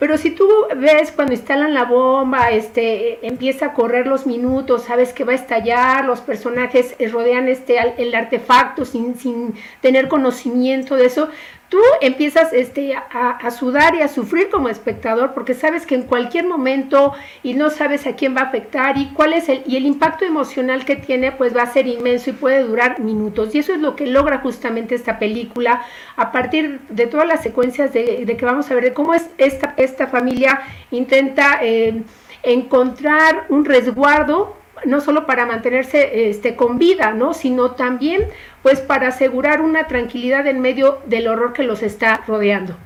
Pero 0.00 0.16
si 0.16 0.30
tú 0.30 0.48
ves 0.76 1.12
cuando 1.12 1.34
instalan 1.34 1.74
la 1.74 1.84
bomba, 1.84 2.50
este, 2.52 3.24
empieza 3.24 3.66
a 3.66 3.72
correr 3.74 4.06
los 4.06 4.26
minutos, 4.26 4.84
sabes 4.84 5.12
que 5.12 5.24
va 5.24 5.32
a 5.32 5.34
estallar, 5.34 6.06
los 6.06 6.22
personajes 6.22 6.96
rodean 7.12 7.48
este, 7.48 7.78
el 7.98 8.14
artefacto 8.14 8.86
sin, 8.86 9.14
sin 9.16 9.54
tener 9.82 10.08
conocimiento 10.08 10.96
de 10.96 11.04
eso, 11.04 11.28
tú 11.70 11.78
empiezas 12.00 12.52
este, 12.52 12.94
a, 12.94 13.50
sudar 13.52 13.94
y 13.94 14.02
a 14.02 14.08
sufrir 14.08 14.50
como 14.50 14.68
espectador 14.68 15.32
porque 15.32 15.54
sabes 15.54 15.86
que 15.86 15.94
en 15.94 16.02
cualquier 16.02 16.44
momento 16.44 17.14
y 17.44 17.54
no 17.54 17.70
sabes 17.70 18.06
a 18.08 18.16
quién 18.16 18.36
va 18.36 18.40
a 18.42 18.44
afectar 18.46 18.98
y 18.98 19.06
cuál 19.12 19.32
es 19.32 19.48
el, 19.48 19.62
y 19.66 19.76
el 19.76 19.86
impacto 19.86 20.24
emocional 20.24 20.84
que 20.84 20.96
tiene 20.96 21.30
pues 21.30 21.56
va 21.56 21.62
a 21.62 21.72
ser 21.72 21.86
inmenso 21.86 22.30
y 22.30 22.32
puede 22.32 22.64
durar 22.64 22.98
minutos. 22.98 23.54
Y 23.54 23.60
eso 23.60 23.72
es 23.72 23.80
lo 23.80 23.94
que 23.94 24.06
logra 24.06 24.38
justamente 24.38 24.96
esta 24.96 25.20
película 25.20 25.82
a 26.16 26.32
partir 26.32 26.80
de 26.88 27.06
todas 27.06 27.28
las 27.28 27.42
secuencias 27.42 27.92
de, 27.92 28.26
que 28.26 28.44
vamos 28.44 28.68
a 28.70 28.74
ver 28.74 28.84
de 28.84 28.92
cómo 28.92 29.14
es 29.14 29.30
esta, 29.38 29.74
esta 29.76 30.08
familia 30.08 30.60
intenta 30.90 31.60
eh, 31.62 32.02
encontrar 32.42 33.46
un 33.48 33.64
resguardo 33.64 34.59
no 34.84 35.00
solo 35.00 35.26
para 35.26 35.46
mantenerse 35.46 36.28
este, 36.28 36.56
con 36.56 36.78
vida, 36.78 37.12
¿no? 37.12 37.34
sino 37.34 37.72
también 37.72 38.24
pues 38.62 38.80
para 38.80 39.08
asegurar 39.08 39.60
una 39.60 39.86
tranquilidad 39.86 40.46
en 40.46 40.60
medio 40.60 41.00
del 41.06 41.28
horror 41.28 41.52
que 41.52 41.62
los 41.62 41.82
está 41.82 42.22
rodeando. 42.26 42.76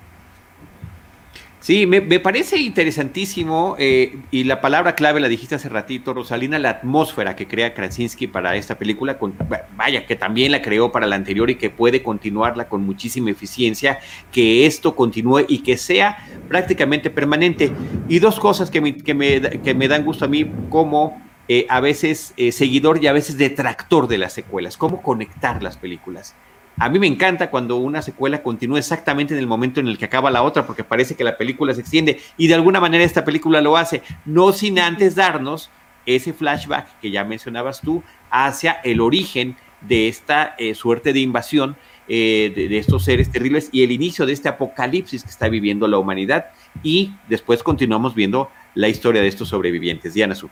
Sí, 1.65 1.87
me, 1.87 2.03
parece 2.21 2.59
interesantísimo 2.59 3.75
eh, 3.79 4.19
y 4.31 4.45
la 4.45 4.61
palabra 4.61 4.95
clave 4.95 5.19
la 5.19 5.29
dijiste 5.29 5.55
hace 5.55 5.71
ratito, 5.71 6.13
Rosalina, 6.13 6.59
la 6.59 6.69
atmósfera 6.69 7.35
que 7.37 7.49
crea 7.49 7.73
Krasinski 7.73 8.27
para 8.27 8.55
esta 8.57 8.75
película, 8.75 9.17
con, 9.17 9.35
vaya, 9.75 10.05
que 10.05 10.15
también 10.15 10.53
la 10.53 10.61
creó 10.61 10.93
para 10.93 11.07
la 11.07 11.17
anterior 11.17 11.49
y 11.49 11.55
que 11.55 11.71
puede 11.71 12.03
continuarla 12.03 12.69
con 12.69 12.85
muchísima 12.85 13.31
eficiencia, 13.31 13.99
que 14.31 14.67
esto 14.67 14.95
continúe 14.95 15.47
y 15.49 15.61
que 15.61 15.79
sea 15.79 16.19
prácticamente 16.49 17.09
permanente. 17.09 17.73
Y 18.11 18.19
dos 18.19 18.39
cosas 18.39 18.71
que 18.71 18.83
me, 18.83 18.99
que 18.99 19.15
me, 19.15 19.41
que 19.41 19.73
me 19.73 19.89
dan 19.89 20.05
gusto 20.05 20.27
a 20.27 20.29
mí 20.29 20.45
como 20.69 21.19
eh, 21.49 21.67
a 21.69 21.81
veces 21.81 22.33
eh, 22.37 22.53
seguidor 22.53 23.03
y 23.03 23.07
a 23.07 23.13
veces 23.13 23.37
detractor 23.39 24.09
de 24.09 24.19
las 24.19 24.33
secuelas, 24.33 24.77
cómo 24.77 25.03
conectar 25.03 25.63
las 25.63 25.77
películas. 25.77 26.35
A 26.77 26.89
mí 26.89 26.99
me 26.99 27.07
encanta 27.07 27.51
cuando 27.51 27.77
una 27.77 28.03
secuela 28.03 28.43
continúa 28.43 28.81
exactamente 28.81 29.33
en 29.33 29.39
el 29.39 29.47
momento 29.47 29.79
en 29.79 29.87
el 29.87 29.97
que 29.97 30.07
acaba 30.07 30.31
la 30.31 30.43
otra, 30.43 30.67
porque 30.67 30.83
parece 30.83 31.15
que 31.15 31.23
la 31.23 31.37
película 31.37 31.73
se 31.73 31.83
extiende 31.83 32.21
y 32.37 32.49
de 32.49 32.55
alguna 32.55 32.81
manera 32.81 33.05
esta 33.05 33.25
película 33.25 33.61
lo 33.61 33.77
hace, 33.77 34.03
no 34.25 34.53
sin 34.53 34.81
antes 34.81 35.15
darnos 35.15 35.71
ese 36.05 36.33
flashback 36.33 37.01
que 37.01 37.11
ya 37.11 37.25
mencionabas 37.25 37.81
tú 37.81 38.03
hacia 38.31 38.73
el 38.83 39.01
origen 39.01 39.57
de 39.81 40.09
esta 40.09 40.55
eh, 40.59 40.75
suerte 40.75 41.13
de 41.13 41.21
invasión 41.21 41.77
eh, 42.07 42.53
de, 42.55 42.79
estos 42.79 43.05
seres 43.05 43.31
terribles 43.31 43.71
y 43.73 43.83
el 43.83 43.91
inicio 43.91 44.27
de 44.27 44.35
este 44.35 44.49
apocalipsis 44.49 45.25
que 45.25 45.31
está 45.31 45.49
viviendo 45.49 45.89
la 45.89 45.99
humanidad. 45.99 46.47
Y 46.83 47.13
después 47.29 47.63
continuamos 47.63 48.15
viendo 48.15 48.51
la 48.75 48.89
historia 48.89 49.23
de 49.23 49.29
estos 49.29 49.49
sobrevivientes. 49.49 50.13
Diana 50.13 50.35
Su. 50.35 50.51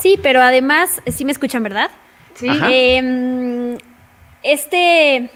Sí, 0.00 0.18
pero 0.22 0.40
además, 0.42 1.02
sí 1.06 1.24
me 1.24 1.32
escuchan, 1.32 1.62
¿verdad? 1.62 1.90
Sí. 2.34 2.48
Em, 2.70 3.78
este, 4.42 5.30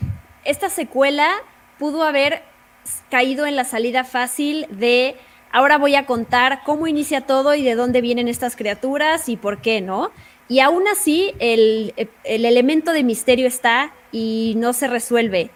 esta 0.44 0.68
secuela 0.68 1.30
pudo 1.78 2.02
haber 2.02 2.42
caído 3.10 3.46
en 3.46 3.56
la 3.56 3.64
salida 3.64 4.04
fácil 4.04 4.66
de 4.70 5.16
ahora 5.52 5.78
voy 5.78 5.94
a 5.94 6.06
contar 6.06 6.60
cómo 6.64 6.86
inicia 6.86 7.22
todo 7.22 7.54
y 7.54 7.62
de 7.62 7.74
dónde 7.74 8.00
vienen 8.00 8.28
estas 8.28 8.56
criaturas 8.56 9.28
y 9.28 9.36
por 9.36 9.60
qué, 9.60 9.80
¿no? 9.80 10.10
Y 10.48 10.60
aún 10.60 10.88
así, 10.88 11.34
el, 11.38 11.94
elemento 12.24 12.92
de 12.92 13.02
misterio 13.02 13.46
está 13.46 13.92
y 14.12 14.54
no 14.56 14.72
se 14.72 14.88
resuelve. 14.88 15.50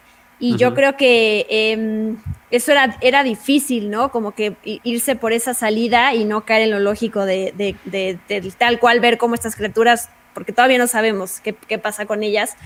Y 0.44 0.56
yo 0.56 0.74
creo 0.74 0.96
que 0.96 1.46
em, 1.48 2.16
eso 2.50 2.72
era, 2.72 2.96
era 3.00 3.22
difícil, 3.22 3.90
¿no? 3.90 4.10
Como 4.10 4.32
que 4.32 4.56
irse 4.82 5.14
por 5.14 5.32
esa 5.32 5.54
salida 5.54 6.14
y 6.14 6.24
no 6.24 6.44
caer 6.44 6.62
en 6.62 6.72
lo 6.72 6.80
lógico 6.80 7.24
de, 7.24 7.54
de, 7.84 8.50
tal 8.58 8.80
cual 8.80 8.98
ver 8.98 9.18
cómo 9.18 9.36
estas 9.36 9.54
criaturas, 9.54 10.10
porque 10.34 10.52
todavía 10.52 10.78
no 10.78 10.88
sabemos 10.88 11.38
qué, 11.38 11.52
qué 11.52 11.78
pasa 11.78 12.06
con 12.06 12.24
ellas. 12.24 12.56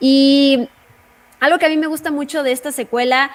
Y 0.00 0.68
algo 1.38 1.58
que 1.58 1.66
a 1.66 1.68
mí 1.68 1.76
me 1.76 1.86
gusta 1.86 2.10
mucho 2.10 2.42
de 2.42 2.50
esta 2.50 2.72
secuela, 2.72 3.30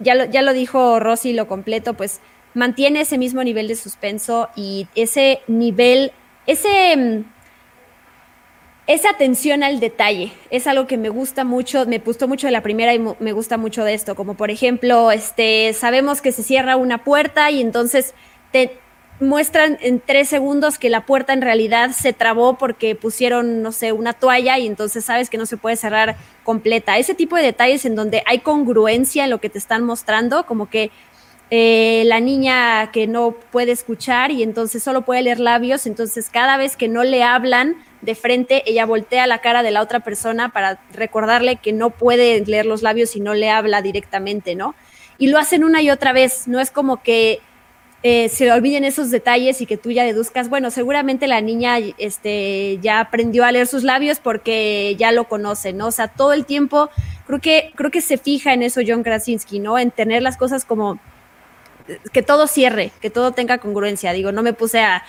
ya 0.00 0.16
lo, 0.16 0.24
ya 0.24 0.42
lo 0.42 0.52
dijo 0.52 0.98
Rosy, 0.98 1.32
lo 1.32 1.46
completo, 1.46 1.94
pues 1.94 2.20
mantiene 2.54 3.02
ese 3.02 3.16
mismo 3.16 3.44
nivel 3.44 3.68
de 3.68 3.76
suspenso 3.76 4.48
y 4.56 4.88
ese 4.96 5.40
nivel, 5.46 6.10
ese, 6.48 6.96
mm, 6.96 7.24
esa 8.86 9.10
atención 9.10 9.62
al 9.62 9.80
detalle. 9.80 10.32
Es 10.50 10.66
algo 10.66 10.86
que 10.86 10.96
me 10.96 11.08
gusta 11.08 11.44
mucho, 11.44 11.86
me 11.86 11.98
gustó 11.98 12.28
mucho 12.28 12.46
de 12.46 12.52
la 12.52 12.62
primera 12.62 12.94
y 12.94 12.98
me 12.98 13.32
gusta 13.32 13.56
mucho 13.56 13.84
de 13.84 13.94
esto. 13.94 14.14
Como 14.14 14.34
por 14.34 14.50
ejemplo, 14.50 15.10
este, 15.10 15.72
sabemos 15.72 16.22
que 16.22 16.32
se 16.32 16.42
cierra 16.42 16.76
una 16.76 17.02
puerta 17.02 17.50
y 17.50 17.60
entonces 17.60 18.14
te 18.52 18.78
muestran 19.18 19.78
en 19.80 20.00
tres 20.00 20.28
segundos 20.28 20.78
que 20.78 20.90
la 20.90 21.06
puerta 21.06 21.32
en 21.32 21.40
realidad 21.40 21.90
se 21.92 22.12
trabó 22.12 22.58
porque 22.58 22.94
pusieron, 22.94 23.62
no 23.62 23.72
sé, 23.72 23.92
una 23.92 24.12
toalla 24.12 24.58
y 24.58 24.66
entonces 24.66 25.04
sabes 25.04 25.30
que 25.30 25.38
no 25.38 25.46
se 25.46 25.56
puede 25.56 25.76
cerrar 25.76 26.16
completa. 26.44 26.98
Ese 26.98 27.14
tipo 27.14 27.36
de 27.36 27.42
detalles 27.42 27.84
en 27.86 27.96
donde 27.96 28.22
hay 28.26 28.40
congruencia 28.40 29.24
en 29.24 29.30
lo 29.30 29.40
que 29.40 29.48
te 29.48 29.58
están 29.58 29.84
mostrando, 29.84 30.44
como 30.46 30.68
que 30.68 30.90
eh, 31.50 32.02
la 32.06 32.20
niña 32.20 32.90
que 32.92 33.06
no 33.06 33.36
puede 33.50 33.72
escuchar 33.72 34.32
y 34.32 34.42
entonces 34.42 34.82
solo 34.82 35.02
puede 35.02 35.22
leer 35.22 35.40
labios, 35.40 35.86
entonces 35.86 36.28
cada 36.28 36.56
vez 36.56 36.76
que 36.76 36.88
no 36.88 37.02
le 37.02 37.22
hablan 37.22 37.76
de 38.06 38.14
frente, 38.14 38.62
ella 38.64 38.86
voltea 38.86 39.26
la 39.26 39.40
cara 39.40 39.62
de 39.62 39.70
la 39.70 39.82
otra 39.82 40.00
persona 40.00 40.48
para 40.48 40.80
recordarle 40.92 41.56
que 41.56 41.74
no 41.74 41.90
puede 41.90 42.42
leer 42.46 42.64
los 42.64 42.82
labios 42.82 43.16
y 43.16 43.20
no 43.20 43.34
le 43.34 43.50
habla 43.50 43.82
directamente, 43.82 44.54
¿no? 44.54 44.74
Y 45.18 45.26
lo 45.26 45.38
hacen 45.38 45.64
una 45.64 45.82
y 45.82 45.90
otra 45.90 46.12
vez, 46.12 46.48
no 46.48 46.60
es 46.60 46.70
como 46.70 47.02
que 47.02 47.40
eh, 48.02 48.28
se 48.28 48.50
olviden 48.52 48.84
esos 48.84 49.10
detalles 49.10 49.60
y 49.60 49.66
que 49.66 49.76
tú 49.76 49.90
ya 49.90 50.04
deduzcas, 50.04 50.48
bueno, 50.48 50.70
seguramente 50.70 51.26
la 51.26 51.40
niña 51.40 51.78
este, 51.98 52.78
ya 52.80 53.00
aprendió 53.00 53.44
a 53.44 53.52
leer 53.52 53.66
sus 53.66 53.82
labios 53.82 54.20
porque 54.20 54.94
ya 54.96 55.10
lo 55.12 55.24
conoce, 55.24 55.72
¿no? 55.72 55.88
O 55.88 55.92
sea, 55.92 56.08
todo 56.08 56.32
el 56.32 56.46
tiempo 56.46 56.88
creo 57.26 57.40
que, 57.40 57.72
creo 57.74 57.90
que 57.90 58.00
se 58.00 58.16
fija 58.16 58.54
en 58.54 58.62
eso 58.62 58.80
John 58.86 59.02
Krasinski, 59.02 59.58
¿no? 59.58 59.78
En 59.78 59.90
tener 59.90 60.22
las 60.22 60.36
cosas 60.36 60.64
como 60.64 61.00
que 62.12 62.22
todo 62.22 62.46
cierre, 62.46 62.92
que 63.00 63.10
todo 63.10 63.32
tenga 63.32 63.58
congruencia. 63.58 64.12
Digo, 64.12 64.32
no 64.32 64.42
me 64.42 64.52
puse 64.52 64.80
a, 64.80 65.02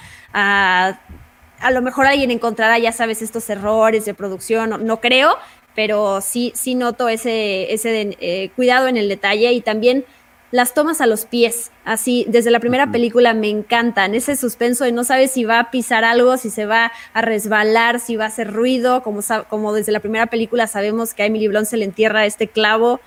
a 1.60 1.72
lo 1.72 1.82
mejor 1.82 2.06
alguien 2.06 2.32
encontrará, 2.32 2.78
ya 2.80 2.91
sabes, 2.91 3.22
estos 3.22 3.50
errores 3.50 4.06
de 4.06 4.13
producción, 4.13 4.86
no, 4.86 5.00
creo, 5.00 5.38
pero 5.76 6.22
sí, 6.22 6.52
sí 6.56 6.76
noto 6.76 7.10
ese, 7.10 7.74
ese 7.74 8.17
eh, 8.20 8.50
cuidado 8.56 8.88
en 8.88 8.98
el 8.98 9.10
detalle 9.10 9.52
y 9.54 9.62
también 9.62 10.06
las 10.50 10.74
tomas 10.74 11.02
a 11.02 11.08
los 11.08 11.26
pies, 11.26 11.72
así, 11.84 12.26
desde 12.30 12.52
la 12.52 12.62
primera 12.62 12.89
película 12.89 13.34
me 13.34 13.50
encantan, 13.50 14.15
ese 14.15 14.38
suspenso 14.38 14.86
de 14.86 14.93
no 14.93 15.04
sabes 15.04 15.32
si 15.32 15.43
va 15.43 15.60
a 15.60 15.72
pisar 15.72 16.06
algo, 16.06 16.38
si 16.38 16.50
se 16.50 16.65
va 16.65 16.91
a 17.13 17.22
resbalar, 17.22 18.00
si 18.00 18.15
va 18.15 18.26
a 18.26 18.28
hacer 18.28 18.54
ruido, 18.54 19.04
como, 19.04 19.20
como 19.50 19.74
desde 19.74 19.91
la 19.91 20.00
primera 20.00 20.28
película 20.28 20.67
sabemos 20.67 21.13
que 21.13 21.24
a 21.24 21.26
Emily 21.26 21.50
Blunt 21.50 21.67
se 21.67 21.78
le 21.78 21.86
entierra 21.86 22.26
este 22.26 22.48
clavo, 22.48 23.02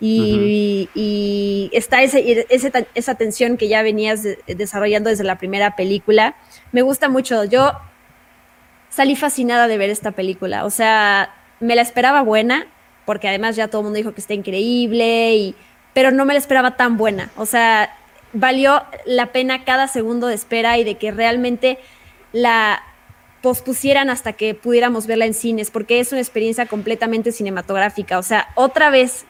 y, 0.00 1.70
está 1.72 2.02
ese, 2.02 2.46
esa 2.48 3.14
tensión 3.14 3.56
que 3.56 3.68
ya 3.68 3.82
venías 3.82 4.26
desarrollando 4.46 5.10
desde 5.10 5.24
la 5.24 5.36
primera 5.36 5.76
película. 5.76 6.36
Me 6.72 6.82
gusta 6.82 7.08
mucho. 7.08 7.44
Yo 7.44 7.72
salí 8.90 9.16
fascinada 9.16 9.68
de 9.68 9.78
ver 9.78 9.88
esta 9.90 10.10
película. 10.10 10.64
O 10.64 10.70
sea, 10.70 11.34
me 11.60 11.74
la 11.74 11.82
esperaba 11.82 12.22
buena, 12.22 12.66
porque 13.06 13.28
además 13.28 13.56
ya 13.56 13.68
todo 13.68 13.80
el 13.80 13.84
mundo 13.84 13.96
dijo 13.96 14.12
que 14.12 14.20
está 14.20 14.34
increíble, 14.34 15.34
y, 15.34 15.54
pero 15.94 16.10
no 16.10 16.24
me 16.24 16.34
la 16.34 16.38
esperaba 16.38 16.76
tan 16.76 16.96
buena. 16.96 17.30
O 17.36 17.46
sea, 17.46 17.96
valió 18.32 18.82
la 19.06 19.32
pena 19.32 19.64
cada 19.64 19.88
segundo 19.88 20.26
de 20.26 20.34
espera 20.34 20.78
y 20.78 20.84
de 20.84 20.96
que 20.96 21.10
realmente 21.10 21.78
la 22.32 22.82
pospusieran 23.42 24.10
hasta 24.10 24.34
que 24.34 24.54
pudiéramos 24.54 25.06
verla 25.06 25.24
en 25.24 25.34
cines, 25.34 25.70
porque 25.70 26.00
es 26.00 26.12
una 26.12 26.20
experiencia 26.20 26.66
completamente 26.66 27.32
cinematográfica. 27.32 28.18
O 28.18 28.22
sea, 28.22 28.48
otra 28.54 28.90
vez 28.90 29.24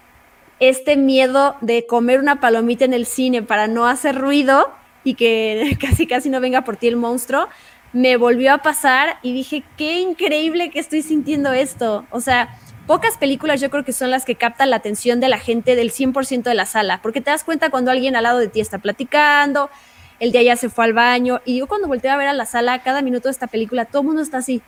este 0.59 0.97
miedo 0.97 1.57
de 1.61 1.87
comer 1.87 2.21
una 2.21 2.41
palomita 2.41 2.85
en 2.85 2.93
el 2.93 3.07
cine 3.07 3.43
para 3.43 3.67
no 3.67 3.87
hacer 3.87 4.17
ruido 4.17 4.71
y 5.05 5.15
que 5.15 5.77
casi 5.81 6.07
casi 6.07 6.29
no 6.29 6.41
venga 6.41 6.63
por 6.63 6.77
ti 6.77 6.89
el 6.89 6.97
monstruo, 6.97 7.49
me 7.93 8.17
volvió 8.17 8.53
a 8.53 8.59
pasar 8.59 9.19
y 9.23 9.33
dije, 9.33 9.65
qué 9.77 10.01
increíble 10.01 10.71
que 10.71 10.79
estoy 10.79 11.03
sintiendo 11.03 11.53
esto. 11.53 12.07
O 12.11 12.21
sea, 12.21 12.59
pocas 12.87 13.17
películas 13.19 13.61
yo 13.61 13.71
creo 13.71 13.85
que 13.85 13.93
son 13.93 14.11
las 14.11 14.25
que 14.25 14.35
captan 14.35 14.71
la 14.71 14.77
atención 14.77 15.21
de 15.21 15.29
la 15.29 15.39
gente 15.39 15.77
del 15.77 15.91
100% 15.91 16.43
de 16.43 16.55
la 16.55 16.67
sala, 16.67 17.01
porque 17.03 17.21
te 17.21 17.31
das 17.31 17.45
cuenta 17.45 17.71
cuando 17.71 17.91
alguien 17.91 18.17
al 18.17 18.25
lado 18.25 18.39
de 18.39 18.49
ti 18.49 18.61
está 18.61 18.79
platicando, 18.79 19.71
el 20.19 20.33
de 20.33 20.39
allá 20.39 20.57
se 20.57 20.69
fue 20.69 20.85
al 20.85 20.93
baño, 20.93 21.41
y 21.45 21.59
yo 21.59 21.67
cuando 21.67 21.89
volteé 21.89 22.11
a 22.11 22.17
ver 22.17 22.29
a 22.29 22.33
la 22.33 22.47
sala, 22.47 22.83
cada 22.83 23.03
minuto 23.03 23.29
de 23.29 23.33
esta 23.33 23.47
película, 23.47 23.85
todo 23.87 24.03
el 24.03 24.09
mundo 24.09 24.23
está 24.23 24.39
así. 24.39 24.63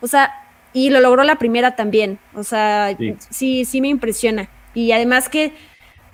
O 0.00 0.06
sea, 0.06 0.32
y 0.72 0.90
lo 0.90 1.00
logró 1.00 1.22
la 1.24 1.36
primera 1.36 1.76
también. 1.76 2.18
O 2.34 2.44
sea, 2.44 2.96
sí, 3.30 3.64
sí 3.64 3.80
me 3.80 3.88
impresiona. 3.88 4.48
Y 4.74 4.92
además 4.92 5.28
que, 5.28 5.52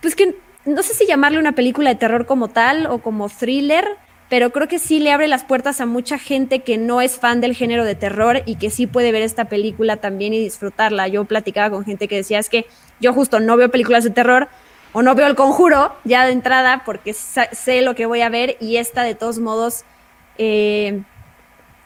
pues 0.01 0.15
que 0.15 0.37
no 0.65 0.83
sé 0.83 0.95
si 0.95 1.07
llamarle 1.07 1.39
una 1.39 1.53
película 1.53 1.91
de 1.91 1.97
terror 1.97 2.27
como 2.27 2.49
tal 2.49 2.87
o 2.87 2.99
como 2.99 3.29
thriller, 3.29 3.97
pero 4.29 4.51
creo 4.51 4.69
que 4.69 4.79
sí 4.79 5.01
le 5.01 5.13
abre 5.13 5.27
las 5.27 5.45
puertas 5.45 5.81
a 5.81 5.87
mucha 5.87 6.19
gente 6.19 6.61
que 6.61 6.77
no 6.77 7.01
es 7.01 7.19
fan 7.19 7.41
del 7.41 7.55
género 7.55 7.85
de 7.85 7.95
terror 7.95 8.43
y 8.45 8.57
que 8.57 8.71
sí 8.71 8.87
puede 8.87 9.11
ver 9.11 9.23
esta 9.23 9.47
película 9.47 9.97
también 9.97 10.35
y 10.35 10.39
disfrutarla. 10.39 11.09
Yo 11.09 11.25
platicaba 11.25 11.71
con 11.71 11.85
gente 11.85 12.09
que 12.09 12.17
decía, 12.17 12.39
es 12.39 12.51
que 12.51 12.67
yo 13.01 13.15
justo 13.15 13.41
no 13.41 13.57
veo 13.57 13.71
películas 13.71 14.05
de 14.05 14.11
terror 14.11 14.49
o 14.93 15.03
no 15.03 15.15
veo 15.15 15.27
el 15.27 15.35
conjuro 15.35 15.95
ya 16.05 16.27
de 16.27 16.33
entrada 16.33 16.83
porque 16.85 17.15
sé 17.15 17.83
lo 17.83 17.95
que 17.95 18.07
voy 18.07 18.21
a 18.21 18.29
ver 18.29 18.57
y 18.61 18.77
esta 18.77 19.03
de 19.03 19.15
todos 19.15 19.39
modos, 19.39 19.85
eh, 20.37 21.03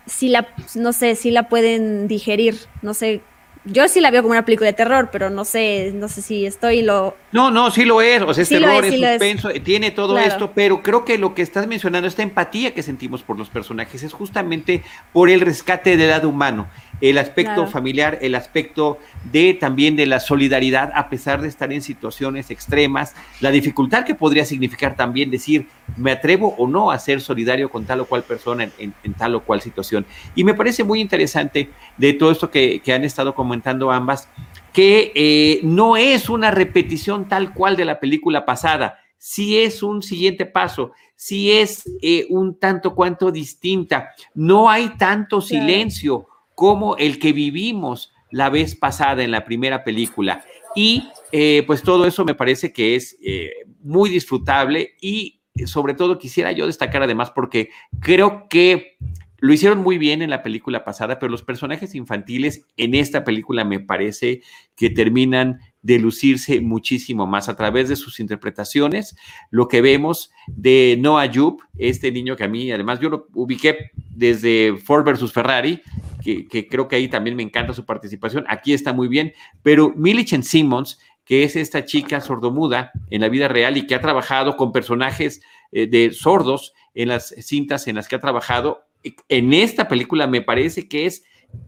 sí 0.07 0.29
la, 0.29 0.49
no 0.75 0.93
sé, 0.93 1.15
si 1.15 1.31
la 1.31 1.49
pueden 1.49 2.09
digerir, 2.09 2.59
no 2.83 2.93
sé 2.95 3.23
yo 3.65 3.89
sí 3.89 4.01
la 4.01 4.11
veo 4.11 4.23
como 4.23 4.33
una 4.33 4.45
película 4.45 4.67
de 4.67 4.73
terror, 4.73 5.09
pero 5.13 5.31
no 5.31 5.45
sé, 5.45 5.93
no 5.95 6.09
sé 6.09 6.23
si 6.23 6.47
estoy 6.47 6.83
lo. 6.83 7.17
No, 7.31 7.51
no, 7.51 7.71
sí 7.71 7.85
lo 7.85 8.03
es, 8.03 8.23
o 8.23 8.35
sea, 8.35 8.43
es 8.43 8.49
terror, 8.49 8.85
es, 8.85 8.95
suspenso, 8.95 9.51
tiene 9.65 9.91
todo 9.91 10.19
esto, 10.19 10.53
pero 10.53 10.83
creo 10.83 11.05
que 11.05 11.19
lo 11.19 11.35
que 11.35 11.43
estás 11.43 11.67
mencionando, 11.67 12.09
esta 12.09 12.23
empatía 12.23 12.75
que 12.75 12.83
sentimos 12.83 13.23
por 13.23 13.39
los 13.39 13.51
personajes, 13.51 14.03
es 14.03 14.13
justamente 14.13 14.83
por 15.13 15.31
el 15.31 15.41
rescate 15.41 15.97
del 15.97 16.11
lado 16.11 16.29
humano 16.29 16.69
el 17.03 17.19
aspecto 17.19 17.67
familiar, 17.67 18.19
el 18.23 18.37
aspecto 18.37 18.99
de 19.33 19.55
también 19.55 19.97
de 19.97 20.07
la 20.07 20.21
solidaridad, 20.21 20.93
a 20.95 21.09
pesar 21.11 21.43
de 21.43 21.49
estar 21.49 21.73
en 21.73 21.83
situaciones 21.83 22.49
extremas, 22.53 23.17
la 23.41 23.51
dificultad 23.51 24.05
que 24.05 24.15
podría 24.15 24.45
significar 24.45 24.95
también 24.95 25.29
decir, 25.29 25.67
me 25.97 26.13
atrevo 26.13 26.55
o 26.57 26.69
no 26.69 26.93
a 26.93 26.99
ser 27.01 27.21
solidario 27.21 27.69
con 27.71 27.85
tal 27.87 28.01
o 28.01 28.05
cual 28.07 28.23
persona 28.23 28.71
en, 28.79 29.15
tal 29.19 29.35
o 29.35 29.43
cual 29.43 29.61
situación. 29.61 30.07
Y 30.37 30.45
me 30.45 30.55
parece 30.55 30.85
muy 30.85 31.01
interesante 31.01 31.71
de 31.97 32.13
todo 32.13 32.31
esto 32.31 32.51
que, 32.51 32.81
han 32.95 33.03
estado 33.03 33.35
comentando 33.35 33.91
ambas, 33.91 34.29
que 34.73 35.11
eh, 35.17 35.61
no 35.65 35.97
es 35.97 36.29
una 36.29 36.53
repetición 36.53 37.27
tal 37.27 37.53
cual 37.53 37.77
de 37.77 37.85
la 37.85 37.99
película 37.99 38.45
pasada, 38.45 39.01
sí 39.19 39.59
es 39.59 39.83
un 39.83 40.03
siguiente 40.03 40.47
paso, 40.47 40.93
sí 41.17 41.51
es 41.51 41.83
eh, 42.01 42.27
un 42.29 42.61
tanto 42.61 42.95
cuanto 42.95 43.33
distinta, 43.33 44.11
no 44.35 44.71
hay 44.71 44.91
tanto 44.99 45.41
silencio 45.41 46.29
como 46.63 46.97
el 46.97 47.19
que 47.19 47.33
vivimos 47.33 48.13
la 48.31 48.49
vez 48.49 48.77
pasada 48.77 49.25
en 49.25 49.33
la 49.33 49.45
primera 49.45 49.83
película. 49.83 50.45
Y 50.77 51.09
eh, 51.33 51.65
pues 51.67 51.83
todo 51.83 52.07
eso 52.07 52.25
me 52.25 52.37
parece 52.37 52.73
que 52.73 52.95
es 52.95 53.19
eh, 53.21 53.51
muy 53.81 54.09
disfrutable 54.09 54.95
y 55.01 55.41
sobre 55.67 55.95
todo 55.95 56.21
quisiera 56.21 56.53
yo 56.53 56.69
destacar 56.69 57.03
además 57.03 57.33
porque 57.33 57.71
creo 57.99 58.47
que 58.49 58.97
lo 59.39 59.53
hicieron 59.53 59.81
muy 59.81 59.99
bien 59.99 60.23
en 60.23 60.31
la 60.31 60.45
película 60.45 60.85
pasada, 60.85 61.19
pero 61.19 61.33
los 61.33 61.43
personajes 61.43 61.97
infantiles 61.97 62.65
en 62.77 62.95
esta 62.95 63.25
película 63.25 63.65
me 63.65 63.81
parece 63.81 64.43
que 64.77 64.89
terminan 64.89 65.59
de 65.83 65.99
lucirse 65.99 66.61
muchísimo 66.61 67.27
más 67.27 67.49
a 67.49 67.57
través 67.57 67.89
de 67.89 67.97
sus 67.97 68.21
interpretaciones. 68.21 69.17
Lo 69.51 69.67
que 69.67 69.81
vemos 69.81 70.31
de 70.47 70.97
Noah 71.01 71.29
Jupe, 71.35 71.65
este 71.77 72.13
niño 72.13 72.37
que 72.37 72.45
a 72.45 72.49
mí, 72.49 72.71
además, 72.71 73.01
yo 73.01 73.09
lo 73.09 73.27
ubiqué 73.35 73.91
desde 74.11 74.77
Ford 74.77 75.05
versus 75.05 75.33
Ferrari, 75.33 75.83
que, 76.23 76.69
creo 76.69 76.89
que 76.89 76.97
ahí 76.97 77.09
también 77.09 77.37
me 77.37 77.43
encanta 77.43 77.75
su 77.75 77.85
participación. 77.85 78.45
Aquí 78.49 78.73
está 78.73 78.93
muy 78.93 79.09
bien, 79.09 79.33
pero 79.63 79.93
Millicent 79.97 80.45
Simmons, 80.45 80.99
que 81.25 81.45
es 81.45 81.57
esta 81.57 81.85
chica 81.85 82.21
sordomuda 82.21 82.93
en 83.11 83.21
la 83.21 83.29
vida 83.29 83.49
real 83.49 83.77
y 83.77 83.87
que 83.87 83.95
ha 83.95 84.01
trabajado 84.01 84.57
con 84.57 84.73
personajes 84.73 85.43
eh, 85.73 85.87
de 85.87 86.13
sordos 86.13 86.73
en 86.95 87.09
las 87.09 87.35
cintas 87.41 87.87
en 87.89 87.97
las 87.97 88.09
que 88.09 88.17
ha 88.17 88.21
trabajado, 88.21 88.87
en 89.29 89.53
esta 89.53 89.89
película 89.89 90.27
me 90.27 90.43
parece 90.43 90.89
que 90.89 91.07
es 91.07 91.25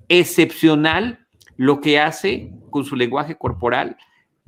excepcional 0.08 1.26
lo 1.56 1.80
que 1.80 1.98
hace 1.98 2.52
con 2.70 2.84
su 2.84 2.96
lenguaje 2.96 3.36
corporal, 3.36 3.96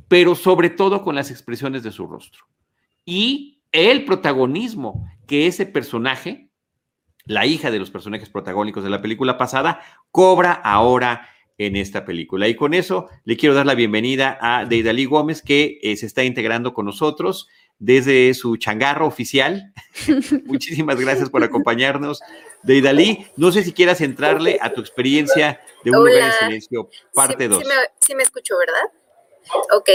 pero 0.09 0.35
sobre 0.35 0.71
todo 0.71 1.03
con 1.03 1.15
las 1.15 1.31
expresiones 1.31 1.83
de 1.83 1.93
su 1.93 2.07
rostro. 2.07 2.45
Y 3.05 3.61
el 3.73 4.05
protagonismo 4.05 5.09
que 5.27 5.47
ese 5.47 5.67
personaje, 5.67 6.46
la 7.27 7.47
hija 7.47 7.71
de 7.71 7.79
los 7.79 7.91
personajes 7.91 8.31
protagónicos 8.31 8.83
de 8.83 8.91
la 8.91 9.03
película 9.03 9.37
pasada, 9.37 9.81
cobra 10.11 10.53
ahora 10.53 11.29
en 11.59 11.77
esta 11.77 12.05
película. 12.05 12.49
Y 12.49 12.55
con 12.55 12.75
eso 12.75 13.09
le 13.25 13.37
quiero 13.37 13.55
dar 13.55 13.67
la 13.67 13.75
bienvenida 13.75 14.39
a 14.41 14.65
Deidali 14.65 15.05
Gómez, 15.05 15.43
que 15.43 15.79
eh, 15.83 15.97
se 15.97 16.07
está 16.07 16.25
integrando 16.25 16.75
con 16.75 16.87
nosotros 16.87 17.49
desde 17.79 18.33
su 18.35 18.57
changarro 18.57 19.07
oficial. 19.07 19.73
Muchísimas 20.45 21.01
gracias 21.01 21.31
por 21.31 21.43
acompañarnos, 21.43 22.21
Deidali. 22.63 23.27
No 23.37 23.53
sé 23.53 23.63
si 23.63 23.73
quieras 23.73 24.01
entrarle 24.01 24.59
a 24.61 24.73
tu 24.73 24.81
experiencia 24.81 25.61
de 25.85 25.91
un 25.91 25.99
lugar 25.99 26.33
en 26.41 26.47
silencio, 26.47 26.91
parte 27.15 27.49
2. 27.49 27.63
Sí, 28.01 28.15
me, 28.15 28.23
escucho, 28.23 28.55
¿verdad? 28.59 28.93
Ok, 29.77 29.91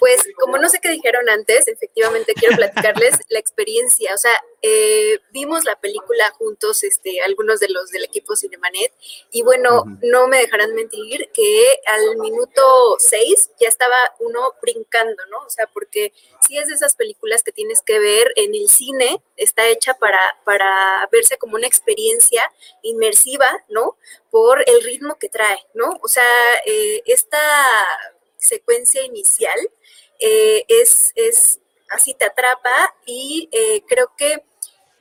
pues 0.00 0.26
como 0.38 0.56
no 0.56 0.70
sé 0.70 0.78
qué 0.80 0.88
dijeron 0.88 1.28
antes, 1.28 1.68
efectivamente 1.68 2.32
quiero 2.32 2.56
platicarles 2.56 3.18
la 3.28 3.38
experiencia. 3.38 4.14
O 4.14 4.16
sea, 4.18 4.32
eh, 4.62 5.20
vimos 5.30 5.64
la 5.64 5.78
película 5.78 6.30
juntos, 6.30 6.82
este, 6.84 7.20
algunos 7.20 7.60
de 7.60 7.68
los 7.68 7.90
del 7.90 8.04
equipo 8.04 8.34
Cinemanet, 8.34 8.92
y 9.30 9.42
bueno, 9.42 9.84
no 10.02 10.26
me 10.26 10.38
dejarán 10.38 10.74
mentir 10.74 11.30
que 11.34 11.80
al 11.86 12.16
minuto 12.16 12.96
6 12.98 13.50
ya 13.60 13.68
estaba 13.68 13.96
uno 14.20 14.54
brincando, 14.62 15.22
¿no? 15.26 15.38
O 15.46 15.50
sea, 15.50 15.66
porque 15.66 16.14
si 16.48 16.56
es 16.56 16.68
de 16.68 16.74
esas 16.74 16.94
películas 16.94 17.42
que 17.42 17.52
tienes 17.52 17.82
que 17.82 17.98
ver 17.98 18.32
en 18.36 18.54
el 18.54 18.70
cine, 18.70 19.22
está 19.36 19.68
hecha 19.68 19.92
para, 19.94 20.20
para 20.46 21.06
verse 21.12 21.36
como 21.36 21.56
una 21.56 21.66
experiencia 21.66 22.50
inmersiva, 22.82 23.50
¿no? 23.68 23.98
Por 24.30 24.66
el 24.66 24.82
ritmo 24.82 25.18
que 25.18 25.28
trae, 25.28 25.58
¿no? 25.74 25.90
O 26.02 26.08
sea, 26.08 26.24
eh, 26.64 27.02
esta 27.04 27.38
secuencia 28.38 29.04
inicial 29.04 29.58
eh, 30.20 30.64
es, 30.68 31.12
es, 31.14 31.60
así 31.90 32.14
te 32.14 32.26
atrapa 32.26 32.94
y 33.06 33.48
eh, 33.52 33.82
creo 33.88 34.12
que 34.16 34.42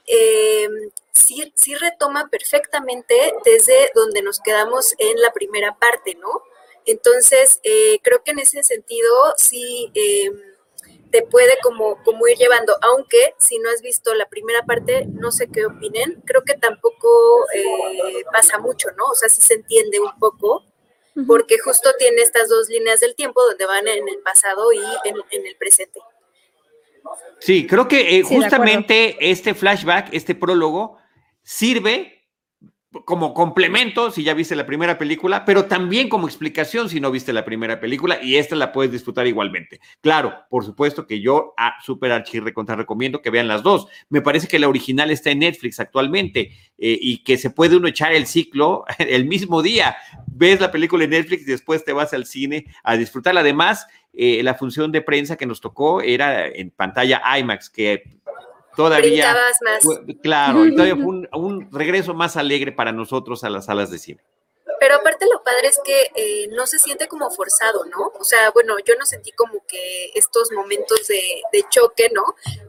eh, 0.08 0.67
sí, 1.13 1.51
sí, 1.55 1.75
retoma 1.75 2.29
perfectamente 2.29 3.34
desde 3.45 3.91
donde 3.93 4.21
nos 4.21 4.39
quedamos 4.39 4.95
en 4.97 5.21
la 5.21 5.32
primera 5.32 5.77
parte, 5.77 6.15
¿no? 6.15 6.41
Entonces, 6.86 7.60
creo 8.01 8.23
que 8.23 8.32
en 8.32 8.39
ese 8.39 8.63
sentido 8.63 9.36
sí 9.38 9.91
te 11.12 11.21
puede 11.21 11.60
como, 11.62 12.01
como 12.03 12.27
ir 12.27 12.38
llevando, 12.38 12.75
aunque 12.82 13.36
si 13.38 13.60
no 13.60 13.69
has 13.69 13.84
visto 13.84 14.15
la 14.15 14.27
primera 14.27 14.65
parte, 14.65 15.05
no 15.05 15.32
sé 15.32 15.49
qué 15.51 15.67
opinen, 15.67 16.23
creo 16.25 16.43
que 16.43 16.55
tampoco 16.55 17.45
pasa 18.32 18.58
mucho, 18.58 18.89
¿no? 18.97 19.05
O 19.05 19.13
sea, 19.13 19.29
sí 19.29 19.41
se 19.41 19.55
entiende 19.55 19.99
un 19.99 20.17
poco, 20.17 20.63
porque 21.25 21.58
justo 21.60 21.89
tiene 21.97 22.21
estas 22.21 22.49
dos 22.49 22.69
líneas 22.69 22.99
del 22.99 23.15
tiempo 23.15 23.41
donde 23.43 23.65
van 23.65 23.88
en 23.88 24.08
el 24.08 24.19
pasado 24.19 24.71
y 24.73 24.79
en, 25.05 25.45
el 25.45 25.55
presente. 25.55 25.99
Sí, 27.39 27.65
creo 27.65 27.88
que 27.88 28.17
eh, 28.17 28.23
justamente 28.23 29.17
este 29.19 29.53
flashback, 29.53 30.10
este 30.12 30.36
prólogo, 30.36 30.97
sirve 31.43 32.18
como 33.06 33.36
complemento 33.36 34.10
si 34.10 34.23
ya 34.23 34.34
viste 34.34 34.56
la 34.56 34.65
primera 34.65 34.97
película, 34.97 35.45
pero 35.45 35.65
también 35.65 36.10
como 36.10 36.28
explicación 36.28 36.89
si 36.89 36.99
no 36.99 37.12
viste 37.12 37.34
la 37.34 37.45
primera 37.45 37.80
película 37.80 38.19
y 38.21 38.38
esta 38.38 38.56
la 38.56 38.71
puedes 38.71 38.91
disfrutar 38.91 39.28
igualmente. 39.28 39.80
Claro, 40.02 40.34
por 40.49 40.65
supuesto 40.65 41.06
que 41.06 41.21
yo 41.21 41.54
a 41.58 41.75
Super 41.84 42.23
recontra 42.41 42.75
recomiendo 42.75 43.21
que 43.21 43.30
vean 43.30 43.47
las 43.47 43.62
dos. 43.62 43.88
Me 44.10 44.21
parece 44.21 44.47
que 44.47 44.58
la 44.58 44.67
original 44.67 45.12
está 45.12 45.30
en 45.30 45.39
Netflix 45.39 45.80
actualmente 45.80 46.52
eh, 46.78 46.97
y 46.99 47.23
que 47.23 47.38
se 47.38 47.52
puede 47.52 47.75
uno 47.75 47.88
echar 47.88 48.12
el 48.13 48.25
ciclo 48.25 48.86
el 48.97 49.25
mismo 49.25 49.62
día. 49.62 49.95
Ves 50.25 50.60
la 50.60 50.71
película 50.71 51.04
en 51.04 51.12
Netflix 51.12 51.43
y 51.43 51.52
después 51.52 51.86
te 51.86 51.93
vas 51.93 52.13
al 52.13 52.25
cine 52.25 52.65
a 52.84 52.97
disfrutarla. 52.97 53.41
Además, 53.41 53.86
eh, 54.13 54.41
la 54.41 54.56
función 54.56 54.91
de 54.91 55.02
prensa 55.02 55.36
que 55.36 55.45
nos 55.45 55.62
tocó 55.62 56.02
era 56.02 56.47
en 56.47 56.71
pantalla 56.71 57.21
IMAX, 57.38 57.69
que 57.69 58.04
todavía. 58.80 59.36
claro, 60.24 60.65
y 60.65 60.72
todavía 60.72 60.96
fue 60.96 61.06
un, 61.34 61.70
regreso 61.72 62.13
más 62.13 62.38
alegre 62.38 62.72
para 62.72 62.94
nosotros 62.94 63.44
a 63.44 63.50
las 63.50 63.65
salas 63.65 63.92
de 63.92 64.00
cine. 64.00 64.24
Pero 64.80 64.96
aparte 64.96 65.26
lo 65.30 65.44
padre 65.44 65.68
es 65.68 65.78
que 65.84 66.10
eh, 66.15 66.48
no 66.52 66.65
se 66.65 66.80
siente 66.80 67.10
como 67.10 67.30
forzado, 67.30 67.84
¿no? 67.88 68.13
O 68.18 68.24
sea, 68.24 68.52
bueno, 68.52 68.78
yo 68.86 68.96
no 68.98 69.06
sentí 69.06 69.34
como 69.34 69.65
que 69.68 70.12
estos 70.15 70.54
momentos 70.54 71.06
de, 71.08 71.65
choque, 71.70 72.10
¿no? 72.13 72.24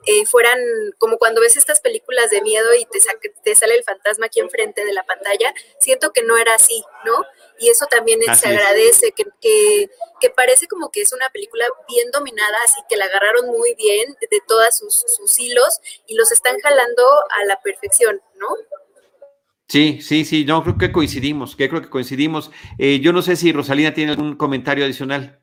Eh, 0.07 0.27
fueran 0.27 0.59
como 0.99 1.19
cuando 1.19 1.41
ves 1.41 1.57
estas 1.57 1.81
películas 1.81 2.31
de 2.31 2.43
miedo 2.43 2.67
y 2.77 2.85
te, 2.87 2.99
te 3.45 3.55
sale 3.55 3.77
el 3.77 3.85
fantasma 3.85 4.27
aquí 4.27 4.41
enfrente 4.41 4.85
de 4.85 4.93
la 4.93 5.05
pantalla. 5.05 5.55
Siento 5.79 6.13
que 6.13 6.25
no 6.25 6.37
era 6.37 6.53
así, 6.57 6.83
¿no? 7.05 7.25
Y 7.61 7.69
eso 7.69 7.87
también 7.87 8.21
se 8.35 8.49
agradece, 8.49 9.13
que, 9.13 9.25
que, 9.41 10.31
parece 10.31 10.67
como 10.67 10.91
que 10.91 11.03
es 11.03 11.13
una 11.13 11.29
película 11.31 11.67
bien 11.89 12.11
dominada, 12.11 12.57
así 12.65 12.81
que 12.89 12.97
la 12.97 13.05
agarraron 13.05 13.47
muy 13.47 13.75
bien 13.75 14.17
de, 14.21 14.41
todos 14.49 14.77
sus, 14.77 15.39
hilos 15.39 15.79
y 16.07 16.15
los 16.15 16.33
están 16.33 16.59
jalando 16.61 17.03
a 17.31 17.45
la 17.45 17.61
perfección, 17.61 18.21
¿no? 18.39 18.49
Sí, 19.69 20.01
sí, 20.03 20.25
sí, 20.25 20.45
no, 20.45 20.63
creo 20.65 20.79
que 20.79 20.91
coincidimos, 20.91 21.55
que 21.55 21.69
creo 21.69 21.83
que 21.83 21.91
coincidimos. 21.91 22.51
Eh, 22.79 22.99
yo 23.01 23.13
no 23.13 23.23
sé 23.23 23.37
si 23.37 23.53
Rosalina 23.53 23.95
tiene 23.95 24.13
algún 24.13 24.37
comentario 24.37 24.85
adicional. 24.85 25.40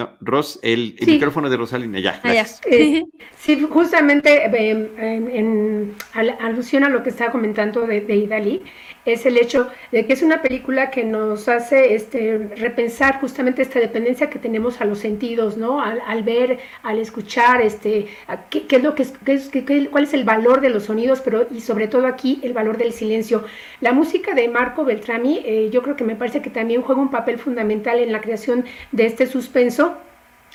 No, 0.00 0.08
Ros, 0.22 0.58
el, 0.62 0.96
micrófono 1.06 1.50
de 1.50 1.58
Rosalina, 1.58 2.00
ya. 2.00 2.18
Ah, 2.24 2.32
eh, 2.70 3.04
sí, 3.36 3.66
justamente 3.68 4.46
em, 4.46 4.88
en, 4.96 5.94
alusión 6.40 6.84
a 6.84 6.88
lo 6.88 7.02
que 7.02 7.10
estaba 7.10 7.30
comentando 7.30 7.86
de, 7.86 8.00
de 8.00 8.16
Idalí, 8.16 8.62
es 9.04 9.26
el 9.26 9.38
hecho 9.38 9.68
de 9.92 10.06
que 10.06 10.12
es 10.12 10.22
una 10.22 10.42
película 10.42 10.90
que 10.90 11.04
nos 11.04 11.48
hace 11.48 11.94
este, 11.94 12.50
repensar 12.56 13.20
justamente 13.20 13.62
esta 13.62 13.80
dependencia 13.80 14.28
que 14.28 14.38
tenemos 14.38 14.80
a 14.80 14.84
los 14.84 14.98
sentidos, 14.98 15.56
¿no? 15.56 15.82
Al, 15.82 16.22
ver, 16.22 16.58
al 16.82 16.98
escuchar, 16.98 17.62
este, 17.62 18.08
qué, 18.50 18.66
es 18.68 18.82
lo 18.82 18.94
que, 18.94 19.02
es, 19.02 19.50
cuál 19.90 20.04
es 20.04 20.14
el 20.14 20.24
valor 20.24 20.60
de 20.60 20.70
los 20.70 20.84
sonidos, 20.84 21.20
pero 21.20 21.46
y 21.50 21.60
sobre 21.60 21.88
todo 21.88 22.06
aquí 22.06 22.40
el 22.42 22.52
valor 22.52 22.76
del 22.76 22.92
silencio. 22.92 23.44
La 23.80 23.92
música 23.92 24.34
de 24.34 24.48
Marco 24.48 24.84
Beltrami, 24.84 25.40
eh, 25.44 25.70
yo 25.72 25.82
creo 25.82 25.96
que 25.96 26.04
me 26.04 26.16
parece 26.16 26.42
que 26.42 26.50
también 26.50 26.82
juega 26.82 27.00
un 27.00 27.10
papel 27.10 27.38
fundamental 27.38 27.98
en 27.98 28.12
la 28.12 28.20
creación 28.20 28.64
de 28.92 29.06
este 29.06 29.26
suspenso 29.26 29.89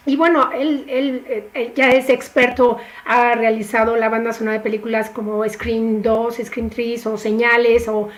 y 0.05 0.15
bueno, 0.17 0.51
él, 0.51 0.85
él, 0.87 1.71
ya 1.75 1.89
es 1.89 2.09
experto, 2.09 2.77
ha 3.05 3.33
realizado 3.33 3.95
la 3.95 4.07
banda 4.07 4.33
sonora 4.33 4.57
de 4.57 4.63
películas 4.63 5.09
como 5.09 5.47
Scream 5.47 6.03
2, 6.03 6.35
Scream 6.43 6.69
3 6.69 7.07
o 7.07 7.17
Señales 7.17 7.87
o, 7.87 8.09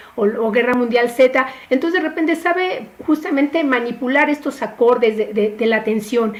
Guerra 0.52 0.74
Mundial 0.74 1.10
Z. 1.10 1.48
Entonces 1.70 2.02
de 2.02 2.08
repente 2.08 2.36
sabe 2.36 2.88
justamente 3.06 3.64
manipular 3.64 4.30
estos 4.30 4.62
acordes 4.62 5.18
de, 5.34 5.66
la 5.66 5.84
tensión. 5.86 6.34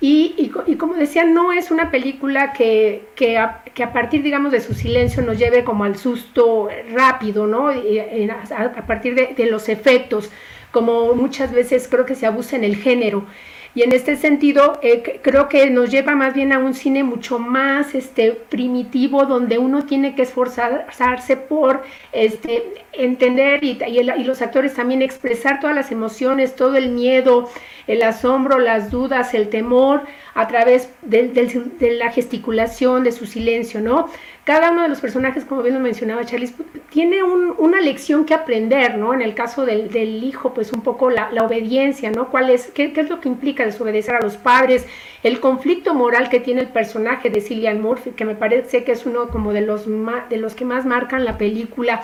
Y, 0.00 0.34
y, 0.66 0.76
como 0.76 0.94
decía, 0.94 1.24
no 1.24 1.52
es 1.52 1.70
una 1.70 1.92
película 1.92 2.52
que, 2.52 3.04
a, 3.38 3.92
partir, 3.92 4.22
digamos, 4.22 4.52
de 4.52 4.60
su 4.60 4.74
silencio 4.74 5.22
nos 5.22 5.38
lleve 5.38 5.64
como 5.64 5.84
al 5.84 5.96
susto 5.96 6.68
rápido, 6.92 7.46
¿no? 7.46 7.68
a, 7.70 8.86
partir 8.86 9.14
de 9.14 9.46
los 9.46 9.68
efectos, 9.68 10.30
como 10.70 11.14
muchas 11.14 11.52
veces 11.52 11.88
creo 11.88 12.06
que 12.06 12.14
se 12.14 12.26
abusa 12.26 12.56
en 12.56 12.64
el 12.64 12.76
género. 12.76 13.26
Y 13.74 13.82
en 13.82 13.92
este 13.92 14.16
sentido, 14.16 14.78
eh, 14.82 15.20
creo 15.22 15.48
que 15.48 15.70
nos 15.70 15.90
lleva 15.90 16.14
más 16.14 16.34
bien 16.34 16.52
a 16.52 16.58
un 16.58 16.74
cine 16.74 17.04
mucho 17.04 17.38
más 17.38 17.94
este, 17.94 18.32
primitivo, 18.32 19.24
donde 19.24 19.56
uno 19.56 19.86
tiene 19.86 20.14
que 20.14 20.22
esforzarse 20.22 21.36
por 21.38 21.82
este, 22.12 22.84
entender 22.92 23.64
y, 23.64 23.78
y, 23.86 24.24
los 24.24 24.42
actores 24.42 24.74
también 24.74 25.00
expresar 25.00 25.58
todas 25.60 25.74
las 25.74 25.90
emociones, 25.90 26.54
todo 26.54 26.76
el 26.76 26.90
miedo, 26.90 27.48
el 27.86 28.02
asombro, 28.02 28.58
las 28.58 28.90
dudas, 28.90 29.32
el 29.32 29.48
temor, 29.48 30.02
a 30.34 30.48
través 30.48 30.90
de 31.02 31.96
la 31.98 32.12
gesticulación, 32.12 33.04
de 33.04 33.12
su 33.12 33.26
silencio, 33.26 33.80
¿no? 33.80 34.10
Cada 34.44 34.72
uno 34.72 34.82
de 34.82 34.88
los 34.88 35.00
personajes, 35.00 35.44
como 35.44 35.62
bien 35.62 35.74
lo 35.74 35.80
mencionaba 35.80 36.24
Charlie, 36.24 36.52
tiene 36.90 37.22
una 37.22 37.80
lección 37.80 38.24
que 38.24 38.34
aprender, 38.34 38.98
¿no? 38.98 39.14
En 39.14 39.22
el 39.22 39.34
caso 39.34 39.64
del, 39.64 40.24
hijo, 40.24 40.52
pues 40.52 40.72
un 40.72 40.82
poco 40.82 41.10
la, 41.10 41.28
obediencia, 41.44 42.10
¿no? 42.10 42.28
¿Cuál 42.28 42.50
es, 42.50 42.66
qué, 42.72 42.92
es 42.94 43.08
lo 43.08 43.20
que 43.20 43.28
implica 43.28 43.64
desobedecer 43.64 44.16
a 44.16 44.20
los 44.20 44.36
padres? 44.36 44.86
El 45.22 45.38
conflicto 45.38 45.94
moral 45.94 46.28
que 46.28 46.40
tiene 46.40 46.60
el 46.60 46.68
personaje 46.68 47.30
de 47.30 47.40
Cillian 47.40 47.80
Murphy, 47.80 48.10
que 48.10 48.24
me 48.24 48.34
parece 48.34 48.82
que 48.82 48.92
es 48.92 49.06
uno 49.06 49.28
como 49.28 49.52
de 49.52 49.60
los, 49.60 49.86
de 50.28 50.36
los 50.38 50.54
que 50.54 50.64
más 50.64 50.84
marcan 50.84 51.24
la 51.24 51.38
película. 51.38 52.02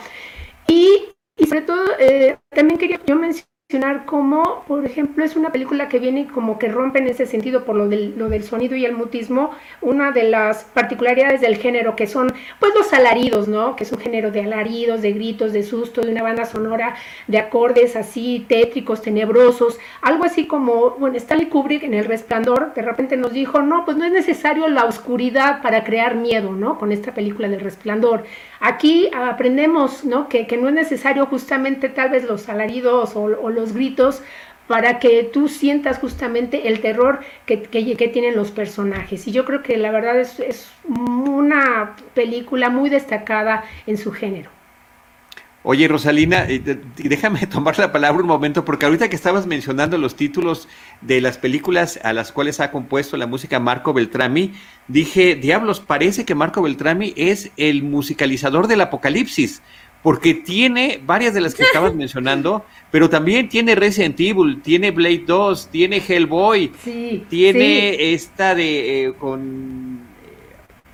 Y, 0.69 1.07
sobre 1.45 1.63
todo, 1.63 1.85
eh, 1.99 2.39
también 2.51 2.79
quería 2.79 3.01
yo 3.05 3.17
mencionar 3.17 3.49
mencionar 3.71 4.07
cómo, 4.07 4.65
por 4.67 4.87
ejemplo, 4.87 5.23
es 5.23 5.37
una 5.37 5.53
película 5.53 5.91
que 5.91 5.99
viene 5.99 6.27
como 6.27 6.59
que 6.59 6.69
rompe 6.69 7.01
en 7.01 7.07
ese 7.07 7.27
sentido 7.27 7.67
por 7.67 7.77
lo 7.77 7.87
del, 7.87 8.17
lo 8.17 8.31
del 8.31 8.43
sonido 8.43 8.77
y 8.77 8.87
el 8.87 8.95
mutismo, 8.95 9.51
una 9.83 10.11
de 10.11 10.23
las 10.23 10.65
particularidades 10.65 11.43
del 11.43 11.59
género 11.59 11.95
que 11.95 12.07
son 12.07 12.33
pues 12.61 12.73
los 12.75 12.91
alaridos, 12.95 13.47
¿no? 13.47 13.77
Que 13.77 13.85
es 13.85 13.93
un 13.93 13.99
género 13.99 14.31
de 14.31 14.41
alaridos, 14.41 15.03
de 15.03 15.13
gritos, 15.13 15.53
de 15.53 15.65
susto, 15.65 16.01
de 16.01 16.11
una 16.11 16.23
banda 16.23 16.47
sonora, 16.47 16.97
de 17.27 17.37
acordes 17.37 17.95
así 17.95 18.47
tétricos, 18.49 19.03
tenebrosos, 19.03 19.79
algo 20.01 20.25
así 20.25 20.47
como, 20.47 20.93
bueno, 20.93 21.19
Stanley 21.19 21.49
Kubrick 21.49 21.83
en 21.83 21.93
El 21.93 22.07
Resplandor 22.07 22.73
de 22.73 22.81
repente 22.81 23.19
nos 23.19 23.35
dijo, 23.35 23.61
no, 23.61 23.85
pues 23.85 23.99
no 23.99 24.07
es 24.07 24.13
necesario 24.13 24.67
la 24.69 24.87
oscuridad 24.87 25.61
para 25.61 25.85
crear 25.85 26.15
miedo, 26.15 26.53
¿no? 26.53 26.79
Con 26.79 26.91
esta 26.91 27.13
película 27.13 27.51
del 27.51 27.61
Resplandor. 27.61 28.25
Aquí 28.61 29.09
aprendemos, 29.15 30.05
¿no? 30.05 30.29
Que, 30.29 30.47
que 30.47 30.57
no 30.57 30.69
es 30.69 30.75
necesario 30.75 31.27
justamente 31.27 31.89
tal 31.89 32.11
vez 32.11 32.25
los 32.25 32.49
alaridos 32.49 33.15
o, 33.15 33.29
los 33.29 33.73
gritos 33.73 34.23
para 34.67 34.99
que 34.99 35.23
tú 35.25 35.49
sientas 35.49 35.99
justamente 35.99 36.69
el 36.69 36.81
terror 36.81 37.21
que, 37.47 37.63
que, 37.63 38.09
tienen 38.09 38.37
los 38.37 38.51
personajes. 38.51 39.27
Y 39.27 39.33
yo 39.33 39.45
creo 39.45 39.63
que 39.63 39.77
la 39.79 39.91
verdad 39.91 40.21
es, 40.21 40.39
es 40.41 40.71
una 40.89 41.97
película 42.15 42.69
muy 42.69 42.91
destacada 42.91 43.65
en 43.87 43.97
su 43.97 44.13
género. 44.13 44.51
Oye, 45.63 45.89
Rosalina, 45.89 46.47
eh, 46.49 46.61
déjame 46.97 47.47
tomar 47.47 47.79
la 47.79 47.93
palabra 47.93 48.23
un 48.23 48.29
momento, 48.29 48.65
porque 48.65 48.87
ahorita 48.87 49.09
que 49.09 49.17
estabas 49.17 49.47
mencionando 49.47 49.99
los 49.99 50.17
títulos 50.17 50.69
de 51.01 51.21
las 51.21 51.39
películas 51.39 51.99
a 52.03 52.13
las 52.13 52.33
cuales 52.33 52.61
ha 52.61 52.71
compuesto 52.71 53.17
la 53.17 53.27
música 53.27 53.61
Marco 53.61 53.93
Beltrami, 53.93 54.53
dije, 54.89 55.37
diablos, 55.37 55.81
parece 55.81 56.25
que 56.25 56.35
Marco 56.35 56.63
Beltrami 56.63 57.15
es 57.17 57.51
el 57.57 57.83
musicalizador 57.83 58.67
del 58.67 58.81
apocalipsis, 58.81 59.63
porque 60.03 60.35
tiene 60.35 61.01
varias 61.05 61.35
de 61.35 61.41
las 61.41 61.55
que 61.55 61.63
estabas 61.65 61.95
mencionando, 61.97 62.65
pero 62.91 63.09
también 63.09 63.49
tiene 63.49 63.75
Resident 63.75 64.19
Evil, 64.19 64.61
tiene 64.63 64.91
Blade 64.91 65.25
2, 65.27 65.71
tiene 65.71 66.03
Hellboy, 66.07 66.73
tiene 67.29 68.13
esta 68.13 68.55
de 68.55 69.05
eh, 69.05 69.13
con 69.15 70.09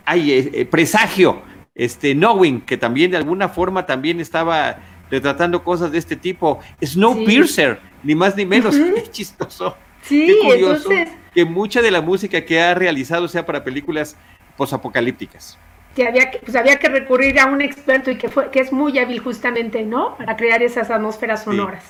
ay, 0.04 0.32
eh, 0.32 0.50
eh, 0.52 0.64
presagio, 0.66 1.42
este 1.74 2.14
Knowing, 2.14 2.60
que 2.60 2.76
también 2.76 3.10
de 3.10 3.16
alguna 3.16 3.48
forma 3.48 3.86
también 3.86 4.20
estaba 4.20 4.78
retratando 5.10 5.64
cosas 5.64 5.92
de 5.92 5.98
este 5.98 6.16
tipo. 6.16 6.60
Snowpiercer, 6.82 7.80
ni 8.02 8.14
más 8.14 8.36
ni 8.36 8.46
menos, 8.46 8.76
qué 8.94 9.10
chistoso. 9.10 9.76
Qué 10.08 10.36
curioso 10.42 10.90
que 11.34 11.44
mucha 11.44 11.82
de 11.82 11.90
la 11.90 12.00
música 12.00 12.44
que 12.44 12.60
ha 12.60 12.74
realizado 12.74 13.28
sea 13.28 13.44
para 13.44 13.64
películas 13.64 14.16
posapocalípticas 14.56 15.58
que 15.94 16.06
había 16.06 16.30
que, 16.30 16.38
pues 16.38 16.56
había 16.56 16.76
que 16.78 16.88
recurrir 16.88 17.38
a 17.38 17.46
un 17.46 17.62
experto 17.62 18.10
y 18.10 18.16
que 18.16 18.28
fue 18.28 18.50
que 18.50 18.60
es 18.60 18.72
muy 18.72 18.98
hábil 18.98 19.20
justamente, 19.20 19.84
¿no? 19.84 20.16
Para 20.16 20.36
crear 20.36 20.62
esas 20.62 20.90
atmósferas 20.90 21.44
sonoras. 21.44 21.84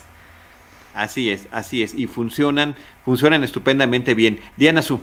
Así 0.94 1.30
es, 1.30 1.48
así 1.50 1.82
es, 1.82 1.94
y 1.94 2.06
funcionan, 2.06 2.76
funcionan 3.04 3.42
estupendamente 3.42 4.14
bien. 4.14 4.40
Diana 4.56 4.82
Su. 4.82 5.00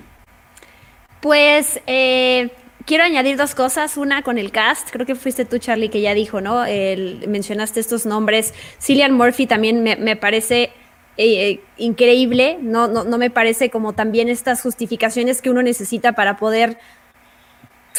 Pues 1.19 1.81
eh, 1.85 2.49
quiero 2.85 3.03
añadir 3.03 3.37
dos 3.37 3.55
cosas. 3.55 3.97
Una 3.97 4.21
con 4.21 4.37
el 4.37 4.51
cast, 4.51 4.89
creo 4.89 5.05
que 5.05 5.15
fuiste 5.15 5.45
tú, 5.45 5.57
Charlie, 5.57 5.89
que 5.89 6.01
ya 6.01 6.13
dijo, 6.13 6.39
¿no? 6.39 6.63
mencionaste 7.27 7.79
estos 7.79 8.05
nombres. 8.05 8.53
Cillian 8.79 9.13
Murphy 9.13 9.47
también 9.47 9.83
me, 9.83 10.15
parece 10.15 10.71
eh, 11.17 11.61
increíble, 11.77 12.57
no, 12.61 12.87
no, 12.87 13.03
no 13.03 13.17
me 13.17 13.29
parece 13.29 13.69
como 13.69 13.93
también 13.93 14.29
estas 14.29 14.61
justificaciones 14.61 15.41
que 15.41 15.49
uno 15.49 15.61
necesita 15.61 16.13
para 16.13 16.37
poder 16.37 16.77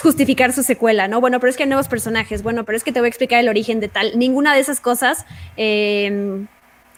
justificar 0.01 0.53
su 0.53 0.63
secuela, 0.63 1.09
¿no? 1.09 1.21
Bueno, 1.21 1.39
pero 1.41 1.51
es 1.51 1.57
que 1.57 1.65
hay 1.65 1.69
nuevos 1.69 1.89
personajes, 1.89 2.43
bueno, 2.43 2.65
pero 2.65 2.77
es 2.77 2.85
que 2.85 2.93
te 2.93 3.01
voy 3.01 3.07
a 3.07 3.09
explicar 3.09 3.41
el 3.41 3.49
origen 3.49 3.81
de 3.81 3.89
tal. 3.89 4.19
Ninguna 4.19 4.55
de 4.55 4.61
esas 4.61 4.81
cosas 4.81 5.27
em, 5.57 6.47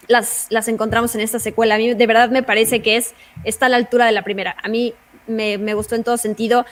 las, 0.09 0.47
las 0.51 0.69
encontramos 0.69 1.15
en 1.15 1.21
esta 1.21 1.39
secuela. 1.39 1.75
A 1.75 1.79
mí 1.79 1.93
de 1.93 2.07
verdad 2.07 2.31
me 2.31 2.43
parece 2.43 2.83
que 2.83 2.97
es, 2.97 3.15
está 3.45 3.67
a 3.67 3.69
la 3.69 3.77
altura 3.77 4.07
de 4.07 4.13
la 4.13 4.23
primera. 4.23 4.57
A 4.63 4.69
mí 4.69 4.95
me, 5.27 5.75
gustó 5.75 5.95
en 5.95 6.05
todo 6.05 6.17
sentido. 6.17 6.65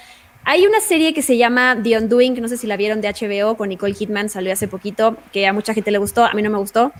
Hay 0.44 0.66
una 0.66 0.80
serie 0.80 1.14
que 1.14 1.22
se 1.22 1.36
llama 1.36 1.78
The 1.82 1.98
Undoing, 1.98 2.40
no 2.40 2.48
sé 2.48 2.56
si 2.56 2.66
la 2.66 2.76
vieron 2.76 3.00
de 3.00 3.08
HBO, 3.08 3.56
con 3.56 3.68
Nicole 3.68 3.94
Kidman, 3.94 4.28
salió 4.28 4.52
hace 4.52 4.66
poquito, 4.66 5.16
que 5.32 5.46
a 5.46 5.52
mucha 5.52 5.72
gente 5.72 5.92
le 5.92 5.98
gustó, 5.98 6.24
a 6.24 6.32
mí 6.32 6.42
no 6.42 6.50
me 6.50 6.58
gustó. 6.58 6.92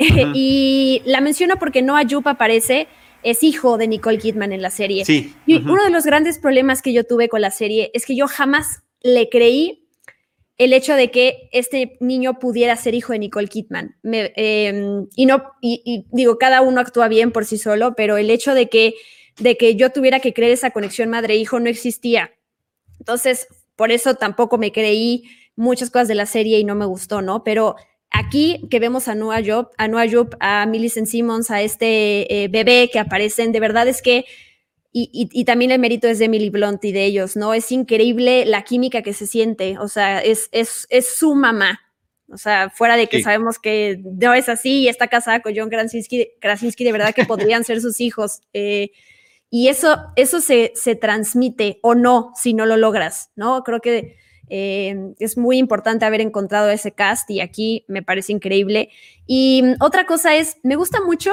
y 0.34 1.02
la 1.04 1.20
menciono 1.20 1.56
porque 1.58 1.82
Noah 1.82 2.06
Jupe 2.08 2.30
aparece, 2.30 2.88
es 3.22 3.42
hijo 3.42 3.78
de 3.78 3.88
Nicole 3.88 4.18
Kidman 4.18 4.52
en 4.52 4.62
la 4.62 4.70
serie. 4.70 5.04
Sí. 5.04 5.34
Y 5.46 5.56
uno 5.56 5.84
de 5.84 5.90
los 5.90 6.04
grandes 6.04 6.38
problemas 6.38 6.82
que 6.82 6.92
yo 6.92 7.04
tuve 7.04 7.28
con 7.28 7.40
la 7.40 7.50
serie 7.50 7.90
es 7.94 8.06
que 8.06 8.16
yo 8.16 8.26
jamás 8.26 8.82
le 9.02 9.28
creí 9.28 9.86
el 10.60 10.74
hecho 10.74 10.94
de 10.94 11.10
que 11.10 11.48
este 11.52 11.96
niño 12.00 12.38
pudiera 12.38 12.76
ser 12.76 12.94
hijo 12.94 13.14
de 13.14 13.18
Nicole 13.18 13.48
Kidman. 13.48 13.96
Em, 14.02 15.06
y 15.16 15.24
no, 15.24 15.52
y, 15.62 16.04
digo, 16.12 16.36
cada 16.36 16.60
uno 16.60 16.82
actúa 16.82 17.08
bien 17.08 17.32
por 17.32 17.46
sí 17.46 17.56
solo, 17.56 17.94
pero 17.96 18.18
el 18.18 18.28
hecho 18.28 18.52
de 18.52 18.68
que, 18.68 18.94
de 19.38 19.56
que 19.56 19.74
yo 19.76 19.90
tuviera 19.90 20.20
que 20.20 20.34
creer 20.34 20.52
esa 20.52 20.70
conexión 20.70 21.08
madre-hijo 21.08 21.60
no 21.60 21.70
existía. 21.70 22.32
Entonces, 22.98 23.48
por 23.74 23.90
eso 23.90 24.16
tampoco 24.16 24.58
me 24.58 24.70
creí 24.70 25.24
muchas 25.56 25.88
cosas 25.88 26.08
de 26.08 26.14
la 26.14 26.26
serie 26.26 26.58
y 26.58 26.64
no 26.64 26.74
me 26.74 26.84
gustó, 26.84 27.22
¿no? 27.22 27.42
Pero 27.42 27.76
Aquí 28.10 28.66
que 28.70 28.80
vemos 28.80 29.08
a 29.08 29.14
Noah 29.14 29.42
Job, 29.44 29.70
a 29.78 29.86
Noah 29.88 30.08
Job, 30.10 30.36
a 30.40 30.66
Millicent 30.66 31.06
Simmons, 31.06 31.50
a 31.50 31.62
este 31.62 32.42
eh, 32.42 32.48
bebé 32.48 32.90
que 32.92 32.98
aparecen, 32.98 33.52
de 33.52 33.60
verdad 33.60 33.86
es 33.86 34.02
que, 34.02 34.24
y, 34.92 35.44
también 35.44 35.70
el 35.70 35.78
mérito 35.78 36.08
es 36.08 36.18
de 36.18 36.24
Emily 36.24 36.50
Blunt 36.50 36.84
y 36.84 36.90
de 36.90 37.04
ellos, 37.04 37.36
¿no? 37.36 37.54
Es 37.54 37.70
increíble 37.70 38.44
la 38.44 38.62
química 38.62 39.02
que 39.02 39.12
se 39.12 39.28
siente, 39.28 39.78
o 39.78 39.86
sea, 39.86 40.18
es, 40.18 40.48
es, 40.50 40.88
es 40.90 41.08
su 41.16 41.36
mamá, 41.36 41.80
o 42.28 42.36
sea, 42.36 42.70
fuera 42.70 42.96
de 42.96 43.06
que 43.06 43.22
sabemos 43.22 43.58
que 43.60 44.00
no 44.02 44.34
es 44.34 44.48
así 44.48 44.80
y 44.80 44.88
está 44.88 45.06
casada 45.06 45.40
con 45.40 45.54
John 45.56 45.68
Krasinski, 45.68 46.30
Krasinski 46.40 46.84
de 46.84 46.92
verdad 46.92 47.14
que 47.14 47.24
podrían 47.24 47.64
ser 47.64 47.80
sus 47.80 48.00
hijos. 48.00 48.40
Eh, 48.52 48.90
y 49.50 49.68
eso, 49.68 49.98
eso 50.14 50.40
se, 50.40 50.72
se 50.76 50.94
transmite 50.94 51.80
o 51.82 51.96
no 51.96 52.32
si 52.36 52.54
no 52.54 52.66
lo 52.66 52.76
logras, 52.76 53.30
¿no? 53.34 53.64
Creo 53.64 53.80
que 53.80 54.16
eh, 54.50 55.14
es 55.18 55.38
muy 55.38 55.58
importante 55.58 56.04
haber 56.04 56.20
encontrado 56.20 56.68
ese 56.70 56.92
cast 56.92 57.30
y 57.30 57.40
aquí 57.40 57.84
me 57.88 58.02
parece 58.02 58.32
increíble. 58.32 58.90
Y 59.26 59.62
mm, 59.62 59.74
otra 59.80 60.06
cosa 60.06 60.34
es, 60.36 60.58
me 60.62 60.76
gusta 60.76 61.00
mucho, 61.00 61.32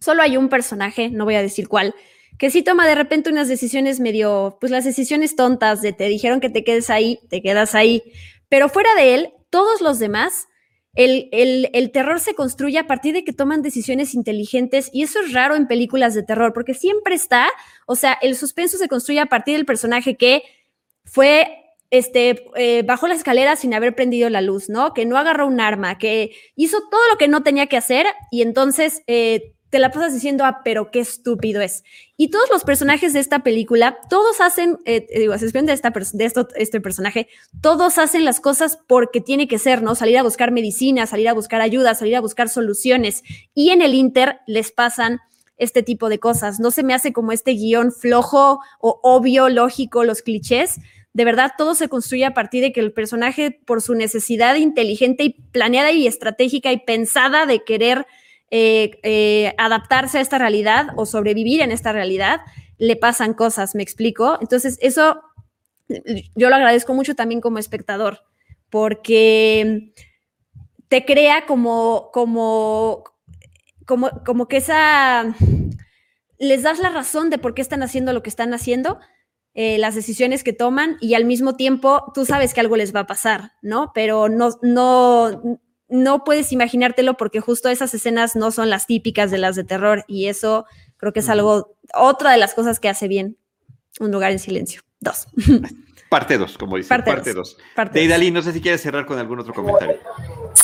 solo 0.00 0.22
hay 0.22 0.36
un 0.36 0.48
personaje, 0.48 1.10
no 1.10 1.24
voy 1.24 1.34
a 1.34 1.42
decir 1.42 1.68
cuál, 1.68 1.94
que 2.38 2.50
sí 2.50 2.62
toma 2.62 2.86
de 2.86 2.94
repente 2.94 3.30
unas 3.30 3.48
decisiones 3.48 4.00
medio, 4.00 4.58
pues 4.60 4.70
las 4.70 4.84
decisiones 4.84 5.36
tontas 5.36 5.80
de 5.80 5.92
te 5.92 6.04
dijeron 6.04 6.40
que 6.40 6.50
te 6.50 6.62
quedes 6.62 6.90
ahí, 6.90 7.20
te 7.30 7.40
quedas 7.40 7.74
ahí, 7.74 8.02
pero 8.48 8.68
fuera 8.68 8.94
de 8.94 9.14
él, 9.14 9.30
todos 9.50 9.80
los 9.80 9.98
demás, 9.98 10.48
el, 10.94 11.28
el, 11.32 11.70
el, 11.72 11.90
terror 11.90 12.20
se 12.20 12.34
construye 12.34 12.78
a 12.78 12.86
partir 12.86 13.14
de 13.14 13.24
que 13.24 13.32
toman 13.32 13.62
decisiones 13.62 14.14
inteligentes 14.14 14.88
y 14.92 15.02
eso 15.02 15.20
es 15.20 15.32
raro 15.32 15.54
en 15.54 15.66
películas 15.66 16.14
de 16.14 16.22
terror 16.22 16.52
porque 16.52 16.74
siempre 16.74 17.14
está, 17.14 17.48
o 17.86 17.96
sea, 17.96 18.14
el 18.22 18.36
suspenso 18.36 18.78
se 18.78 18.88
construye 18.88 19.20
a 19.20 19.26
partir 19.26 19.56
del 19.56 19.66
personaje 19.66 20.16
que 20.16 20.42
fue 21.04 21.65
este, 21.90 22.44
eh, 22.56 22.82
bajó 22.82 23.08
la 23.08 23.14
escalera 23.14 23.56
sin 23.56 23.74
haber 23.74 23.94
prendido 23.94 24.28
la 24.30 24.40
luz, 24.40 24.68
¿no? 24.68 24.92
Que 24.94 25.06
no 25.06 25.16
agarró 25.16 25.46
un 25.46 25.60
arma, 25.60 25.98
que 25.98 26.32
hizo 26.56 26.78
todo 26.90 27.00
lo 27.10 27.18
que 27.18 27.28
no 27.28 27.42
tenía 27.42 27.66
que 27.66 27.76
hacer 27.76 28.06
y 28.30 28.42
entonces 28.42 29.02
eh, 29.06 29.56
te 29.70 29.78
la 29.80 29.90
pasas 29.90 30.14
diciendo, 30.14 30.44
ah, 30.44 30.60
pero 30.64 30.90
qué 30.90 31.00
estúpido 31.00 31.60
es. 31.60 31.82
Y 32.16 32.30
todos 32.30 32.48
los 32.50 32.64
personajes 32.64 33.12
de 33.12 33.20
esta 33.20 33.40
película, 33.40 33.98
todos 34.08 34.40
hacen, 34.40 34.78
eh, 34.84 35.06
digo, 35.16 35.32
a 35.32 35.36
de, 35.36 35.72
esta, 35.72 35.90
de 35.90 36.24
esto, 36.24 36.48
este 36.54 36.80
personaje, 36.80 37.28
todos 37.60 37.98
hacen 37.98 38.24
las 38.24 38.40
cosas 38.40 38.78
porque 38.86 39.20
tiene 39.20 39.48
que 39.48 39.58
ser, 39.58 39.82
¿no? 39.82 39.94
Salir 39.94 40.18
a 40.18 40.22
buscar 40.22 40.52
medicina, 40.52 41.06
salir 41.06 41.28
a 41.28 41.34
buscar 41.34 41.60
ayuda, 41.60 41.94
salir 41.94 42.16
a 42.16 42.20
buscar 42.20 42.48
soluciones. 42.48 43.22
Y 43.54 43.70
en 43.70 43.82
el 43.82 43.94
Inter 43.94 44.38
les 44.46 44.70
pasan 44.70 45.20
este 45.58 45.82
tipo 45.82 46.08
de 46.08 46.18
cosas. 46.18 46.60
No 46.60 46.70
se 46.70 46.82
me 46.82 46.94
hace 46.94 47.12
como 47.12 47.32
este 47.32 47.52
guion 47.52 47.92
flojo 47.92 48.60
o 48.80 49.00
obvio, 49.02 49.48
lógico, 49.48 50.04
los 50.04 50.22
clichés, 50.22 50.78
de 51.16 51.24
verdad 51.24 51.52
todo 51.56 51.74
se 51.74 51.88
construye 51.88 52.26
a 52.26 52.34
partir 52.34 52.60
de 52.60 52.74
que 52.74 52.80
el 52.80 52.92
personaje, 52.92 53.50
por 53.50 53.80
su 53.80 53.94
necesidad 53.94 54.56
inteligente 54.56 55.24
y 55.24 55.30
planeada 55.30 55.90
y 55.90 56.06
estratégica 56.06 56.72
y 56.72 56.80
pensada 56.80 57.46
de 57.46 57.64
querer 57.64 58.06
eh, 58.50 58.98
eh, 59.02 59.54
adaptarse 59.56 60.18
a 60.18 60.20
esta 60.20 60.36
realidad 60.36 60.88
o 60.94 61.06
sobrevivir 61.06 61.62
en 61.62 61.72
esta 61.72 61.90
realidad, 61.92 62.42
le 62.76 62.96
pasan 62.96 63.32
cosas, 63.32 63.74
¿me 63.74 63.82
explico? 63.82 64.36
Entonces, 64.42 64.76
eso 64.82 65.22
yo 66.34 66.50
lo 66.50 66.56
agradezco 66.56 66.92
mucho 66.92 67.14
también 67.14 67.40
como 67.40 67.56
espectador, 67.56 68.20
porque 68.68 69.94
te 70.88 71.06
crea 71.06 71.46
como, 71.46 72.10
como, 72.12 73.04
como, 73.86 74.10
como 74.22 74.48
que 74.48 74.58
esa, 74.58 75.34
les 76.38 76.62
das 76.62 76.78
la 76.78 76.90
razón 76.90 77.30
de 77.30 77.38
por 77.38 77.54
qué 77.54 77.62
están 77.62 77.82
haciendo 77.82 78.12
lo 78.12 78.22
que 78.22 78.28
están 78.28 78.52
haciendo, 78.52 79.00
eh, 79.58 79.78
las 79.78 79.94
decisiones 79.94 80.44
que 80.44 80.52
toman 80.52 80.98
y 81.00 81.14
al 81.14 81.24
mismo 81.24 81.56
tiempo 81.56 82.12
tú 82.14 82.26
sabes 82.26 82.52
que 82.52 82.60
algo 82.60 82.76
les 82.76 82.94
va 82.94 83.00
a 83.00 83.06
pasar, 83.06 83.52
¿no? 83.62 83.90
Pero 83.94 84.28
no, 84.28 84.50
no, 84.60 85.60
no 85.88 86.24
puedes 86.24 86.52
imaginártelo 86.52 87.16
porque 87.16 87.40
justo 87.40 87.70
esas 87.70 87.94
escenas 87.94 88.36
no 88.36 88.50
son 88.50 88.68
las 88.68 88.86
típicas 88.86 89.30
de 89.30 89.38
las 89.38 89.56
de 89.56 89.64
terror 89.64 90.04
y 90.06 90.26
eso 90.26 90.66
creo 90.98 91.14
que 91.14 91.20
es 91.20 91.30
algo, 91.30 91.78
otra 91.94 92.32
de 92.32 92.36
las 92.36 92.52
cosas 92.52 92.80
que 92.80 92.90
hace 92.90 93.08
bien 93.08 93.38
Un 93.98 94.12
lugar 94.12 94.30
en 94.30 94.40
silencio. 94.40 94.82
Dos. 95.00 95.26
Parte 96.08 96.38
dos, 96.38 96.56
como 96.56 96.76
dice. 96.76 96.88
Parte, 96.88 97.32
dos. 97.32 97.56
Parte 97.74 98.30
no 98.30 98.42
sé 98.42 98.52
si 98.52 98.60
quieres 98.60 98.80
cerrar 98.80 99.06
con 99.06 99.18
algún 99.18 99.40
otro 99.40 99.52
comentario. 99.52 100.00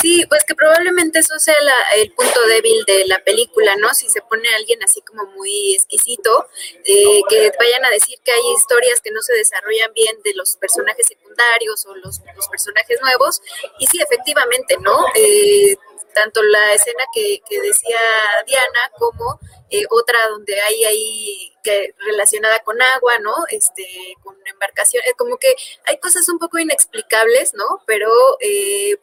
Sí, 0.00 0.24
pues 0.28 0.44
que 0.44 0.54
probablemente 0.54 1.18
eso 1.18 1.38
sea 1.38 1.54
el 1.96 2.12
punto 2.12 2.40
débil 2.48 2.84
de 2.86 3.06
la 3.06 3.18
película, 3.24 3.74
¿no? 3.76 3.92
Si 3.94 4.08
se 4.08 4.22
pone 4.22 4.48
alguien 4.54 4.82
así 4.82 5.00
como 5.00 5.26
muy 5.32 5.74
exquisito, 5.74 6.48
eh, 6.84 7.20
que 7.28 7.52
vayan 7.58 7.84
a 7.84 7.90
decir 7.90 8.18
que 8.24 8.30
hay 8.30 8.40
historias 8.56 9.00
que 9.00 9.10
no 9.10 9.20
se 9.20 9.34
desarrollan 9.34 9.92
bien 9.92 10.16
de 10.24 10.34
los 10.34 10.56
personajes 10.56 11.06
secundarios 11.06 11.86
o 11.86 11.94
los, 11.96 12.20
personajes 12.50 13.00
nuevos. 13.00 13.42
Y 13.78 13.86
sí, 13.86 13.98
efectivamente, 14.00 14.76
¿no? 14.80 14.96
Eh, 15.14 15.76
tanto 16.14 16.42
la 16.42 16.74
escena 16.74 17.04
que, 17.14 17.40
decía 17.62 17.98
Diana 18.46 18.90
como 18.98 19.38
eh, 19.70 19.84
otra 19.90 20.28
donde 20.28 20.60
hay 20.60 20.84
ahí 20.84 21.52
que 21.62 21.94
relacionada 21.98 22.58
con 22.60 22.80
agua, 22.80 23.18
¿no? 23.18 23.34
Este, 23.50 23.86
con 24.22 24.36
embarcación, 24.46 25.02
como 25.16 25.38
que 25.38 25.54
hay 25.86 25.98
cosas 25.98 26.28
un 26.28 26.38
poco 26.38 26.58
inexplicables, 26.58 27.54
¿no? 27.54 27.82
Pero 27.86 28.10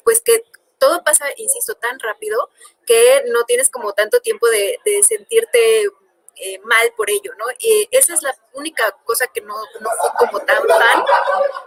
pues 0.04 0.22
que 0.22 0.44
todo 0.80 1.04
pasa, 1.04 1.26
insisto, 1.38 1.76
tan 1.76 2.00
rápido 2.00 2.50
que 2.88 3.24
no 3.28 3.44
tienes 3.44 3.70
como 3.70 3.94
tanto 3.94 4.22
tiempo 4.22 4.48
de, 4.48 4.80
sentirte 5.08 5.90
eh, 6.40 6.60
mal 6.64 6.94
por 6.96 7.10
ello, 7.10 7.34
¿no? 7.38 7.46
Y 7.60 7.88
esa 7.92 8.14
es 8.14 8.22
la 8.22 8.36
única 8.54 8.92
cosa 9.04 9.28
que 9.28 9.42
no, 9.42 9.56
no 9.80 9.90
fue 10.02 10.28
como 10.28 10.40
tan 10.46 10.68
fan, 10.68 11.04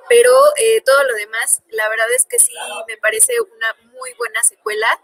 pero 0.08 0.30
eh, 0.56 0.80
todo 0.82 1.04
lo 1.04 1.14
demás, 1.14 1.62
la 1.70 1.88
verdad 1.88 2.10
es 2.14 2.24
que 2.24 2.38
sí 2.38 2.54
me 2.88 2.96
parece 2.96 3.40
una 3.40 3.74
muy 3.92 4.12
buena 4.14 4.42
secuela. 4.42 5.00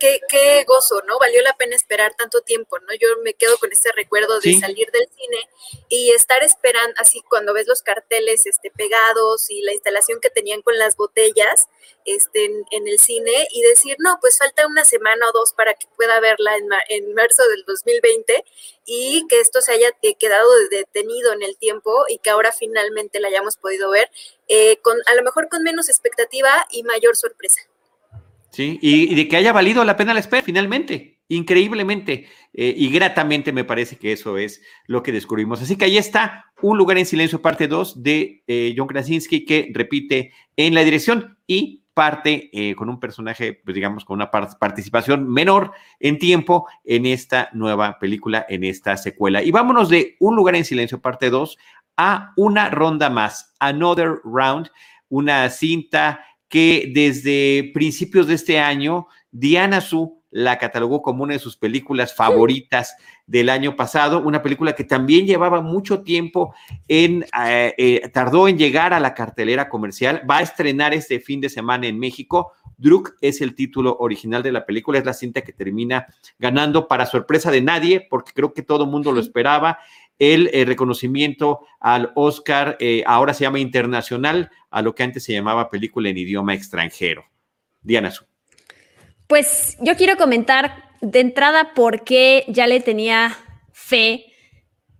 Eh, 0.00 0.20
qué, 0.28 0.64
gozo, 0.64 1.02
¿no? 1.06 1.18
Valió 1.18 1.42
la 1.42 1.56
pena 1.56 1.74
esperar 1.74 2.14
tanto 2.14 2.40
tiempo, 2.42 2.78
¿no? 2.78 2.94
Yo 2.94 3.08
me 3.24 3.34
quedo 3.34 3.58
con 3.58 3.72
ese 3.72 3.90
recuerdo 3.92 4.38
de 4.38 4.54
salir 4.54 4.88
del 4.92 5.08
cine 5.16 5.48
y 5.88 6.10
estar 6.10 6.44
esperando, 6.44 6.94
así 6.98 7.20
cuando 7.28 7.52
ves 7.52 7.66
los 7.66 7.82
carteles 7.82 8.46
este, 8.46 8.70
pegados 8.70 9.50
y 9.50 9.62
la 9.62 9.72
instalación 9.72 10.20
que 10.20 10.30
tenían 10.30 10.62
con 10.62 10.78
las 10.78 10.96
botellas 10.96 11.66
este, 12.04 12.44
en, 12.44 12.88
el 12.88 13.00
cine 13.00 13.48
y 13.50 13.62
decir, 13.62 13.96
no, 13.98 14.18
pues 14.20 14.38
falta 14.38 14.68
una 14.68 14.84
semana 14.84 15.28
o 15.28 15.32
dos 15.32 15.52
para 15.52 15.74
que 15.74 15.88
pueda 15.96 16.20
verla 16.20 16.56
en, 16.56 16.68
en 16.90 17.14
marzo 17.14 17.46
del 17.48 17.64
2020 17.64 18.44
y 18.84 19.26
que 19.28 19.40
esto 19.40 19.60
se 19.60 19.72
haya 19.72 19.90
eh, 20.02 20.14
quedado 20.14 20.48
detenido 20.70 21.32
en 21.32 21.42
el 21.42 21.56
tiempo 21.56 22.04
y 22.08 22.18
que 22.18 22.30
ahora 22.30 22.52
finalmente 22.52 23.18
la 23.18 23.28
hayamos 23.28 23.56
podido 23.56 23.90
ver, 23.90 24.10
eh, 24.46 24.76
con, 24.80 24.96
a 25.06 25.14
lo 25.16 25.24
mejor 25.24 25.48
con 25.48 25.64
menos 25.64 25.88
expectativa 25.88 26.66
y 26.70 26.84
mayor 26.84 27.16
sorpresa. 27.16 27.62
Sí, 28.58 28.76
y, 28.82 29.14
de 29.14 29.28
que 29.28 29.36
haya 29.36 29.52
valido 29.52 29.84
la 29.84 29.96
pena 29.96 30.12
la 30.12 30.18
espera 30.18 30.42
finalmente, 30.42 31.20
increíblemente 31.28 32.26
eh, 32.52 32.74
y 32.76 32.90
gratamente 32.90 33.52
me 33.52 33.62
parece 33.62 33.98
que 33.98 34.10
eso 34.10 34.36
es 34.36 34.60
lo 34.88 35.00
que 35.00 35.12
descubrimos. 35.12 35.62
Así 35.62 35.76
que 35.76 35.84
ahí 35.84 35.96
está 35.96 36.46
Un 36.60 36.76
lugar 36.76 36.98
en 36.98 37.06
silencio, 37.06 37.40
parte 37.40 37.68
2 37.68 38.02
de 38.02 38.42
eh, 38.48 38.74
John 38.76 38.88
Krasinski 38.88 39.44
que 39.44 39.70
repite 39.72 40.32
en 40.56 40.74
la 40.74 40.82
dirección 40.82 41.38
y 41.46 41.84
parte 41.94 42.50
eh, 42.52 42.74
con 42.74 42.88
un 42.88 42.98
personaje, 42.98 43.60
pues 43.64 43.76
digamos, 43.76 44.04
con 44.04 44.16
una 44.16 44.32
participación 44.32 45.28
menor 45.32 45.70
en 46.00 46.18
tiempo 46.18 46.66
en 46.82 47.06
esta 47.06 47.50
nueva 47.52 48.00
película, 48.00 48.44
en 48.48 48.64
esta 48.64 48.96
secuela. 48.96 49.40
Y 49.40 49.52
vámonos 49.52 49.88
de 49.88 50.16
Un 50.18 50.34
lugar 50.34 50.56
en 50.56 50.64
silencio, 50.64 51.00
parte 51.00 51.30
2, 51.30 51.56
a 51.96 52.32
una 52.36 52.70
ronda 52.70 53.08
más, 53.08 53.54
Another 53.60 54.16
Round, 54.24 54.68
una 55.10 55.48
cinta 55.48 56.24
que 56.48 56.90
desde 56.94 57.70
principios 57.74 58.26
de 58.26 58.34
este 58.34 58.58
año, 58.58 59.06
Diana 59.30 59.80
Su 59.80 60.18
la 60.30 60.58
catalogó 60.58 61.00
como 61.02 61.24
una 61.24 61.34
de 61.34 61.38
sus 61.38 61.56
películas 61.56 62.14
favoritas 62.14 62.96
del 63.26 63.48
año 63.48 63.76
pasado, 63.76 64.22
una 64.22 64.42
película 64.42 64.74
que 64.74 64.84
también 64.84 65.26
llevaba 65.26 65.60
mucho 65.60 66.02
tiempo 66.02 66.54
en, 66.86 67.24
eh, 67.46 67.74
eh, 67.78 68.08
tardó 68.12 68.48
en 68.48 68.58
llegar 68.58 68.92
a 68.92 69.00
la 69.00 69.14
cartelera 69.14 69.68
comercial, 69.68 70.22
va 70.28 70.38
a 70.38 70.42
estrenar 70.42 70.92
este 70.92 71.20
fin 71.20 71.40
de 71.40 71.48
semana 71.48 71.86
en 71.86 71.98
México. 71.98 72.52
Druk 72.76 73.16
es 73.20 73.40
el 73.40 73.54
título 73.54 73.96
original 74.00 74.42
de 74.42 74.52
la 74.52 74.64
película, 74.64 74.98
es 74.98 75.04
la 75.04 75.14
cinta 75.14 75.40
que 75.40 75.52
termina 75.52 76.06
ganando 76.38 76.86
para 76.86 77.06
sorpresa 77.06 77.50
de 77.50 77.62
nadie, 77.62 78.06
porque 78.08 78.32
creo 78.32 78.52
que 78.52 78.62
todo 78.62 78.84
el 78.84 78.90
mundo 78.90 79.12
lo 79.12 79.20
esperaba 79.20 79.78
el 80.18 80.50
eh, 80.52 80.64
reconocimiento 80.64 81.60
al 81.80 82.12
Oscar, 82.14 82.76
eh, 82.80 83.02
ahora 83.06 83.34
se 83.34 83.44
llama 83.44 83.60
internacional, 83.60 84.50
a 84.70 84.82
lo 84.82 84.94
que 84.94 85.02
antes 85.02 85.24
se 85.24 85.32
llamaba 85.32 85.70
película 85.70 86.08
en 86.08 86.18
idioma 86.18 86.54
extranjero. 86.54 87.24
Diana 87.80 88.10
Su. 88.10 88.24
Pues 89.26 89.76
yo 89.80 89.96
quiero 89.96 90.16
comentar 90.16 90.84
de 91.00 91.20
entrada 91.20 91.74
por 91.74 92.04
qué 92.04 92.44
ya 92.48 92.66
le 92.66 92.80
tenía 92.80 93.36
fe 93.72 94.26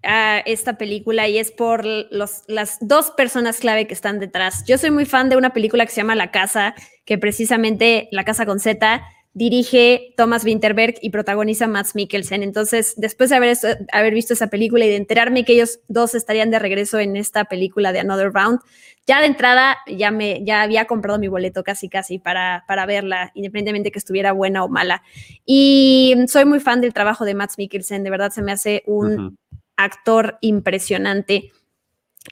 a 0.03 0.39
esta 0.39 0.79
película 0.79 1.27
y 1.29 1.39
es 1.39 1.51
por 1.51 1.85
los, 1.85 2.45
las 2.47 2.79
dos 2.81 3.11
personas 3.11 3.59
clave 3.59 3.87
que 3.87 3.95
están 3.95 4.21
detrás. 4.21 4.65
Yo 4.67 4.79
soy 4.79 4.91
muy 4.91 5.07
fan 5.07 5.29
de 5.29 5.37
una 5.37 5.53
película 5.53 5.85
que 5.85 5.93
se 5.93 6.01
llama 6.01 6.15
La 6.15 6.31
Casa, 6.31 6.75
que 7.05 7.19
precisamente 7.19 8.09
La 8.13 8.25
Casa 8.25 8.47
con 8.47 8.61
Z 8.61 9.03
dirige 9.39 10.15
Thomas 10.17 10.45
Winterberg 10.45 10.97
y 11.01 11.11
protagoniza 11.11 11.69
Max 11.69 11.95
Mikkelsen. 11.95 12.43
Entonces, 12.43 12.95
después 12.97 13.31
de 13.31 13.37
haber, 13.37 13.57
haber, 13.93 14.13
visto 14.13 14.35
esa 14.35 14.49
película 14.49 14.85
y 14.85 14.89
de 14.89 14.97
enterarme 14.97 15.45
que 15.45 15.53
ellos 15.53 15.79
dos 15.87 16.17
estarían 16.17 16.51
de 16.51 16.59
regreso 16.59 16.99
en 16.99 17.17
esta 17.17 17.45
película 17.45 17.93
de 17.93 18.01
Another 18.01 18.33
Round, 18.33 18.59
ya 19.07 19.21
de 19.21 19.27
entrada 19.27 19.77
ya 19.87 20.11
me 20.11 20.45
ya 20.45 20.63
había 20.63 20.87
comprado 20.87 21.21
mi 21.21 21.29
boleto 21.29 21.63
casi 21.63 21.89
casi 21.89 22.19
para, 22.19 22.65
para 22.67 22.85
verla, 22.85 23.31
independientemente 23.35 23.93
que 23.93 24.01
estuviera 24.01 24.33
buena 24.33 24.65
o 24.65 24.69
mala. 24.69 25.03
Y 25.47 26.17
soy 26.27 26.45
muy 26.45 26.59
fan 26.59 26.81
del 26.81 26.93
trabajo 26.93 27.25
de 27.25 27.35
Max 27.35 27.59
Mikkelsen, 27.59 28.03
de 28.03 28.11
verdad 28.11 28.33
se 28.33 28.43
me 28.43 28.51
hace 28.51 28.83
un 28.87 29.39
actor 29.77 30.39
impresionante. 30.41 31.53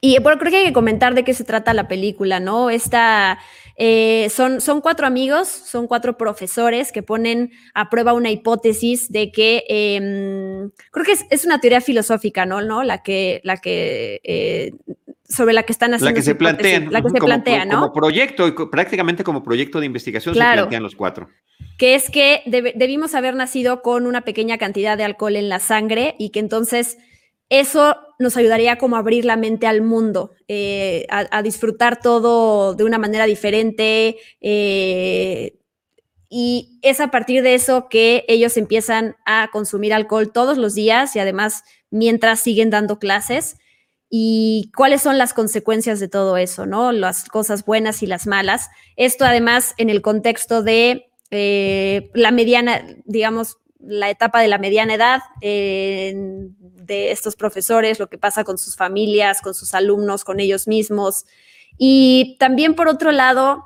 Y 0.01 0.19
bueno, 0.19 0.37
creo 0.39 0.51
que 0.51 0.57
hay 0.57 0.65
que 0.65 0.73
comentar 0.73 1.15
de 1.15 1.23
qué 1.23 1.33
se 1.33 1.43
trata 1.43 1.73
la 1.73 1.87
película, 1.87 2.39
¿no? 2.39 2.69
Esta, 2.69 3.39
eh, 3.77 4.29
son, 4.29 4.61
son 4.61 4.81
cuatro 4.81 5.07
amigos, 5.07 5.47
son 5.47 5.87
cuatro 5.87 6.17
profesores 6.17 6.91
que 6.91 7.03
ponen 7.03 7.51
a 7.73 7.89
prueba 7.89 8.13
una 8.13 8.31
hipótesis 8.31 9.11
de 9.11 9.31
que, 9.31 9.63
em, 9.67 10.71
creo 10.91 11.05
que 11.05 11.15
es, 11.29 11.45
una 11.45 11.59
teoría 11.59 11.81
filosófica, 11.81 12.45
¿no? 12.45 12.61
¿no? 12.61 12.83
La 12.83 13.03
que, 13.03 13.41
la 13.43 13.57
que 13.57 14.19
eh, 14.23 14.71
sobre 15.27 15.53
la 15.53 15.63
que 15.63 15.73
están 15.73 15.93
haciendo. 15.93 16.11
La 16.11 16.15
que 16.15 16.21
se 16.21 16.35
plantean. 16.35 16.91
La 16.91 17.01
que 17.01 17.09
se 17.09 17.19
plantea, 17.19 17.65
¿no? 17.65 17.81
Como 17.81 17.93
proyecto, 17.93 18.69
prácticamente 18.69 19.23
como 19.23 19.43
proyecto 19.43 19.79
de 19.79 19.85
investigación 19.85 20.33
se 20.33 20.41
plantean 20.41 20.83
los 20.83 20.95
cuatro. 20.95 21.29
Que 21.77 21.95
es 21.95 22.09
que 22.09 22.41
debimos 22.45 23.13
haber 23.13 23.35
nacido 23.35 23.81
con 23.81 24.07
una 24.07 24.21
pequeña 24.21 24.57
cantidad 24.57 24.97
de 24.97 25.03
alcohol 25.03 25.35
en 25.35 25.49
la 25.49 25.59
sangre 25.59 26.15
y 26.17 26.31
que 26.31 26.39
entonces 26.39 26.97
eso 27.49 27.95
nos 28.19 28.35
ayudaría 28.35 28.77
como 28.77 28.95
a 28.95 28.99
abrir 28.99 29.25
la 29.25 29.37
mente 29.37 29.67
al 29.67 29.81
mundo, 29.81 30.31
eh, 30.47 31.05
a, 31.09 31.41
disfrutar 31.41 32.01
todo 32.01 32.73
de 32.73 32.83
una 32.83 32.97
manera 32.97 33.25
diferente. 33.25 34.17
Eh, 34.41 35.57
y 36.29 36.79
es 36.81 36.99
a 36.99 37.09
partir 37.09 37.43
de 37.43 37.53
eso 37.53 37.87
que 37.89 38.25
ellos 38.27 38.57
empiezan 38.57 39.15
a 39.25 39.49
consumir 39.51 39.93
alcohol 39.93 40.31
todos 40.33 40.57
los 40.57 40.75
días 40.75 41.15
y 41.15 41.19
además 41.19 41.63
mientras 41.89 42.41
siguen 42.41 42.69
dando 42.69 42.99
clases. 42.99 43.57
Y 44.09 44.71
cuáles 44.75 45.01
son 45.01 45.17
las 45.17 45.33
consecuencias 45.33 45.99
de 45.99 46.07
todo 46.07 46.37
eso, 46.37 46.65
¿no? 46.65 46.91
Las 46.91 47.25
cosas 47.25 47.65
buenas 47.65 48.03
y 48.03 48.07
las 48.07 48.25
malas. 48.25 48.69
Esto 48.95 49.25
además 49.25 49.73
en 49.77 49.89
el 49.89 50.01
contexto 50.01 50.63
de 50.63 51.11
eh, 51.29 52.09
la 52.13 52.31
mediana, 52.31 52.85
digamos, 53.05 53.57
la 53.79 54.09
etapa 54.09 54.41
de 54.41 54.47
la 54.47 54.57
mediana 54.57 54.95
edad 54.95 55.21
de 56.87 57.11
estos 57.11 57.35
profesores, 57.35 57.99
lo 57.99 58.07
que 58.07 58.17
pasa 58.17 58.43
con 58.43 58.57
sus 58.57 58.75
familias, 58.75 59.41
con 59.41 59.53
sus 59.53 59.73
alumnos, 59.75 60.23
con 60.23 60.39
ellos 60.39 60.67
mismos. 60.67 61.25
Y 61.77 62.37
también 62.39 62.73
por 62.73 62.87
otro 62.87 63.11
lado, 63.11 63.63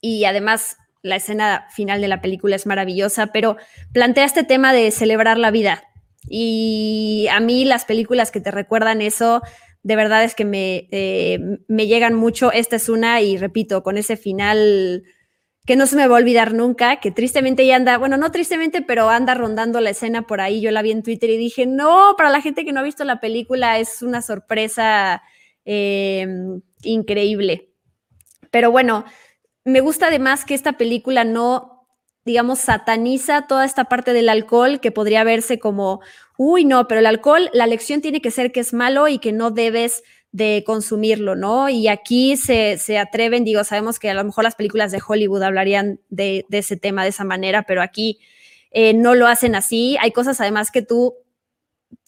y 0.00 0.24
además 0.26 0.76
la 1.02 1.16
escena 1.16 1.66
final 1.74 2.00
de 2.00 2.08
la 2.08 2.20
película 2.20 2.56
es 2.56 2.66
maravillosa, 2.66 3.28
pero 3.28 3.56
plantea 3.92 4.24
este 4.24 4.44
tema 4.44 4.72
de 4.72 4.90
celebrar 4.90 5.38
la 5.38 5.50
vida. 5.50 5.84
Y 6.28 7.26
a 7.30 7.40
mí 7.40 7.64
las 7.64 7.84
películas 7.84 8.30
que 8.30 8.40
te 8.40 8.50
recuerdan 8.50 9.02
eso, 9.02 9.42
de 9.82 9.96
verdad 9.96 10.24
es 10.24 10.34
que 10.34 10.44
me, 10.44 10.88
eh, 10.90 11.38
me 11.68 11.86
llegan 11.86 12.14
mucho. 12.14 12.52
Esta 12.52 12.76
es 12.76 12.88
una, 12.88 13.20
y 13.20 13.36
repito, 13.36 13.82
con 13.82 13.98
ese 13.98 14.16
final 14.16 15.02
que 15.66 15.76
no 15.76 15.86
se 15.86 15.96
me 15.96 16.06
va 16.06 16.16
a 16.16 16.18
olvidar 16.18 16.52
nunca, 16.52 17.00
que 17.00 17.10
tristemente 17.10 17.66
ya 17.66 17.76
anda, 17.76 17.96
bueno, 17.96 18.16
no 18.18 18.30
tristemente, 18.30 18.82
pero 18.82 19.08
anda 19.08 19.34
rondando 19.34 19.80
la 19.80 19.90
escena 19.90 20.26
por 20.26 20.40
ahí. 20.40 20.60
Yo 20.60 20.70
la 20.70 20.82
vi 20.82 20.90
en 20.90 21.02
Twitter 21.02 21.30
y 21.30 21.38
dije, 21.38 21.66
no, 21.66 22.14
para 22.18 22.28
la 22.30 22.42
gente 22.42 22.64
que 22.64 22.72
no 22.72 22.80
ha 22.80 22.84
visto 22.84 23.04
la 23.04 23.20
película 23.20 23.78
es 23.78 24.02
una 24.02 24.20
sorpresa 24.20 25.22
em, 25.64 26.60
increíble. 26.82 27.70
Pero 28.50 28.70
bueno, 28.70 29.06
me 29.64 29.80
gusta 29.80 30.08
además 30.08 30.44
que 30.44 30.54
esta 30.54 30.74
película 30.74 31.24
no, 31.24 31.88
digamos, 32.26 32.58
sataniza 32.58 33.46
toda 33.46 33.64
esta 33.64 33.84
parte 33.84 34.12
del 34.12 34.28
alcohol 34.28 34.80
que 34.80 34.92
podría 34.92 35.24
verse 35.24 35.58
como, 35.58 36.00
uy, 36.36 36.66
no, 36.66 36.86
pero 36.88 36.98
el 37.00 37.06
alcohol, 37.06 37.48
la 37.54 37.66
lección 37.66 38.02
tiene 38.02 38.20
que 38.20 38.30
ser 38.30 38.52
que 38.52 38.60
es 38.60 38.74
malo 38.74 39.08
y 39.08 39.18
que 39.18 39.32
no 39.32 39.50
debes 39.50 40.02
de 40.34 40.64
consumirlo, 40.66 41.36
¿no? 41.36 41.68
Y 41.68 41.86
aquí 41.86 42.36
se, 42.36 42.98
atreven, 42.98 43.44
digo, 43.44 43.62
sabemos 43.62 44.00
que 44.00 44.10
a 44.10 44.14
lo 44.14 44.24
mejor 44.24 44.42
las 44.42 44.56
películas 44.56 44.90
de 44.90 45.00
Hollywood 45.06 45.44
hablarían 45.44 46.00
de, 46.08 46.44
ese 46.50 46.76
tema 46.76 47.04
de 47.04 47.10
esa 47.10 47.22
manera, 47.22 47.62
pero 47.62 47.82
aquí 47.82 48.18
eh, 48.72 48.94
no 48.94 49.14
lo 49.14 49.28
hacen 49.28 49.54
así. 49.54 49.96
Hay 50.00 50.10
cosas 50.10 50.40
además 50.40 50.72
que 50.72 50.82
tú 50.82 51.14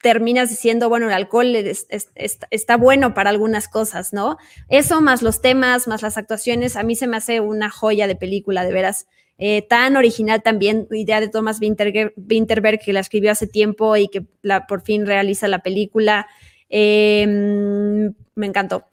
terminas 0.03 0.51
diciendo, 0.51 0.89
bueno, 0.89 1.07
el 1.07 1.13
alcohol 1.13 1.55
está 1.55 2.77
bueno 2.77 3.15
para 3.15 3.31
algunas 3.31 3.69
cosas, 3.69 4.13
¿no? 4.13 4.39
Eso 4.69 5.01
más 5.01 5.23
los 5.23 5.41
temas, 5.41 5.87
más 5.87 6.03
las 6.03 6.19
actuaciones, 6.19 6.75
a 6.75 6.83
mí 6.83 6.97
se 6.97 7.07
me 7.07 7.19
hace 7.19 7.39
una 7.39 7.71
joya 7.71 8.09
de 8.09 8.17
película, 8.17 8.65
de 8.65 8.73
veras. 8.73 9.07
Eh, 9.39 9.63
tan 9.63 9.97
original 9.97 10.43
también, 10.43 10.89
idea 10.91 11.21
de 11.21 11.29
Thomas 11.29 11.61
Winterberg, 11.61 12.81
que 12.81 12.93
la 12.93 13.01
escribió 13.01 13.31
hace 13.31 13.47
tiempo 13.47 13.97
y 13.97 14.09
que 14.09 14.27
la, 14.43 14.67
por 14.67 14.83
fin 14.83 15.07
realiza 15.07 15.47
la 15.47 15.61
película. 15.61 16.27
Em, 16.69 18.13
me 18.35 18.47
encantó. 18.47 18.85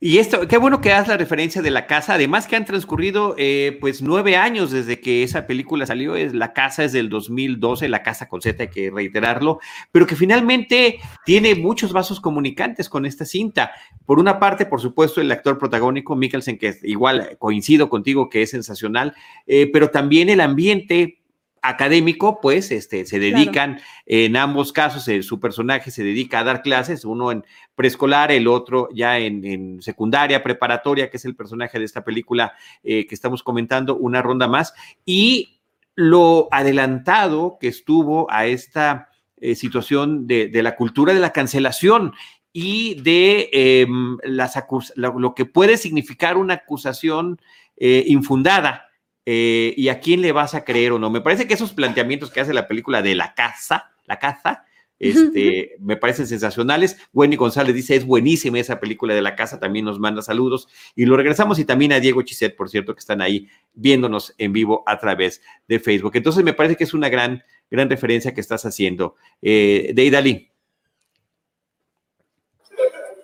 Y 0.00 0.18
esto, 0.18 0.46
qué 0.46 0.58
bueno 0.58 0.80
que 0.80 0.92
hagas 0.92 1.08
la 1.08 1.16
referencia 1.16 1.60
de 1.60 1.72
la 1.72 1.88
casa, 1.88 2.14
además 2.14 2.46
que 2.46 2.54
han 2.54 2.64
transcurrido 2.64 3.34
eh, 3.36 3.76
pues 3.80 4.00
nueve 4.00 4.36
años 4.36 4.70
desde 4.70 5.00
que 5.00 5.24
esa 5.24 5.48
película 5.48 5.86
salió, 5.86 6.14
es, 6.14 6.34
la 6.34 6.52
casa 6.52 6.84
es 6.84 6.92
del 6.92 7.08
2012, 7.08 7.88
la 7.88 8.04
casa 8.04 8.28
con 8.28 8.40
Z 8.40 8.62
hay 8.62 8.68
que 8.68 8.92
reiterarlo, 8.92 9.58
pero 9.90 10.06
que 10.06 10.14
finalmente 10.14 11.00
tiene 11.26 11.56
muchos 11.56 11.92
vasos 11.92 12.20
comunicantes 12.20 12.88
con 12.88 13.06
esta 13.06 13.24
cinta. 13.24 13.72
Por 14.06 14.20
una 14.20 14.38
parte, 14.38 14.66
por 14.66 14.80
supuesto, 14.80 15.20
el 15.20 15.32
actor 15.32 15.58
protagónico 15.58 16.14
Mikkelsen, 16.14 16.58
que 16.58 16.76
igual 16.84 17.36
coincido 17.40 17.90
contigo 17.90 18.30
que 18.30 18.42
es 18.42 18.50
sensacional, 18.50 19.16
eh, 19.48 19.68
pero 19.72 19.90
también 19.90 20.28
el 20.28 20.40
ambiente 20.40 21.18
académico, 21.62 22.40
pues 22.40 22.70
este, 22.70 23.06
se 23.06 23.18
dedican 23.18 23.80
en 24.06 24.36
ambos 24.36 24.72
casos, 24.72 25.06
eh, 25.08 25.22
su 25.22 25.40
personaje 25.40 25.90
se 25.90 26.02
dedica 26.02 26.40
a 26.40 26.44
dar 26.44 26.62
clases, 26.62 27.04
uno 27.04 27.32
en 27.32 27.44
preescolar, 27.74 28.32
el 28.32 28.48
otro 28.48 28.88
ya 28.92 29.18
en, 29.18 29.80
secundaria, 29.82 30.42
preparatoria, 30.42 31.10
que 31.10 31.16
es 31.16 31.24
el 31.24 31.36
personaje 31.36 31.78
de 31.78 31.84
esta 31.84 32.04
película 32.04 32.54
eh, 32.82 33.06
que 33.06 33.14
estamos 33.14 33.42
comentando, 33.42 33.96
una 33.96 34.22
ronda 34.22 34.48
más, 34.48 34.74
y 35.04 35.60
lo 35.94 36.48
adelantado 36.50 37.58
que 37.60 37.68
estuvo 37.68 38.30
a 38.30 38.46
esta 38.46 39.08
eh, 39.36 39.54
situación 39.54 40.26
de, 40.26 40.50
la 40.62 40.76
cultura 40.76 41.14
de 41.14 41.20
la 41.20 41.32
cancelación 41.32 42.12
y 42.52 43.00
de 43.02 43.50
em, 43.52 44.18
las 44.24 44.54
lo, 44.96 45.34
que 45.34 45.44
puede 45.44 45.76
significar 45.76 46.36
una 46.36 46.54
acusación 46.54 47.40
infundada 47.80 48.87
eh, 49.30 49.74
y 49.76 49.90
a 49.90 50.00
quién 50.00 50.22
le 50.22 50.32
vas 50.32 50.54
a 50.54 50.64
creer 50.64 50.92
o 50.92 50.98
no. 50.98 51.10
Me 51.10 51.20
parece 51.20 51.46
que 51.46 51.52
esos 51.52 51.74
planteamientos 51.74 52.30
que 52.30 52.40
hace 52.40 52.54
la 52.54 52.66
película 52.66 53.02
de 53.02 53.14
la 53.14 53.34
casa, 53.34 53.90
la 54.06 54.18
casa, 54.18 54.64
este, 54.98 55.76
me 55.80 55.98
parecen 55.98 56.26
sensacionales. 56.26 56.96
Wendy 57.12 57.36
González 57.36 57.74
dice, 57.74 57.94
es 57.94 58.06
buenísima 58.06 58.58
esa 58.58 58.80
película 58.80 59.12
de 59.12 59.20
la 59.20 59.36
casa, 59.36 59.60
también 59.60 59.84
nos 59.84 60.00
manda 60.00 60.22
saludos. 60.22 60.66
Y 60.96 61.04
lo 61.04 61.14
regresamos 61.14 61.58
y 61.58 61.66
también 61.66 61.92
a 61.92 62.00
Diego 62.00 62.22
Chiset, 62.22 62.56
por 62.56 62.70
cierto, 62.70 62.94
que 62.94 63.00
están 63.00 63.20
ahí 63.20 63.50
viéndonos 63.74 64.34
en 64.38 64.54
vivo 64.54 64.82
a 64.86 64.98
través 64.98 65.42
de 65.68 65.78
Facebook. 65.78 66.12
Entonces 66.14 66.42
me 66.42 66.54
parece 66.54 66.76
que 66.76 66.84
es 66.84 66.94
una 66.94 67.10
gran, 67.10 67.44
gran 67.70 67.90
referencia 67.90 68.32
que 68.32 68.40
estás 68.40 68.64
haciendo. 68.64 69.16
Eh, 69.42 69.90
Deidali. 69.94 70.50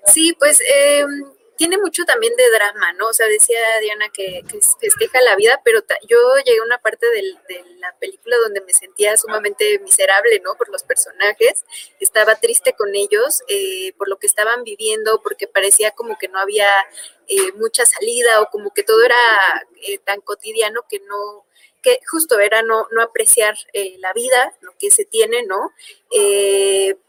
Sí, 0.07 0.35
pues 0.39 0.61
eh, 0.61 1.03
tiene 1.57 1.79
mucho 1.79 2.05
también 2.05 2.35
de 2.37 2.51
drama, 2.51 2.93
¿no? 2.95 3.09
O 3.09 3.13
sea, 3.13 3.27
decía 3.27 3.59
Diana 3.81 4.09
que, 4.11 4.43
festeja 4.81 5.21
la 5.23 5.37
vida, 5.37 5.61
pero 5.65 5.83
yo 6.09 6.19
llegué 6.45 6.59
a 6.59 6.65
una 6.65 6.79
parte 6.79 7.07
de 7.11 7.23
la 7.79 7.95
película 7.99 8.37
donde 8.39 8.61
me 8.61 8.73
sentía 8.73 9.17
sumamente 9.17 9.79
miserable, 9.81 10.41
¿no? 10.41 10.57
Por 10.57 10.69
los 10.71 10.83
personajes, 10.83 11.65
estaba 12.01 12.35
triste 12.37 12.75
con 12.75 12.95
ellos, 12.95 13.43
eh, 13.49 13.93
por 13.97 14.09
lo 14.09 14.19
que 14.19 14.27
estaban 14.27 14.65
viviendo, 14.65 15.21
porque 15.23 15.47
parecía 15.47 15.93
como 15.93 16.19
que 16.19 16.29
no 16.29 16.39
había 16.39 16.69
eh, 17.29 17.53
mucha 17.55 17.87
salida 17.87 18.41
o 18.41 18.51
como 18.51 18.73
que 18.73 18.83
todo 18.83 19.03
era 19.05 19.17
eh, 19.83 19.99
tan 19.99 20.21
cotidiano 20.21 20.83
que 20.89 21.01
no, 21.01 21.47
que 21.83 22.01
justo 22.11 22.41
era 22.41 22.63
no, 22.63 22.89
no 22.91 23.03
apreciar 23.03 23.55
la 23.99 24.13
vida, 24.13 24.55
lo 24.61 24.73
que 24.79 24.91
se 24.91 25.05
tiene, 25.05 25.45
¿no? 25.45 25.71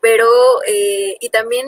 pero, 0.02 0.30
y 0.66 1.30
también 1.30 1.68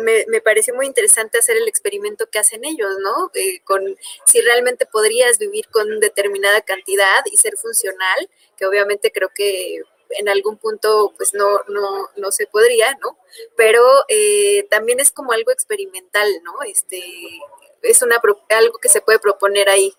me, 0.00 0.24
me, 0.28 0.40
pareció 0.40 0.74
muy 0.74 0.86
interesante 0.86 1.38
hacer 1.38 1.56
el 1.56 1.68
experimento 1.68 2.26
que 2.30 2.38
hacen 2.38 2.64
ellos, 2.64 2.90
¿no? 3.02 3.30
Eh, 3.34 3.60
con 3.64 3.82
si 4.26 4.40
realmente 4.40 4.86
podrías 4.86 5.38
vivir 5.38 5.68
con 5.68 6.00
determinada 6.00 6.60
cantidad 6.62 7.22
y 7.30 7.36
ser 7.36 7.56
funcional, 7.56 8.30
que 8.56 8.66
obviamente 8.66 9.12
creo 9.12 9.30
que 9.34 9.82
en 10.10 10.28
algún 10.28 10.56
punto 10.56 11.12
pues 11.16 11.34
no, 11.34 11.46
no, 11.68 12.08
no 12.16 12.32
se 12.32 12.46
podría, 12.46 12.92
¿no? 13.02 13.18
Pero 13.56 13.82
eh, 14.08 14.66
también 14.70 15.00
es 15.00 15.10
como 15.10 15.32
algo 15.32 15.50
experimental, 15.50 16.28
¿no? 16.42 16.62
Este, 16.66 17.02
es 17.82 18.02
una, 18.02 18.16
algo 18.50 18.78
que 18.78 18.88
se 18.88 19.00
puede 19.00 19.18
proponer 19.18 19.68
ahí. 19.68 19.92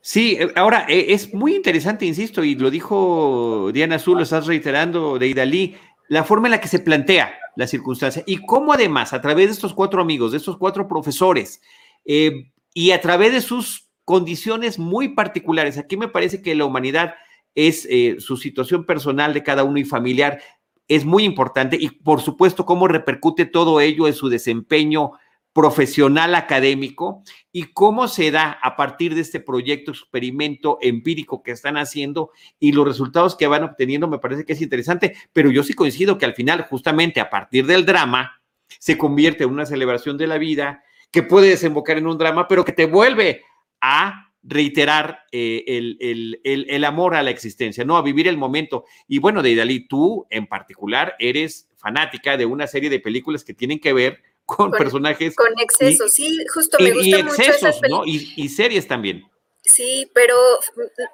Sí, 0.00 0.36
eh, 0.40 0.52
ahora 0.54 0.86
es 0.88 1.34
muy 1.34 1.54
interesante, 1.56 2.06
insisto, 2.06 2.44
y 2.44 2.54
lo 2.54 2.70
dijo 2.70 3.70
Diana 3.72 3.96
Azul, 3.96 4.18
lo 4.18 4.22
estás 4.22 4.46
reiterando 4.46 5.18
de 5.18 5.26
Idalí, 5.26 5.76
la 6.08 6.24
forma 6.24 6.46
en 6.46 6.52
la 6.52 6.60
que 6.60 6.68
se 6.68 6.78
plantea 6.78 7.40
la 7.56 7.66
circunstancia. 7.66 8.22
Y 8.26 8.44
cómo 8.46 8.72
además 8.72 9.12
a 9.12 9.20
través 9.20 9.46
de 9.46 9.52
estos 9.52 9.74
cuatro 9.74 10.00
amigos, 10.00 10.32
de 10.32 10.38
estos 10.38 10.56
cuatro 10.56 10.86
profesores 10.86 11.60
eh, 12.04 12.52
y 12.72 12.92
a 12.92 13.00
través 13.00 13.32
de 13.32 13.40
sus 13.40 13.88
condiciones 14.04 14.78
muy 14.78 15.08
particulares, 15.08 15.78
aquí 15.78 15.96
me 15.96 16.08
parece 16.08 16.42
que 16.42 16.54
la 16.54 16.64
humanidad 16.64 17.14
es 17.54 17.86
eh, 17.90 18.16
su 18.20 18.36
situación 18.36 18.84
personal 18.84 19.34
de 19.34 19.42
cada 19.42 19.64
uno 19.64 19.78
y 19.78 19.84
familiar 19.84 20.40
es 20.88 21.04
muy 21.04 21.24
importante 21.24 21.76
y 21.80 21.88
por 21.88 22.20
supuesto 22.20 22.64
cómo 22.64 22.86
repercute 22.86 23.44
todo 23.44 23.80
ello 23.80 24.06
en 24.06 24.14
su 24.14 24.28
desempeño 24.28 25.12
profesional 25.56 26.34
académico 26.34 27.22
y 27.50 27.72
cómo 27.72 28.08
se 28.08 28.30
da 28.30 28.58
a 28.60 28.76
partir 28.76 29.14
de 29.14 29.22
este 29.22 29.40
proyecto, 29.40 29.90
experimento 29.90 30.76
empírico 30.82 31.42
que 31.42 31.52
están 31.52 31.78
haciendo 31.78 32.30
y 32.60 32.72
los 32.72 32.86
resultados 32.86 33.36
que 33.36 33.46
van 33.46 33.64
obteniendo, 33.64 34.06
me 34.06 34.18
parece 34.18 34.44
que 34.44 34.52
es 34.52 34.60
interesante, 34.60 35.16
pero 35.32 35.50
yo 35.50 35.62
sí 35.62 35.72
coincido 35.72 36.18
que 36.18 36.26
al 36.26 36.34
final, 36.34 36.66
justamente 36.68 37.20
a 37.20 37.30
partir 37.30 37.64
del 37.64 37.86
drama, 37.86 38.42
se 38.78 38.98
convierte 38.98 39.44
en 39.44 39.50
una 39.50 39.64
celebración 39.64 40.18
de 40.18 40.26
la 40.26 40.36
vida 40.36 40.84
que 41.10 41.22
puede 41.22 41.48
desembocar 41.48 41.96
en 41.96 42.06
un 42.06 42.18
drama, 42.18 42.48
pero 42.48 42.62
que 42.62 42.72
te 42.72 42.84
vuelve 42.84 43.42
a 43.80 44.30
reiterar 44.42 45.20
eh, 45.32 45.64
el, 45.68 46.38
el, 46.44 46.84
amor 46.84 47.14
a 47.14 47.22
la 47.22 47.30
existencia, 47.30 47.82
¿no? 47.82 47.96
A 47.96 48.02
vivir 48.02 48.28
el 48.28 48.36
momento. 48.36 48.84
Y 49.08 49.20
bueno, 49.20 49.42
Deidali, 49.42 49.88
tú 49.88 50.26
en 50.28 50.46
particular 50.46 51.16
eres 51.18 51.70
fanática 51.78 52.36
de 52.36 52.44
una 52.44 52.66
serie 52.66 52.90
de 52.90 53.00
películas 53.00 53.42
que 53.42 53.54
tienen 53.54 53.80
que 53.80 53.94
ver 53.94 54.22
con, 54.46 54.70
personajes. 54.70 55.34
Con 55.34 55.58
excesos, 55.58 56.12
sí, 56.12 56.38
justo 56.54 56.78
me 56.80 56.92
gusta 56.92 57.22
mucho 57.24 57.42
excesos, 57.42 57.80
¿no? 57.90 58.06
Y, 58.06 58.32
y, 58.36 58.48
series 58.48 58.86
también. 58.88 59.28
Sí, 59.64 60.08
pero 60.14 60.36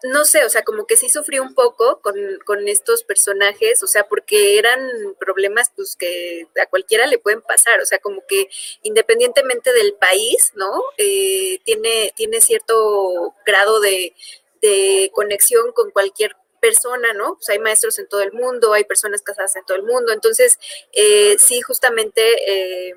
no 0.03 0.27
sé, 0.27 0.45
o 0.45 0.51
sea, 0.51 0.63
como 0.63 0.85
que 0.87 0.99
sí 0.99 1.09
sufrí 1.09 1.39
un 1.39 1.55
poco 1.55 2.03
con, 2.03 2.15
con, 2.45 2.69
estos 2.69 3.03
personajes, 3.03 3.83
o 3.83 3.87
sea, 3.87 4.07
porque 4.07 4.59
eran 4.59 4.79
problemas 5.19 5.73
pues 5.75 5.97
que 5.97 6.47
a 6.61 6.67
cualquiera 6.67 7.07
le 7.07 7.17
pueden 7.17 7.41
pasar, 7.41 7.81
o 7.81 7.87
sea, 7.87 7.99
como 7.99 8.23
que 8.29 8.51
independientemente 8.83 9.73
del 9.73 9.95
país, 9.95 10.53
¿no? 10.55 10.71
Eh, 10.99 11.61
tiene, 11.65 12.13
tiene 12.15 12.43
cierto 12.43 13.35
grado 13.47 13.81
de, 13.81 14.15
de 14.61 15.11
conexión 15.15 15.73
con 15.73 15.91
cualquier 15.91 16.37
persona, 16.61 17.15
¿no? 17.15 17.37
Pues 17.37 17.49
hay 17.49 17.59
maestros 17.59 17.99
en 17.99 18.07
todo 18.07 18.21
el 18.21 18.33
mundo, 18.33 18.75
hay 18.75 18.85
personas 18.85 19.23
casadas 19.23 19.57
en 19.57 19.65
todo 19.65 19.79
el 19.79 19.85
mundo, 19.85 20.13
entonces 20.13 20.59
eh, 20.93 21.37
sí, 21.39 21.63
justamente... 21.63 22.23
Eh, 22.47 22.95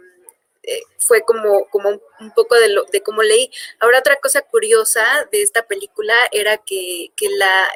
eh, 0.68 0.82
fue 0.98 1.22
como, 1.22 1.68
como 1.70 1.90
un 1.90 2.32
poco 2.36 2.56
de, 2.56 2.70
lo, 2.70 2.84
de 2.86 3.02
cómo 3.02 3.24
leí. 3.24 3.52
Ahora 3.80 4.00
otra 4.00 4.18
cosa 4.18 4.42
curiosa 4.42 5.04
de 5.32 5.42
esta 5.42 5.68
película 5.68 6.16
era 6.32 6.58
que, 6.58 7.12
la, 7.38 7.72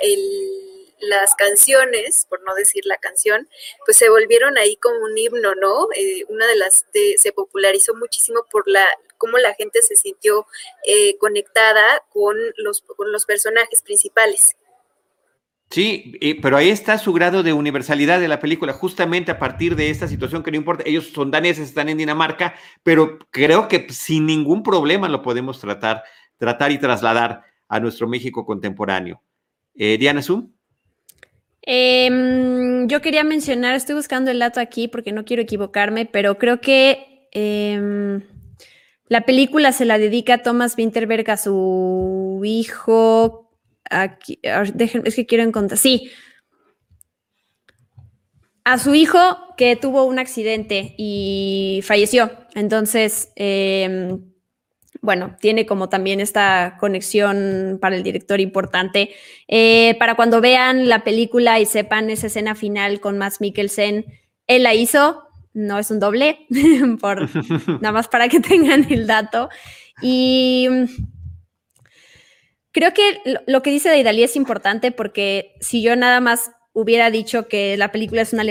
las 0.99 1.35
canciones, 1.35 2.25
por 2.29 2.41
no 2.43 2.55
decir 2.55 2.85
la 2.85 2.97
canción, 2.97 3.47
pues 3.85 3.97
se 3.97 4.09
volvieron 4.09 4.57
ahí 4.57 4.75
como 4.77 4.99
un 5.05 5.17
himno, 5.17 5.55
¿no? 5.55 5.87
Eh, 5.95 6.25
una 6.29 6.47
de 6.47 6.55
las, 6.55 6.85
se 7.17 7.31
popularizó 7.31 7.93
muchísimo 7.95 8.45
por 8.51 8.67
la 8.67 8.87
cómo 9.19 9.37
la 9.37 9.53
gente 9.53 9.83
se 9.83 9.95
sintió 9.95 10.47
eh, 10.83 11.17
conectada 11.19 12.03
con 12.11 12.37
los, 12.57 12.81
con 12.81 13.11
los 13.11 13.25
personajes 13.25 13.83
principales. 13.83 14.55
Sí, 15.71 16.19
pero 16.41 16.57
ahí 16.57 16.69
está 16.69 16.97
su 16.97 17.13
grado 17.13 17.43
de 17.43 17.53
universalidad 17.53 18.19
de 18.19 18.27
la 18.27 18.39
película, 18.39 18.73
justamente 18.73 19.29
a 19.29 19.37
partir 19.37 19.75
de 19.75 19.91
esta 19.91 20.07
situación 20.07 20.41
que 20.41 20.49
no 20.49 20.57
importa, 20.57 20.83
ellos 20.87 21.11
son 21.13 21.29
daneses, 21.29 21.69
están 21.69 21.89
en 21.89 21.99
Dinamarca, 21.99 22.55
pero 22.81 23.19
creo 23.29 23.67
que 23.67 23.85
sin 23.89 24.25
ningún 24.25 24.63
problema 24.63 25.07
lo 25.07 25.21
podemos 25.21 25.59
tratar, 25.59 26.03
tratar 26.37 26.71
y 26.71 26.79
trasladar 26.79 27.43
a 27.67 27.79
nuestro 27.79 28.07
México 28.07 28.45
contemporáneo. 28.47 29.21
Eh, 29.75 29.97
Diana 29.99 30.23
Zoom. 30.23 30.51
Em, 31.61 32.87
yo 32.87 32.99
quería 33.01 33.23
mencionar, 33.23 33.75
estoy 33.75 33.93
buscando 33.93 34.31
el 34.31 34.39
dato 34.39 34.59
aquí 34.59 34.87
porque 34.87 35.11
no 35.11 35.23
quiero 35.23 35.43
equivocarme, 35.43 36.07
pero 36.07 36.39
creo 36.39 36.61
que 36.61 37.27
em, 37.31 38.23
la 39.05 39.21
película 39.21 39.71
se 39.71 39.85
la 39.85 39.99
dedica 39.99 40.35
a 40.35 40.43
Thomas 40.43 40.75
Winterberg 40.75 41.29
a 41.29 41.37
su 41.37 42.41
hijo 42.43 43.48
Aquí, 43.89 44.39
es 44.43 45.15
que 45.15 45.25
quiero 45.25 45.43
encontrar. 45.43 45.77
Sí. 45.77 46.11
A 48.63 48.77
su 48.77 48.93
hijo 48.93 49.19
que 49.57 49.75
tuvo 49.75 50.03
un 50.03 50.19
accidente 50.19 50.93
y 50.97 51.81
falleció. 51.83 52.31
Entonces, 52.53 53.31
em, 53.35 54.21
bueno, 55.01 55.35
tiene 55.39 55.65
como 55.65 55.89
también 55.89 56.19
esta 56.19 56.77
conexión 56.79 57.77
para 57.81 57.95
el 57.95 58.03
director 58.03 58.39
importante. 58.39 59.11
Eh, 59.47 59.95
para 59.97 60.15
cuando 60.15 60.41
vean 60.41 60.89
la 60.89 61.03
película 61.03 61.59
y 61.59 61.65
sepan 61.65 62.09
esa 62.09 62.27
escena 62.27 62.55
final 62.55 62.99
con 62.99 63.17
Max 63.17 63.41
Mikkelsen, 63.41 64.05
él 64.47 64.63
la 64.63 64.73
hizo, 64.73 65.23
no 65.53 65.79
es 65.79 65.89
un 65.89 65.99
doble, 65.99 66.45
por, 67.01 67.29
nada 67.81 67.91
más 67.91 68.07
para 68.07 68.29
que 68.29 68.39
tengan 68.39 68.85
el 68.91 69.07
dato. 69.07 69.49
Y 70.01 70.67
creo 72.71 72.93
que 72.93 73.21
lo 73.47 73.61
que 73.61 73.71
dice 73.71 73.89
Deidali 73.89 74.23
es 74.23 74.35
importante 74.35 74.91
porque 74.91 75.55
si 75.59 75.81
yo 75.81 75.95
nada 75.95 76.19
más 76.19 76.51
hubiera 76.73 77.09
dicho 77.11 77.47
que 77.47 77.77
la 77.77 77.91
película 77.91 78.21
es 78.21 78.33
una 78.33 78.43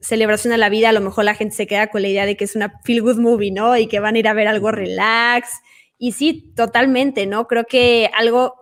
celebración 0.00 0.52
a 0.52 0.56
la 0.56 0.68
vida, 0.68 0.88
a 0.88 0.92
lo 0.92 1.00
mejor 1.00 1.24
la 1.24 1.34
gente 1.34 1.56
se 1.56 1.66
queda 1.66 1.88
con 1.88 2.02
la 2.02 2.08
idea 2.08 2.26
de 2.26 2.36
que 2.36 2.44
es 2.44 2.56
una 2.56 2.80
feel 2.84 3.02
good 3.02 3.18
movie, 3.18 3.50
¿no? 3.50 3.76
Y 3.76 3.86
que 3.86 4.00
van 4.00 4.14
a 4.14 4.18
ir 4.18 4.28
a 4.28 4.34
ver 4.34 4.48
algo 4.48 4.70
relax. 4.70 5.50
Y 5.98 6.12
sí, 6.12 6.52
totalmente, 6.56 7.26
¿no? 7.26 7.46
Creo 7.46 7.64
que 7.64 8.10
algo, 8.14 8.54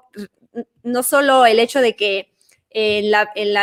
no 0.82 1.02
solo 1.02 1.46
el 1.46 1.60
hecho 1.60 1.80
de 1.80 1.94
que 1.94 2.32
en, 2.70 3.10
la, 3.10 3.30
en, 3.34 3.54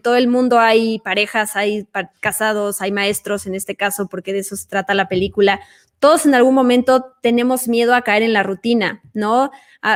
todo 0.00 0.16
el 0.16 0.28
mundo 0.28 0.58
hay 0.58 0.98
parejas, 1.00 1.56
hay 1.56 1.86
casados, 2.20 2.80
hay 2.80 2.92
maestros 2.92 3.46
en 3.46 3.54
este 3.54 3.76
caso, 3.76 4.08
porque 4.08 4.32
de 4.32 4.40
eso 4.40 4.56
se 4.56 4.68
trata 4.68 4.94
la 4.94 5.08
película. 5.08 5.60
Todos 5.98 6.26
en 6.26 6.34
algún 6.34 6.54
momento 6.54 7.14
tenemos 7.22 7.68
miedo 7.68 7.94
a 7.94 8.02
caer 8.02 8.22
en 8.22 8.32
la 8.32 8.42
rutina, 8.42 9.02
¿no? 9.14 9.50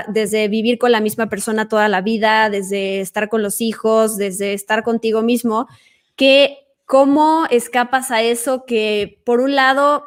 desde 0.08 0.48
vivir 0.48 0.78
con 0.78 0.90
la 0.90 1.00
misma 1.00 1.28
persona 1.28 1.68
toda 1.68 1.88
la 1.88 2.00
vida, 2.00 2.50
desde 2.50 3.00
estar 3.00 3.28
con 3.28 3.42
los 3.42 3.60
hijos, 3.60 4.16
desde 4.16 4.52
estar 4.52 4.82
contigo 4.82 5.22
mismo, 5.22 5.68
que 6.16 6.58
cómo 6.86 7.46
escapas 7.50 8.10
a 8.10 8.22
eso 8.22 8.64
que 8.66 9.20
por 9.24 9.40
un 9.40 9.54
lado 9.54 10.04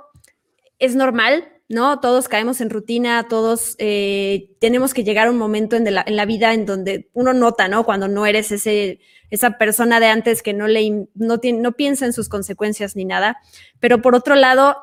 es 0.79 0.95
normal, 0.95 1.47
¿no? 1.69 1.99
Todos 1.99 2.27
caemos 2.27 2.61
en 2.61 2.71
rutina, 2.71 3.27
todos 3.29 3.75
eh, 3.77 4.49
tenemos 4.59 4.95
que 4.95 5.03
llegar 5.03 5.27
a 5.27 5.31
un 5.31 5.37
momento 5.37 5.75
en 5.75 5.85
la, 5.93 6.25
vida 6.25 6.53
en 6.55 6.65
donde 6.65 7.09
uno 7.13 7.31
nota, 7.33 7.67
¿no? 7.67 7.85
Cuando 7.85 8.07
no 8.07 8.25
eres 8.25 8.51
ese, 8.51 8.99
esa 9.29 9.59
persona 9.59 9.99
de 9.99 10.07
antes 10.07 10.41
que 10.41 10.53
no, 10.53 10.67
le, 10.67 11.07
no, 11.13 11.39
tiene, 11.39 11.61
no 11.61 11.73
piensa 11.73 12.07
en 12.07 12.13
sus 12.13 12.27
consecuencias 12.27 12.95
ni 12.95 13.05
nada. 13.05 13.37
Pero 13.79 14.01
por 14.01 14.15
otro 14.15 14.33
lado, 14.33 14.77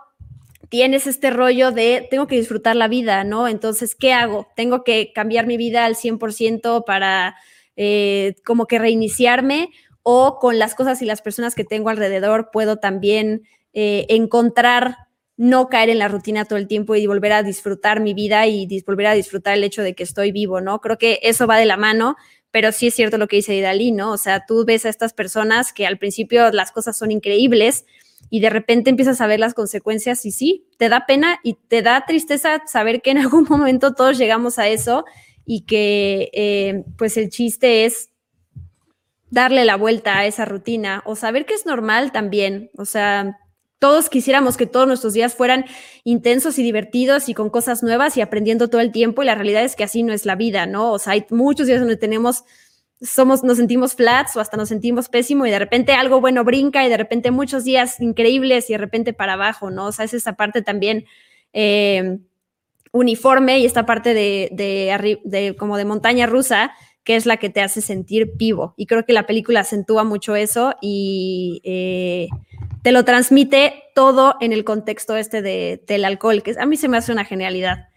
tienes 0.68 1.08
este 1.08 1.30
rollo 1.30 1.72
de 1.72 2.06
tengo 2.08 2.28
que 2.28 2.36
disfrutar 2.36 2.76
la 2.76 2.86
vida, 2.86 3.24
¿no? 3.24 3.48
Entonces, 3.48 3.96
¿qué 3.96 4.12
hago? 4.12 4.46
Tengo 4.54 4.84
que 4.84 5.12
cambiar 5.12 5.46
mi 5.46 5.56
vida 5.56 5.86
al 5.86 5.96
100% 5.96 6.84
para 6.84 7.34
eh, 7.74 8.36
como 8.44 8.66
que 8.66 8.78
reiniciarme 8.78 9.70
o 10.04 10.38
con 10.38 10.60
las 10.60 10.76
cosas 10.76 11.02
y 11.02 11.04
las 11.04 11.20
personas 11.20 11.56
que 11.56 11.64
tengo 11.64 11.88
alrededor 11.88 12.50
puedo 12.52 12.76
también 12.76 13.42
eh, 13.72 14.06
encontrar 14.08 15.05
no 15.36 15.68
caer 15.68 15.90
en 15.90 15.98
la 15.98 16.08
rutina 16.08 16.44
todo 16.44 16.58
el 16.58 16.66
tiempo 16.66 16.94
y 16.94 17.06
volver 17.06 17.32
a 17.32 17.42
disfrutar 17.42 18.00
mi 18.00 18.14
vida 18.14 18.46
y 18.46 18.66
volver 18.86 19.06
a 19.06 19.12
disfrutar 19.12 19.54
el 19.54 19.64
hecho 19.64 19.82
de 19.82 19.94
que 19.94 20.02
estoy 20.02 20.32
vivo, 20.32 20.60
¿no? 20.60 20.80
Creo 20.80 20.96
que 20.96 21.20
eso 21.22 21.46
va 21.46 21.58
de 21.58 21.66
la 21.66 21.76
mano, 21.76 22.16
pero 22.50 22.72
sí 22.72 22.86
es 22.86 22.94
cierto 22.94 23.18
lo 23.18 23.28
que 23.28 23.36
dice 23.36 23.60
Dalí, 23.60 23.92
¿no? 23.92 24.12
O 24.12 24.16
sea, 24.16 24.46
tú 24.46 24.64
ves 24.64 24.86
a 24.86 24.88
estas 24.88 25.12
personas 25.12 25.72
que 25.72 25.86
al 25.86 25.98
principio 25.98 26.50
las 26.52 26.72
cosas 26.72 26.96
son 26.96 27.10
increíbles 27.10 27.84
y 28.30 28.40
de 28.40 28.50
repente 28.50 28.90
empiezas 28.90 29.20
a 29.20 29.26
ver 29.26 29.38
las 29.38 29.52
consecuencias 29.52 30.24
y 30.24 30.32
sí, 30.32 30.66
te 30.78 30.88
da 30.88 31.06
pena 31.06 31.38
y 31.42 31.54
te 31.54 31.82
da 31.82 32.04
tristeza 32.06 32.62
saber 32.66 33.02
que 33.02 33.10
en 33.10 33.18
algún 33.18 33.46
momento 33.48 33.94
todos 33.94 34.16
llegamos 34.16 34.58
a 34.58 34.68
eso 34.68 35.04
y 35.44 35.66
que 35.66 36.30
eh, 36.32 36.84
pues 36.96 37.16
el 37.18 37.28
chiste 37.28 37.84
es 37.84 38.10
darle 39.30 39.64
la 39.64 39.76
vuelta 39.76 40.18
a 40.18 40.26
esa 40.26 40.44
rutina 40.44 41.02
o 41.04 41.14
saber 41.14 41.44
que 41.44 41.54
es 41.54 41.66
normal 41.66 42.10
también, 42.10 42.70
o 42.76 42.84
sea, 42.84 43.38
todos 43.78 44.08
quisiéramos 44.08 44.56
que 44.56 44.66
todos 44.66 44.86
nuestros 44.86 45.12
días 45.12 45.34
fueran 45.34 45.66
intensos 46.04 46.58
y 46.58 46.62
divertidos 46.62 47.28
y 47.28 47.34
con 47.34 47.50
cosas 47.50 47.82
nuevas 47.82 48.16
y 48.16 48.20
aprendiendo 48.20 48.68
todo 48.68 48.80
el 48.80 48.92
tiempo 48.92 49.22
y 49.22 49.26
la 49.26 49.34
realidad 49.34 49.64
es 49.64 49.76
que 49.76 49.84
así 49.84 50.02
no 50.02 50.12
es 50.12 50.24
la 50.24 50.34
vida, 50.34 50.66
¿no? 50.66 50.92
O 50.92 50.98
sea, 50.98 51.12
hay 51.12 51.26
muchos 51.30 51.66
días 51.66 51.80
donde 51.80 51.96
tenemos 51.96 52.44
somos, 53.00 53.44
nos 53.44 53.58
sentimos 53.58 53.94
flats 53.94 54.36
o 54.36 54.40
hasta 54.40 54.56
nos 54.56 54.68
sentimos 54.68 55.08
pésimo 55.08 55.46
y 55.46 55.50
de 55.50 55.58
repente 55.58 55.92
algo 55.92 56.20
bueno 56.20 56.44
brinca 56.44 56.86
y 56.86 56.88
de 56.88 56.96
repente 56.96 57.30
muchos 57.30 57.64
días 57.64 58.00
increíbles 58.00 58.70
y 58.70 58.72
de 58.72 58.78
repente 58.78 59.12
para 59.12 59.34
abajo, 59.34 59.70
¿no? 59.70 59.86
O 59.86 59.92
sea, 59.92 60.06
es 60.06 60.14
esa 60.14 60.34
parte 60.34 60.62
también 60.62 61.04
eh, 61.52 62.18
uniforme 62.92 63.58
y 63.58 63.66
esta 63.66 63.84
parte 63.84 64.14
de, 64.14 65.56
como 65.58 65.76
de 65.76 65.84
montaña 65.84 66.26
rusa 66.26 66.72
que 67.06 67.14
es 67.14 67.24
la 67.24 67.36
que 67.36 67.50
te 67.50 67.62
hace 67.62 67.80
sentir 67.80 68.32
vivo. 68.34 68.74
Y 68.76 68.86
creo 68.86 69.04
que 69.06 69.12
la 69.12 69.26
película 69.26 69.60
acentúa 69.60 70.02
mucho 70.02 70.34
eso 70.34 70.74
y 70.82 71.62
eh, 71.62 72.26
te 72.82 72.90
lo 72.90 73.04
transmite 73.04 73.84
todo 73.94 74.34
en 74.40 74.52
el 74.52 74.64
contexto 74.64 75.16
este 75.16 75.40
de, 75.40 75.80
del 75.86 76.04
alcohol, 76.04 76.42
que 76.42 76.56
a 76.58 76.66
mí 76.66 76.76
se 76.76 76.88
me 76.88 76.96
hace 76.96 77.12
una 77.12 77.24
genialidad, 77.24 77.90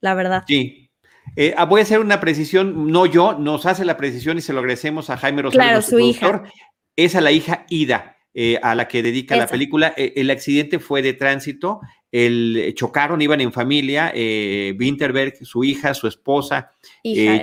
la 0.00 0.14
verdad. 0.14 0.42
Sí. 0.48 0.90
Eh, 1.36 1.54
ah, 1.56 1.64
voy 1.64 1.78
a 1.78 1.84
hacer 1.84 2.00
una 2.00 2.18
precisión, 2.18 2.90
no 2.90 3.06
yo, 3.06 3.34
nos 3.34 3.66
hace 3.66 3.84
la 3.84 3.96
precisión 3.96 4.36
y 4.36 4.40
se 4.40 4.52
lo 4.52 4.58
agradecemos 4.58 5.10
a 5.10 5.16
Jaime 5.16 5.42
Rosario, 5.42 5.68
claro, 5.68 5.82
su, 5.82 6.00
hija. 6.00 6.42
Es 6.96 7.14
a 7.14 7.20
la 7.20 7.30
hija 7.30 7.66
Ida. 7.70 8.16
Eh, 8.32 8.60
a 8.62 8.76
la 8.76 8.86
que 8.86 9.02
dedica 9.02 9.34
la 9.34 9.48
película. 9.48 9.92
el 9.96 10.30
accidente 10.30 10.78
fue 10.78 11.02
de 11.02 11.14
tránsito, 11.14 11.80
el, 12.12 12.72
chocaron, 12.74 13.22
iban 13.22 13.40
en 13.40 13.52
familia, 13.52 14.12
eh, 14.14 14.74
Winterberg, 14.78 15.44
su 15.44 15.64
hija, 15.64 15.94
su 15.94 16.06
esposa, 16.06 16.72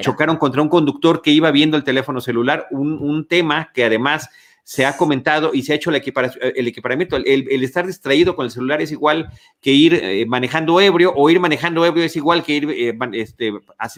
chocaron 0.02 0.38
contra 0.38 0.62
un 0.62 0.70
conductor 0.70 1.22
que 1.22 1.32
iba 1.32 1.52
viendo 1.52 1.78
el 1.78 1.84
teléfono 1.84 2.22
celular, 2.22 2.68
un, 2.72 2.94
un 2.94 3.26
tema 3.26 3.72
que 3.74 3.86
además 3.86 4.30
se 4.68 4.86
ha 4.86 4.98
comentado 4.98 5.52
y 5.54 5.62
se 5.62 5.72
ha 5.72 5.78
hecho 5.78 5.92
el, 5.92 5.96
el 6.42 6.68
equiparamiento. 6.68 7.16
El, 7.16 7.64
estar 7.64 7.88
distraído 7.88 8.36
con 8.36 8.44
el 8.44 8.52
celular 8.52 8.82
es 8.82 8.92
igual 8.92 9.30
que 9.62 9.72
ir 9.72 9.94
eh, 9.94 10.26
manejando 10.26 10.82
ebrio 10.82 11.14
o 11.16 11.30
ir 11.30 11.40
manejando 11.40 11.86
ebrio 11.86 12.04
es 12.04 12.18
igual 12.18 12.44
que 12.44 12.54
ir 12.54 12.70
eh, 12.72 12.98
este, 13.14 13.54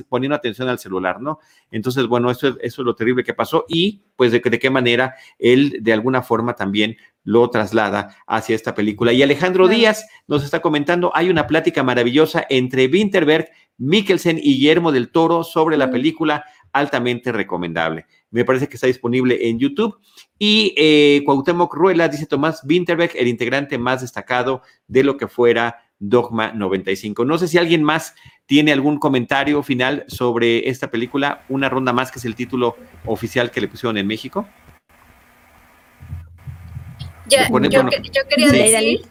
poniendo 0.07 0.35
atención 0.35 0.69
al 0.69 0.77
celular, 0.77 1.21
¿no? 1.21 1.39
Entonces, 1.71 2.05
bueno, 2.05 2.29
eso, 2.29 2.49
eso 2.61 2.81
es 2.83 2.85
lo 2.85 2.93
terrible 2.93 3.23
que 3.23 3.33
pasó 3.33 3.65
y 3.67 4.03
pues 4.15 4.31
de, 4.31 4.41
de 4.41 4.59
qué 4.59 4.69
manera 4.69 5.15
él 5.39 5.79
de 5.81 5.91
alguna 5.91 6.21
forma 6.21 6.53
también 6.53 6.97
lo 7.23 7.49
traslada 7.49 8.15
hacia 8.27 8.55
esta 8.55 8.75
película. 8.75 9.11
Y 9.11 9.23
Alejandro 9.23 9.67
Díaz 9.67 10.05
nos 10.27 10.43
está 10.43 10.59
comentando, 10.59 11.11
hay 11.15 11.31
una 11.31 11.47
plática 11.47 11.81
maravillosa 11.81 12.45
entre 12.47 12.85
Winterberg, 12.85 13.49
Mikkelsen 13.79 14.37
y 14.37 14.53
Guillermo 14.53 14.91
del 14.91 15.09
Toro 15.09 15.43
sobre 15.43 15.77
la 15.77 15.89
película 15.89 16.45
altamente 16.73 17.31
recomendable. 17.31 18.05
Me 18.31 18.45
parece 18.45 18.67
que 18.67 18.75
está 18.75 18.87
disponible 18.87 19.49
en 19.49 19.59
YouTube. 19.59 19.99
Y 20.37 20.73
eh, 20.77 21.21
Cuauhtémoc 21.25 21.73
Ruela 21.73 22.07
dice 22.07 22.25
Tomás 22.25 22.61
Winterbeck, 22.63 23.15
el 23.15 23.27
integrante 23.27 23.77
más 23.77 24.01
destacado 24.01 24.61
de 24.87 25.03
lo 25.03 25.17
que 25.17 25.27
fuera 25.27 25.83
Dogma 25.99 26.53
95. 26.53 27.25
No 27.25 27.37
sé 27.37 27.47
si 27.47 27.57
alguien 27.57 27.83
más 27.83 28.15
tiene 28.45 28.71
algún 28.71 28.97
comentario 28.97 29.61
final 29.63 30.05
sobre 30.07 30.69
esta 30.69 30.89
película, 30.89 31.43
Una 31.49 31.69
ronda 31.69 31.93
más, 31.93 32.11
que 32.11 32.19
es 32.19 32.25
el 32.25 32.35
título 32.35 32.77
oficial 33.05 33.51
que 33.51 33.61
le 33.61 33.67
pusieron 33.67 33.97
en 33.97 34.07
México. 34.07 34.47
Ya, 37.27 37.47
yo, 37.47 37.59
quería 38.27 38.51
decir 38.51 39.01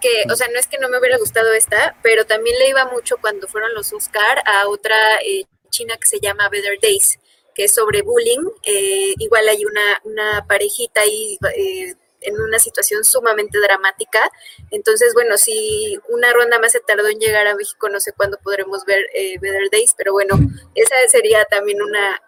que, 0.00 0.32
o 0.32 0.36
sea, 0.36 0.46
no 0.52 0.58
es 0.58 0.66
que 0.66 0.78
no 0.78 0.88
me 0.88 0.98
hubiera 0.98 1.18
gustado 1.18 1.52
esta, 1.52 1.94
pero 2.02 2.24
también 2.24 2.56
le 2.58 2.70
iba 2.70 2.90
mucho 2.90 3.16
cuando 3.20 3.48
fueron 3.48 3.74
los 3.74 3.92
Oscar 3.92 4.38
a 4.46 4.68
otra 4.68 4.96
eh, 5.24 5.44
china 5.68 5.94
que 6.00 6.08
se 6.08 6.20
llama 6.20 6.48
Better 6.48 6.78
Days, 6.80 7.18
que 7.56 7.64
es 7.64 7.74
sobre 7.74 8.02
bullying. 8.02 8.50
Eh, 8.62 9.14
igual 9.18 9.48
hay 9.48 9.64
una, 9.64 10.00
una 10.04 10.46
parejita 10.46 11.00
ahí 11.00 11.38
eh, 11.56 11.94
en 12.20 12.40
una 12.40 12.58
situación 12.58 13.02
sumamente 13.02 13.58
dramática. 13.58 14.30
Entonces, 14.70 15.14
bueno, 15.14 15.38
si 15.38 15.98
una 16.10 16.32
ronda 16.34 16.58
más 16.58 16.72
se 16.72 16.80
tardó 16.80 17.08
en 17.08 17.18
llegar 17.18 17.46
a 17.46 17.56
México, 17.56 17.88
no 17.88 17.98
sé 17.98 18.12
cuándo 18.12 18.38
podremos 18.42 18.84
ver 18.84 19.00
eh, 19.14 19.38
Better 19.40 19.70
Days, 19.72 19.94
pero 19.96 20.12
bueno, 20.12 20.38
esa 20.74 20.94
sería 21.08 21.44
también 21.46 21.78
una, 21.82 22.20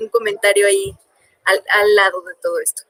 un 0.00 0.08
comentario 0.08 0.66
ahí 0.66 0.94
al, 1.44 1.62
al 1.70 1.94
lado 1.94 2.20
de 2.22 2.34
todo 2.42 2.60
esto. 2.60 2.82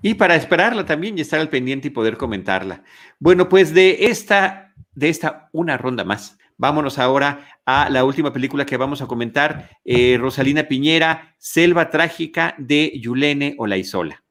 Y 0.00 0.14
para 0.14 0.36
esperarla 0.36 0.86
también 0.86 1.18
y 1.18 1.22
estar 1.22 1.40
al 1.40 1.50
pendiente 1.50 1.88
y 1.88 1.90
poder 1.90 2.16
comentarla. 2.16 2.82
Bueno, 3.18 3.48
pues 3.48 3.74
de 3.74 4.06
esta, 4.06 4.74
de 4.94 5.08
esta 5.08 5.48
una 5.52 5.76
ronda 5.76 6.04
más, 6.04 6.38
Vámonos 6.58 6.98
ahora 6.98 7.46
a 7.66 7.90
la 7.90 8.04
última 8.04 8.32
película 8.32 8.66
que 8.66 8.76
vamos 8.76 9.02
a 9.02 9.06
comentar, 9.06 9.70
eh, 9.84 10.16
Rosalina 10.18 10.64
Piñera, 10.64 11.34
Selva 11.38 11.90
Trágica 11.90 12.54
de 12.58 12.92
Yulene 12.98 13.54
Olaizola. 13.58 14.25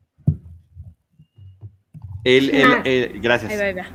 El, 2.26 2.52
ah. 2.64 2.82
gracias. 3.22 3.54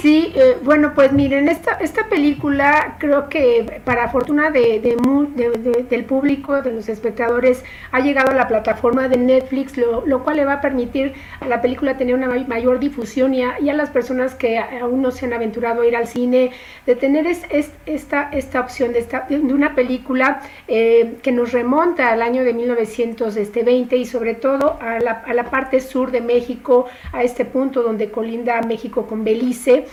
Sí, 0.00 0.32
eh, 0.36 0.56
bueno, 0.62 0.92
pues 0.94 1.12
miren, 1.12 1.48
esta, 1.48 1.72
esta 1.72 2.08
película 2.08 2.96
creo 2.98 3.28
que 3.28 3.80
para 3.84 4.08
fortuna 4.08 4.50
de, 4.50 4.78
del 4.80 6.04
público, 6.04 6.62
de 6.62 6.72
los 6.72 6.88
espectadores, 6.88 7.64
ha 7.90 8.00
llegado 8.00 8.30
a 8.30 8.34
la 8.34 8.46
plataforma 8.46 9.08
de 9.08 9.16
Netflix, 9.16 9.76
lo, 9.76 10.22
cual 10.22 10.36
le 10.36 10.44
va 10.44 10.54
a 10.54 10.60
permitir 10.60 11.14
a 11.40 11.48
la 11.48 11.60
película 11.60 11.96
tener 11.96 12.14
una 12.14 12.28
mayor 12.46 12.78
difusión 12.78 13.34
y 13.34 13.42
a, 13.42 13.58
las 13.58 13.90
personas 13.90 14.34
que 14.34 14.58
aún 14.58 15.02
no 15.02 15.10
se 15.10 15.26
han 15.26 15.32
aventurado 15.32 15.82
a 15.82 15.86
ir 15.86 15.96
al 15.96 16.06
cine, 16.06 16.52
de 16.86 16.94
tener 16.94 17.26
es, 17.26 17.42
esta, 17.86 18.30
esta 18.32 18.60
opción 18.60 18.92
de, 18.92 19.00
esta, 19.00 19.26
de 19.28 19.38
una 19.38 19.74
película 19.74 20.42
eh, 20.68 21.16
que 21.22 21.32
nos 21.32 21.52
remonta 21.52 22.12
al 22.12 22.22
año 22.22 22.44
de 22.44 22.54
1920 22.54 23.42
este, 23.42 23.96
y 23.96 24.04
sobre 24.06 24.34
todo 24.34 24.78
a 24.80 25.00
la, 25.00 25.24
a 25.26 25.34
la 25.34 25.50
parte 25.50 25.80
sur 25.80 26.12
de 26.12 26.20
México, 26.20 26.86
a 27.12 27.24
este 27.24 27.44
punto 27.44 27.65
donde 27.72 28.10
colinda 28.10 28.60
México 28.62 29.06
con 29.06 29.24
Belice. 29.24 29.86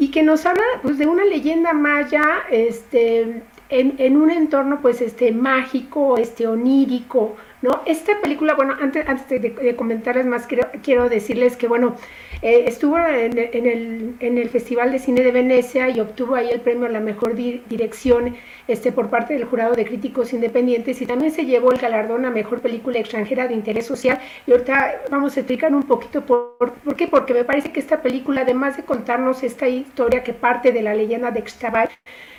y 0.00 0.10
que 0.12 0.22
nos 0.22 0.46
habla 0.46 0.62
pues 0.82 0.96
de 0.98 1.06
una 1.06 1.24
leyenda 1.24 1.72
maya, 1.72 2.22
este, 2.50 3.42
en, 3.68 4.16
un 4.16 4.30
entorno 4.30 4.80
pues 4.80 5.00
este 5.00 5.32
mágico, 5.32 6.16
este 6.18 6.46
onírico, 6.46 7.36
¿no? 7.62 7.82
Esta 7.86 8.20
película, 8.20 8.54
bueno, 8.54 8.74
antes, 8.80 9.06
antes 9.08 9.42
de, 9.42 9.76
comentarles 9.76 10.26
más, 10.26 10.46
quiero, 10.46 10.68
quiero 10.82 11.08
decirles 11.08 11.56
que, 11.56 11.68
bueno, 11.68 11.96
eh, 12.40 12.64
estuvo 12.66 12.96
en, 12.98 13.36
el, 13.36 14.14
en, 14.20 14.38
el, 14.38 14.48
Festival 14.48 14.92
de 14.92 14.98
Cine 14.98 15.22
de 15.22 15.32
Venecia 15.32 15.88
y 15.90 16.00
obtuvo 16.00 16.36
ahí 16.36 16.50
el 16.50 16.60
premio 16.60 16.86
a 16.86 16.90
la 16.90 17.00
mejor 17.00 17.34
dirección 17.34 18.36
este, 18.68 18.92
por 18.92 19.10
parte 19.10 19.34
del 19.34 19.44
jurado 19.44 19.74
de 19.74 19.84
críticos 19.84 20.32
independientes 20.32 21.00
y 21.02 21.06
también 21.06 21.32
se 21.32 21.44
llevó 21.44 21.72
el 21.72 21.78
galardón 21.78 22.24
a 22.26 22.30
mejor 22.30 22.60
película 22.60 22.98
extranjera 22.98 23.48
de 23.48 23.54
interés 23.54 23.86
social. 23.86 24.20
Y 24.46 24.52
ahorita 24.52 25.02
vamos 25.10 25.36
a 25.36 25.40
explicar 25.40 25.74
un 25.74 25.82
poquito 25.82 26.24
por, 26.24 26.56
por 26.56 26.94
qué, 26.96 27.08
porque 27.08 27.34
me 27.34 27.44
parece 27.44 27.72
que 27.72 27.80
esta 27.80 28.02
película, 28.02 28.42
además 28.42 28.76
de 28.76 28.84
contarnos 28.84 29.42
esta 29.42 29.68
historia 29.68 30.22
que 30.22 30.34
parte 30.34 30.70
de 30.70 30.82
la 30.82 30.94
leyenda 30.94 31.30
de 31.30 31.40
Xtabay, 31.48 31.88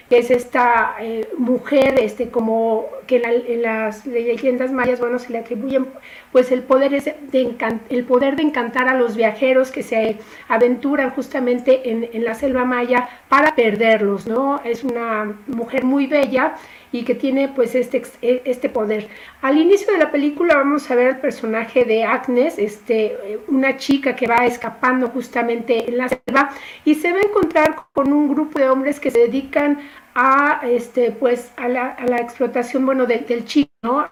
que 0.10 0.18
es 0.18 0.32
esta 0.32 0.96
eh, 1.00 1.30
mujer, 1.38 2.00
este, 2.00 2.30
como 2.30 2.88
que 3.06 3.22
en 3.24 3.62
las 3.62 4.08
leyendas 4.08 4.72
mayas, 4.72 5.00
bueno, 5.00 5.20
se 5.20 5.32
le 5.32 5.38
atribuyen 5.38 5.88
pues 6.32 6.52
el 6.52 6.64
poder, 6.64 7.02
de 7.02 7.56
el 7.90 8.04
poder 8.06 8.36
de 8.36 8.44
encantar 8.44 8.88
a 8.90 8.96
los 8.96 9.16
viajeros 9.16 9.72
que 9.72 9.84
se 9.84 10.18
aventuran 10.48 11.12
justamente 11.12 11.92
en, 11.92 12.10
en 12.12 12.26
la 12.26 12.34
selva 12.34 12.66
maya 12.66 13.08
para 13.30 13.56
perderlos, 13.56 14.28
¿no? 14.28 14.62
Es 14.64 14.84
una 14.84 15.38
mujer 15.48 15.84
muy 15.84 16.08
bella 16.08 16.56
y 16.92 17.04
que 17.04 17.16
tiene 17.16 17.50
pues 17.50 17.76
este, 17.76 18.02
e, 18.22 18.42
este 18.46 18.70
poder. 18.70 19.08
Al 19.42 19.58
inicio 19.58 19.92
de 19.94 20.00
la 20.00 20.12
película 20.12 20.56
vamos 20.56 20.90
a 20.90 20.96
ver 20.96 21.08
el 21.08 21.18
personaje 21.18 21.86
de 21.86 22.04
Agnes, 22.04 22.58
este, 22.58 23.40
una 23.48 23.78
chica 23.78 24.16
que 24.16 24.28
va 24.28 24.46
escapando 24.46 25.08
justamente 25.10 25.90
en 25.90 25.98
la 25.98 26.10
selva 26.10 26.50
y 26.86 26.96
se 26.96 27.12
va 27.12 27.20
a 27.20 27.24
encontrar 27.24 27.76
con 27.94 28.12
un 28.12 28.30
grupo 28.30 28.60
de 28.60 28.70
hombres 28.70 29.00
que 29.00 29.12
se 29.12 29.20
dedican 29.20 29.80
a, 30.20 30.60
este, 30.68 31.12
pues, 31.12 31.52
a, 31.56 31.70
la, 31.70 31.92
a 31.92 32.06
la 32.06 32.18
explotación 32.18 32.86
bueno, 32.86 33.06
del 33.06 33.46
chicle, 33.46 33.72
¿no? 33.82 34.12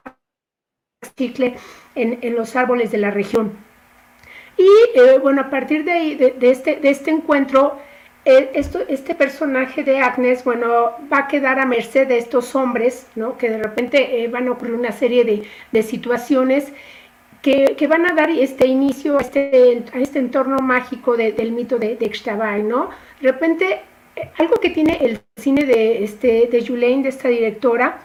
chicle 1.17 1.55
en, 1.95 2.19
en, 2.21 2.35
los 2.35 2.55
árboles 2.55 2.91
de 2.91 2.97
la 2.97 3.11
región. 3.11 3.57
Y 4.57 4.69
eh, 4.95 5.19
bueno, 5.21 5.41
a 5.41 5.49
partir 5.49 5.83
de, 5.83 6.33
de, 6.39 6.49
este, 6.49 6.77
de 6.77 6.89
este 6.89 7.11
encuentro, 7.11 7.77
esto, 8.23 8.79
este 8.87 9.15
personaje 9.15 9.83
de 9.83 9.99
Agnes, 9.99 10.43
bueno, 10.43 10.91
va 11.11 11.19
a 11.19 11.27
quedar 11.27 11.59
a 11.59 11.65
merced 11.65 12.07
de 12.07 12.17
estos 12.17 12.55
hombres, 12.55 13.07
¿no? 13.15 13.37
Que 13.37 13.49
de 13.49 13.57
repente 13.57 14.23
eh, 14.23 14.27
van 14.27 14.47
a 14.47 14.51
ocurrir 14.51 14.75
una 14.75 14.91
serie 14.91 15.25
de, 15.25 15.43
de 15.71 15.83
situaciones 15.83 16.71
que, 17.41 17.75
que, 17.77 17.87
van 17.87 18.05
a 18.05 18.13
dar 18.13 18.29
este 18.29 18.67
inicio 18.67 19.17
a 19.17 19.21
este, 19.21 19.83
a 19.93 19.99
este 19.99 20.19
entorno 20.19 20.59
mágico 20.59 21.15
del 21.15 21.51
mito 21.51 21.77
de, 21.77 21.95
de 21.95 22.63
¿no? 22.63 22.89
De 23.21 23.31
repente, 23.31 23.73
eh, 23.73 23.81
algo 24.37 24.55
que 24.55 24.69
tiene 24.69 24.97
el 25.01 25.19
cine 25.37 25.65
de, 25.65 26.03
este, 26.03 26.47
de 26.51 26.65
Julaine, 26.65 27.03
de 27.03 27.09
esta 27.09 27.29
directora, 27.29 28.01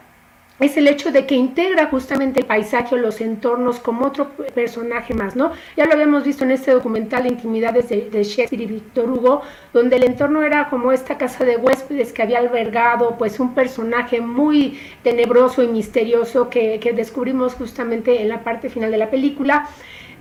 es 0.61 0.77
el 0.77 0.87
hecho 0.87 1.11
de 1.11 1.27
que 1.27 1.35
integra 1.35 1.87
justamente 1.87 2.41
el 2.41 2.47
paisaje 2.47 2.95
o 2.95 2.99
los 2.99 3.21
entornos 3.21 3.81
como 3.81 4.07
otro 4.07 4.31
personaje 4.55 5.13
más, 5.13 5.35
¿no? 5.35 5.53
Ya 5.77 5.87
lo 5.87 5.93
habíamos 5.93 6.25
visto 6.25 6.45
en 6.45 6.53
este 6.53 6.71
documental 6.71 7.27
Intimidades 7.27 7.89
de, 7.89 8.23
Shakespeare 8.23 8.63
y 8.63 8.67
Víctor 8.67 9.11
Hugo, 9.11 9.43
donde 9.73 9.97
el 9.97 10.05
entorno 10.05 10.43
era 10.43 10.69
como 10.69 10.93
esta 10.93 11.19
casa 11.19 11.45
de 11.45 11.57
huéspedes 11.57 12.13
que 12.13 12.23
había 12.23 12.39
albergado 12.39 13.17
pues 13.19 13.41
un 13.41 13.55
personaje 13.55 14.21
muy 14.21 14.79
tenebroso 15.03 15.63
y 15.63 15.69
misterioso 15.69 16.49
que, 16.49 16.79
que 16.79 16.93
descubrimos 16.93 17.55
justamente 17.55 18.23
en 18.23 18.29
la 18.29 18.45
parte 18.45 18.69
final 18.69 18.91
de 18.91 18.99
la 18.99 19.11
película. 19.11 19.69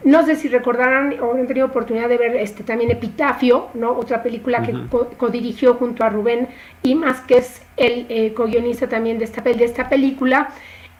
No 0.03 0.25
sé 0.25 0.35
si 0.35 0.47
recordarán 0.47 1.15
o 1.21 1.33
han 1.33 1.45
tenido 1.45 1.67
oportunidad 1.67 2.09
de 2.09 2.17
ver 2.17 2.35
este 2.35 2.63
también 2.63 2.89
Epitafio, 2.89 3.69
¿no? 3.75 3.91
Otra 3.91 4.23
película 4.23 4.63
que 4.63 4.73
codirigió 5.17 5.75
junto 5.75 6.03
a 6.03 6.09
Rubén 6.09 6.47
Imas, 6.81 7.21
que 7.21 7.37
es 7.37 7.61
el 7.77 8.07
eh, 8.09 8.33
co-guionista 8.33 8.89
también 8.89 9.19
de 9.19 9.25
esta, 9.25 9.41
de 9.41 9.63
esta 9.63 9.89
película, 9.89 10.49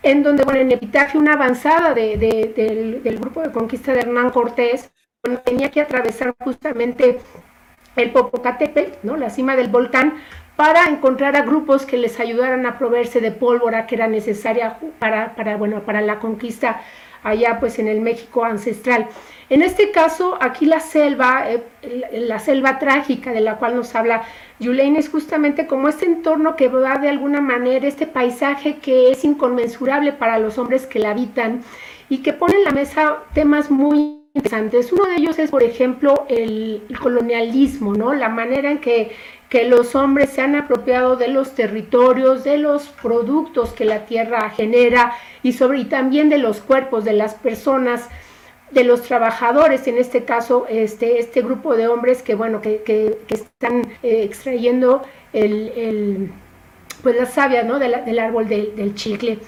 en 0.04 0.22
donde, 0.22 0.44
bueno, 0.44 0.62
en 0.62 0.72
Epitafio, 0.72 1.20
una 1.20 1.34
avanzada 1.34 1.94
del, 1.94 3.02
grupo 3.20 3.42
de 3.42 3.52
conquista 3.52 3.94
de 3.94 4.02
Hernán 4.02 4.30
Cortés, 4.30 4.92
tenía 5.46 5.72
que 5.72 5.82
atravesar 5.82 6.36
justamente 6.40 7.20
el 7.96 8.12
Popocatépetl, 8.12 9.00
¿no? 9.04 9.18
La 9.18 9.30
cima 9.30 9.56
del 9.56 9.68
volcán, 9.68 10.16
para 10.56 10.86
encontrar 10.86 11.36
a 11.36 11.42
grupos 11.42 11.86
que 11.86 11.98
les 11.98 12.20
ayudaran 12.20 12.66
a 12.68 12.78
proveerse 12.78 13.20
de 13.20 13.32
pólvora 13.32 13.88
que 13.88 13.96
era 13.96 14.08
necesaria 14.08 14.78
para, 15.00 15.36
para, 15.36 15.58
bueno, 15.58 15.82
para 15.82 16.02
la 16.02 16.20
conquista 16.20 16.82
allá 17.24 17.60
pues 17.60 17.80
en 17.80 17.88
el 17.88 18.02
México 18.02 18.44
ancestral. 18.44 19.08
En 19.50 19.62
este 19.62 19.92
caso, 19.92 20.38
aquí 20.40 20.66
la 20.66 20.80
selva, 20.80 21.52
eh, 21.52 21.62
la 22.14 22.40
selva 22.40 22.80
trágica 22.80 23.34
de 23.34 23.42
la 23.42 23.58
cual 23.58 23.76
nos 23.76 23.94
habla 23.96 24.24
Yulaine 24.60 25.00
es 25.00 25.10
justamente 25.10 25.68
como 25.68 25.90
este 25.90 26.06
entorno 26.06 26.56
que 26.56 26.70
da 26.70 27.00
de 27.00 27.10
alguna 27.10 27.42
manera 27.42 27.88
este 27.88 28.08
paisaje 28.08 28.78
que 28.78 29.12
es 29.12 29.26
inconmensurable 29.26 30.14
para 30.14 30.40
los 30.40 30.58
hombres 30.58 30.86
que 30.86 31.00
la 31.00 31.12
habitan 31.12 31.64
y 32.10 32.20
que 32.20 32.32
pone 32.32 32.56
en 32.56 32.64
la 32.64 32.72
mesa 32.72 33.24
temas 33.34 33.72
muy 33.72 34.22
interesantes. 34.34 34.92
Uno 34.94 35.06
de 35.06 35.16
ellos 35.16 35.40
es, 35.40 35.50
por 35.50 35.64
ejemplo, 35.64 36.26
el, 36.30 36.84
colonialismo, 37.02 37.94
¿no? 37.94 38.14
La 38.14 38.30
manera 38.30 38.72
en 38.72 38.80
que, 38.80 39.12
que, 39.52 39.66
los 39.66 39.96
hombres 39.96 40.32
se 40.32 40.42
han 40.42 40.56
apropiado 40.56 41.18
de 41.18 41.28
los 41.28 41.54
territorios, 41.54 42.44
de 42.44 42.58
los 42.58 42.88
productos 42.88 43.74
que 43.74 43.86
la 43.86 44.06
tierra 44.06 44.50
genera 44.50 45.14
y, 45.44 45.54
sobre, 45.54 45.80
y 45.80 45.86
también 45.86 46.30
de 46.30 46.38
los 46.38 46.62
cuerpos 46.62 47.04
de 47.04 47.14
las 47.14 47.36
personas, 47.36 48.08
de 48.72 48.86
los 48.86 49.02
trabajadores, 49.04 49.86
en 49.88 49.98
este 49.98 50.24
caso, 50.24 50.66
este, 50.70 51.20
este 51.20 51.42
grupo 51.42 51.76
de 51.76 51.88
hombres 51.88 52.24
que, 52.24 52.36
bueno, 52.36 52.62
que, 52.62 52.82
que, 52.84 53.18
están 53.28 53.82
eh, 54.02 54.24
extrayendo 54.24 55.04
el, 55.34 55.70
el, 55.76 56.32
pues 57.04 57.18
la 57.18 57.26
savia, 57.26 57.64
¿no? 57.64 57.78
del 57.80 58.20
árbol 58.20 58.48
del 58.48 58.96
chicle. 58.96 59.40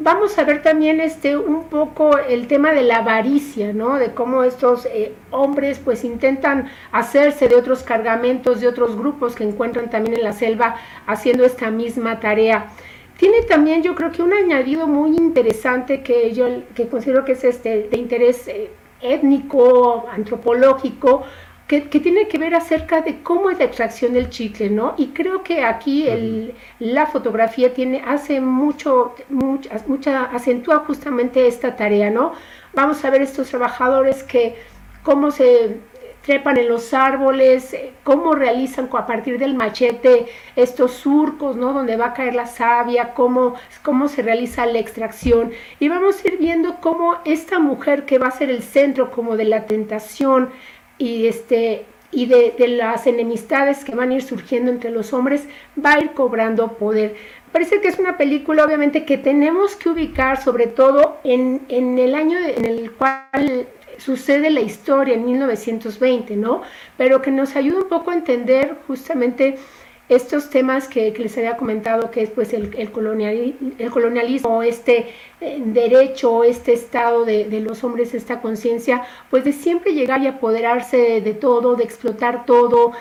Vamos 0.00 0.38
a 0.38 0.44
ver 0.44 0.62
también 0.62 1.00
este 1.00 1.36
un 1.36 1.64
poco 1.64 2.18
el 2.18 2.46
tema 2.46 2.70
de 2.70 2.82
la 2.82 2.98
avaricia, 2.98 3.72
¿no? 3.72 3.98
De 3.98 4.14
cómo 4.14 4.44
estos 4.44 4.86
eh, 4.86 5.12
hombres 5.32 5.80
pues 5.84 6.04
intentan 6.04 6.70
hacerse 6.92 7.48
de 7.48 7.56
otros 7.56 7.82
cargamentos, 7.82 8.60
de 8.60 8.68
otros 8.68 8.96
grupos 8.96 9.34
que 9.34 9.42
encuentran 9.42 9.90
también 9.90 10.14
en 10.14 10.22
la 10.22 10.32
selva 10.32 10.76
haciendo 11.08 11.44
esta 11.44 11.72
misma 11.72 12.20
tarea. 12.20 12.68
Tiene 13.16 13.42
también 13.42 13.82
yo 13.82 13.96
creo 13.96 14.12
que 14.12 14.22
un 14.22 14.32
añadido 14.32 14.86
muy 14.86 15.16
interesante 15.16 16.04
que 16.04 16.32
yo 16.32 16.46
que 16.76 16.86
considero 16.86 17.24
que 17.24 17.32
es 17.32 17.42
este 17.42 17.88
de 17.90 17.98
interés 17.98 18.46
eh, 18.46 18.70
étnico, 19.00 20.06
antropológico, 20.12 21.24
que, 21.68 21.82
tiene 21.82 22.28
que 22.28 22.38
ver 22.38 22.54
acerca 22.54 23.02
de 23.02 23.22
cómo 23.22 23.50
es 23.50 23.58
la 23.58 23.66
extracción 23.66 24.14
del 24.14 24.30
chicle, 24.30 24.70
¿no? 24.70 24.94
Y 24.96 25.08
creo 25.08 25.42
que 25.42 25.62
aquí 25.62 26.08
el, 26.08 26.54
la 26.78 27.06
fotografía 27.06 27.74
tiene, 27.74 28.02
hace 28.06 28.40
mucho, 28.40 29.14
mucha, 29.28 29.82
mucha, 29.86 30.24
acentúa 30.24 30.78
justamente 30.80 31.46
esta 31.46 31.76
tarea, 31.76 32.10
¿no? 32.10 32.32
Vamos 32.72 33.04
a 33.04 33.10
ver 33.10 33.20
estos 33.20 33.50
trabajadores 33.50 34.22
que, 34.22 34.56
cómo 35.02 35.30
se 35.30 35.76
trepan 36.22 36.58
en 36.58 36.68
los 36.68 36.92
árboles, 36.92 37.76
cómo 38.02 38.34
realizan 38.34 38.88
a 38.92 39.06
partir 39.06 39.38
del 39.38 39.54
machete 39.54 40.26
estos 40.56 40.92
surcos, 40.92 41.56
¿no? 41.56 41.72
Donde 41.72 41.96
va 41.96 42.06
a 42.06 42.14
caer 42.14 42.34
la 42.34 42.46
savia, 42.46 43.14
cómo, 43.14 43.54
cómo 43.82 44.08
se 44.08 44.22
realiza 44.22 44.66
la 44.66 44.78
extracción. 44.78 45.52
Y 45.80 45.88
vamos 45.88 46.22
a 46.22 46.28
ir 46.28 46.38
viendo 46.38 46.80
cómo 46.80 47.16
esta 47.24 47.58
mujer 47.58 48.04
que 48.04 48.18
va 48.18 48.28
a 48.28 48.30
ser 48.30 48.50
el 48.50 48.62
centro 48.62 49.10
como 49.10 49.36
de 49.36 49.44
la 49.44 49.66
tentación, 49.66 50.50
y, 50.98 51.26
este, 51.26 51.86
y 52.10 52.26
de, 52.26 52.54
las 52.68 53.06
enemistades 53.06 53.84
que 53.84 53.94
van 53.94 54.10
a 54.10 54.16
ir 54.16 54.22
surgiendo 54.22 54.70
entre 54.70 54.90
los 54.90 55.12
hombres, 55.12 55.46
va 55.82 55.94
a 55.94 56.00
ir 56.00 56.10
cobrando 56.12 56.72
poder. 56.72 57.16
Parece 57.52 57.80
que 57.80 57.88
es 57.88 57.98
una 57.98 58.18
película 58.18 58.64
obviamente 58.64 59.04
que 59.04 59.16
tenemos 59.16 59.74
que 59.76 59.88
ubicar 59.88 60.42
sobre 60.42 60.66
todo 60.66 61.18
en, 61.24 61.62
en 61.68 61.98
el 61.98 62.14
año 62.14 62.38
en 62.38 62.64
el 62.64 62.92
cual 62.92 63.68
sucede 63.98 64.50
la 64.50 64.60
historia, 64.60 65.14
en 65.14 65.24
1920, 65.24 66.36
¿no? 66.36 66.62
Pero 66.96 67.20
que 67.20 67.30
nos 67.30 67.56
ayuda 67.56 67.78
un 67.78 67.88
poco 67.88 68.10
a 68.10 68.14
entender 68.14 68.76
justamente 68.86 69.58
estos 70.08 70.48
temas 70.48 70.88
que, 70.88 71.10
les 71.10 71.36
había 71.36 71.56
comentado, 71.56 72.10
que 72.10 72.22
es 72.22 72.30
pues 72.30 72.52
el, 72.52 72.74
el, 72.76 72.90
el 73.78 73.90
colonialismo, 73.90 74.62
este 74.62 75.12
eh, 75.40 75.60
derecho, 75.64 76.44
este 76.44 76.72
estado 76.72 77.24
de, 77.24 77.60
los 77.60 77.84
hombres, 77.84 78.14
esta 78.14 78.40
conciencia, 78.40 79.02
pues 79.30 79.44
de 79.44 79.52
siempre 79.52 79.92
llegar 79.92 80.22
y 80.22 80.26
apoderarse 80.26 81.20
de, 81.20 81.34
todo, 81.34 81.76
de 81.76 81.84
explotar 81.84 82.46
todo 82.46 82.92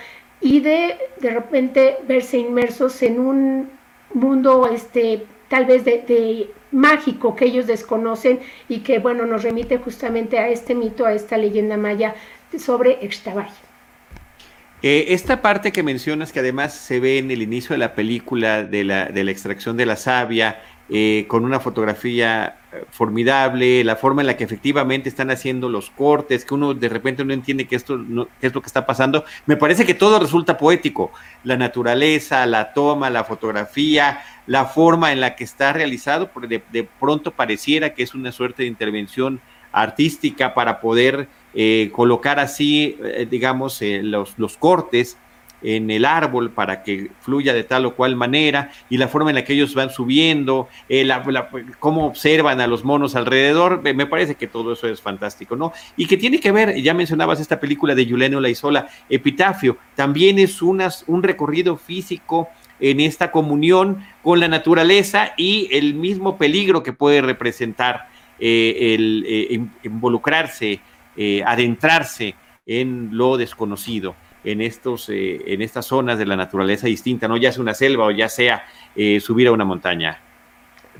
y 0.41 0.60
de 0.60 0.97
de 1.20 1.30
repente 1.32 1.97
verse 2.08 2.38
inmersos 2.38 3.01
en 3.01 3.20
un 3.20 3.72
mundo 4.14 4.70
este 4.72 5.26
tal 5.47 5.66
vez 5.66 5.84
de, 5.86 6.51
mágico 6.72 7.36
que 7.36 7.45
ellos 7.45 7.66
desconocen 7.66 8.39
y 8.70 8.82
que 8.82 8.99
bueno 8.99 9.26
nos 9.26 9.43
remite 9.43 9.78
justamente 9.78 10.38
a 10.38 10.49
este 10.49 10.76
mito, 10.76 11.05
a 11.05 11.14
esta 11.14 11.38
leyenda 11.38 11.78
maya 11.78 12.14
sobre 12.58 13.03
Extabay. 13.03 13.66
Eh, 14.84 15.05
esta 15.09 15.41
parte 15.41 15.71
que 15.71 15.82
mencionas, 15.84 16.32
que 16.32 16.39
además 16.39 16.73
se 16.73 16.99
ve 16.99 17.17
en 17.17 17.32
el 17.32 17.41
inicio 17.41 17.73
de 17.73 17.80
la 17.80 17.95
película 17.95 18.63
de 18.63 18.84
la, 18.84 19.05
de 19.05 19.23
la 19.23 19.32
extracción 19.32 19.75
de 19.75 19.86
la 19.86 19.95
savia 19.95 20.61
eh, 20.89 21.25
con 21.28 21.43
una 21.43 21.59
fotografía 21.59 22.59
eh, 22.71 22.86
formidable, 22.91 23.84
la 23.84 23.97
forma 23.97 24.21
en 24.21 24.28
la 24.28 24.38
que 24.38 24.45
efectivamente 24.45 25.09
están 25.09 25.30
haciendo 25.30 25.67
los 25.67 25.89
cortes, 25.89 26.45
que 26.45 26.53
uno 26.53 26.73
de 26.73 26.88
repente 26.88 27.25
no 27.25 27.34
entiende 27.34 27.67
que 27.67 27.75
esto 27.75 27.99
qué 28.39 28.47
es 28.47 28.55
lo 28.55 28.61
que 28.61 28.67
está 28.67 28.86
pasando. 28.86 29.25
Me 29.47 29.57
parece 29.57 29.86
que 29.86 29.93
todo 29.93 30.17
resulta 30.17 30.57
poético, 30.57 31.11
la 31.43 31.57
naturaleza, 31.57 32.45
la 32.45 32.71
toma, 32.71 33.09
la 33.09 33.25
fotografía, 33.25 34.21
la 34.45 34.63
forma 34.63 35.11
en 35.11 35.19
la 35.19 35.36
que 35.36 35.43
está 35.43 35.73
realizado, 35.73 36.30
porque 36.32 36.61
de, 36.71 36.88
pronto 36.99 37.32
pareciera 37.32 37.93
que 37.93 38.03
es 38.03 38.15
una 38.15 38.32
suerte 38.32 38.63
de 38.63 38.69
intervención 38.69 39.41
artística 39.73 40.53
para 40.53 40.80
poder 40.80 41.28
eh, 41.58 41.89
colocar 41.91 42.39
así, 42.39 42.95
digamos, 43.30 43.82
los, 43.82 44.38
los 44.38 44.58
cortes 44.58 45.18
en 45.62 45.89
el 45.89 46.05
árbol 46.05 46.51
para 46.51 46.84
que 46.84 47.10
fluya 47.22 47.53
de 47.53 47.64
tal 47.64 47.86
o 47.86 47.95
cual 47.95 48.16
manera 48.16 48.72
y 48.89 48.97
la 48.97 49.08
forma 49.08 49.32
en 49.32 49.36
la 49.36 49.43
que 49.43 49.53
ellos 49.53 49.74
van 49.74 49.89
subiendo, 49.89 50.68
eh, 50.89 51.08
cómo 51.80 52.05
observan 52.05 52.62
a 52.62 52.68
los 52.68 52.84
monos 52.84 53.16
alrededor, 53.16 53.82
me 53.82 54.05
parece 54.05 54.36
que 54.36 54.47
todo 54.47 54.74
eso 54.74 54.88
es 54.88 55.01
fantástico, 55.01 55.55
¿no? 55.55 55.74
Y 55.95 56.05
que 56.05 56.18
tiene 56.18 56.39
que 56.39 56.51
ver, 56.51 56.76
ya 56.82 56.93
mencionabas 56.93 57.39
esta 57.39 57.60
película 57.60 57.95
de 57.95 58.08
Juliano 58.08 58.39
Laizola, 58.39 58.88
Epitafio, 59.10 59.78
también 59.95 60.39
es 60.39 60.62
unas, 60.62 61.03
un 61.08 61.24
recorrido 61.24 61.78
físico 61.78 62.49
en 62.80 62.99
esta 62.99 63.32
comunión 63.32 64.05
con 64.22 64.39
la 64.39 64.47
naturaleza 64.47 65.32
y 65.36 65.68
el 65.72 65.95
mismo 65.95 66.38
peligro 66.38 66.84
que 66.84 66.93
puede 66.93 67.22
representar 67.22 68.08
eh, 68.39 68.93
el 68.93 69.72
eh, 71.18 71.43
adentrarse 71.45 72.36
en 72.65 73.09
lo 73.11 73.38
desconocido 73.38 74.15
en, 74.43 74.61
estos, 74.61 75.09
eh, 75.09 75.41
en 75.47 75.61
estas 75.61 75.86
zonas 75.86 76.18
de 76.18 76.26
la 76.26 76.36
naturaleza 76.36 76.88
distinta, 76.88 77.28
¿no? 77.28 77.38
Ya 77.38 77.51
sea 77.51 77.61
una 77.61 77.74
selva 77.74 78.05
o 78.05 78.11
ya 78.11 78.30
sea 78.30 78.65
eh, 78.95 79.20
subir 79.20 79.47
a 79.47 79.51
una 79.51 79.65
montaña. 79.65 80.22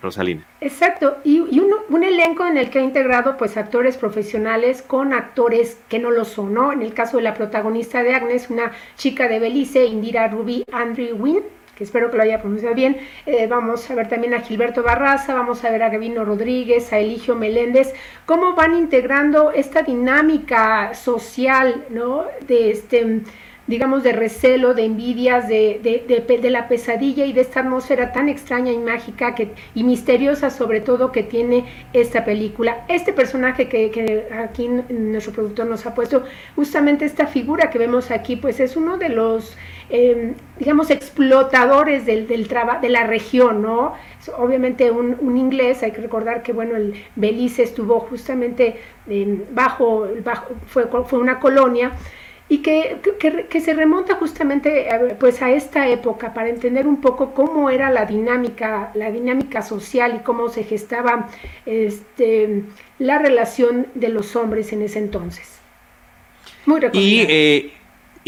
Rosalina. 0.02 0.46
Exacto, 0.62 1.18
y, 1.24 1.40
un, 1.40 2.04
elenco 2.04 2.46
en 2.46 2.58
el 2.58 2.70
que 2.70 2.78
ha 2.78 2.84
integrado 2.84 3.36
pues 3.36 3.58
actores 3.58 3.98
profesionales 3.98 4.84
con 4.84 5.12
actores 5.12 5.80
que 5.90 5.98
no 5.98 6.12
lo 6.12 6.24
son, 6.24 6.54
¿no? 6.54 6.72
En 6.72 6.84
el 6.84 6.94
caso 6.94 7.18
de 7.18 7.24
la 7.24 7.34
protagonista 7.34 8.04
de 8.04 8.14
Agnes, 8.14 8.52
una 8.52 8.72
chica 8.96 9.28
de 9.28 9.40
Belice, 9.40 9.86
Indira 9.86 10.28
Ruby 10.28 10.64
Andrew 10.72 11.16
Wynn, 11.18 11.44
que 11.78 11.84
espero 11.84 12.10
que 12.10 12.18
lo 12.18 12.24
haya 12.24 12.42
pronunciado 12.42 12.74
bien. 12.74 12.98
Eh, 13.26 13.46
vamos 13.48 13.90
a 13.90 13.96
ver 13.96 14.10
también 14.10 14.34
a 14.34 14.42
Gilberto 14.42 14.82
Barraza, 14.82 15.36
vamos 15.36 15.64
a 15.64 15.70
ver 15.70 15.84
a 15.84 15.90
Gavino 15.90 16.26
Rodríguez, 16.26 16.92
a 16.92 17.00
Eligio 17.00 17.36
Meléndez, 17.36 17.94
cómo 18.26 18.56
van 18.56 18.76
integrando 18.76 19.52
esta 19.52 19.84
dinámica 19.84 20.96
social, 20.96 21.86
¿no? 21.90 22.26
De 22.48 22.72
este 22.72 23.22
digamos, 23.68 24.02
de 24.02 24.14
recelo, 24.14 24.74
de 24.74 24.86
envidias, 24.86 25.48
de, 25.50 25.82
de, 25.84 26.50
la 26.50 26.70
pesadilla 26.70 27.26
y 27.26 27.34
de 27.34 27.42
esta 27.42 27.60
atmósfera 27.60 28.14
tan 28.14 28.30
extraña 28.30 28.72
y 28.72 28.78
mágica 28.78 29.36
que, 29.36 29.52
y 29.76 29.84
misteriosa 29.84 30.50
sobre 30.50 30.80
todo 30.80 31.12
que 31.12 31.24
tiene 31.24 31.66
esta 31.92 32.24
película. 32.24 32.86
Este 32.88 33.12
personaje 33.12 33.68
que 33.68 34.28
aquí 34.32 34.70
nuestro 34.70 35.34
productor 35.34 35.68
nos 35.68 35.86
ha 35.86 35.94
puesto, 35.94 36.24
justamente 36.56 37.04
esta 37.04 37.28
figura 37.28 37.70
que 37.70 37.78
vemos 37.78 38.10
aquí, 38.10 38.38
pues 38.38 38.62
es 38.62 38.78
uno 38.78 38.98
de 38.98 39.10
los, 39.10 39.58
em, 39.90 40.36
digamos, 40.60 40.90
explotadores 40.90 42.06
del, 42.06 42.28
del 42.28 42.48
de 42.82 42.90
la 42.90 43.06
región, 43.06 43.62
¿no? 43.62 43.94
obviamente 44.38 44.92
un, 44.92 45.16
un, 45.22 45.38
inglés, 45.38 45.84
hay 45.84 45.92
que 45.92 46.02
recordar 46.02 46.44
que, 46.44 46.52
bueno, 46.52 46.76
el 46.76 46.94
Belice 47.16 47.64
estuvo 47.64 48.00
justamente 48.02 48.82
bajo, 49.52 50.08
bajo 50.24 50.48
fue, 50.68 50.88
fue 50.88 51.20
una 51.20 51.40
colonia, 51.40 51.94
y 52.50 52.60
que, 52.60 52.98
que, 53.50 53.62
se 53.62 53.74
remonta 53.74 54.16
justamente 54.16 54.88
pues 55.20 55.42
a 55.42 55.52
esta 55.52 55.90
época 55.90 56.34
para 56.34 56.48
entender 56.48 56.88
un 56.88 57.02
poco 57.02 57.34
cómo 57.34 57.70
era 57.70 57.92
la 57.92 58.06
dinámica, 58.06 58.92
la 58.94 59.12
dinámica 59.12 59.62
social 59.62 60.16
y 60.16 60.24
cómo 60.24 60.48
se 60.48 60.64
gestaba 60.64 61.28
este, 61.66 62.64
la 63.00 63.20
relación 63.20 63.88
de 63.96 64.10
los 64.10 64.38
hombres 64.38 64.72
en 64.72 64.82
ese 64.82 65.00
entonces. 65.00 65.60
Muy 66.66 66.80
y, 66.94 67.26
eh, 67.28 67.74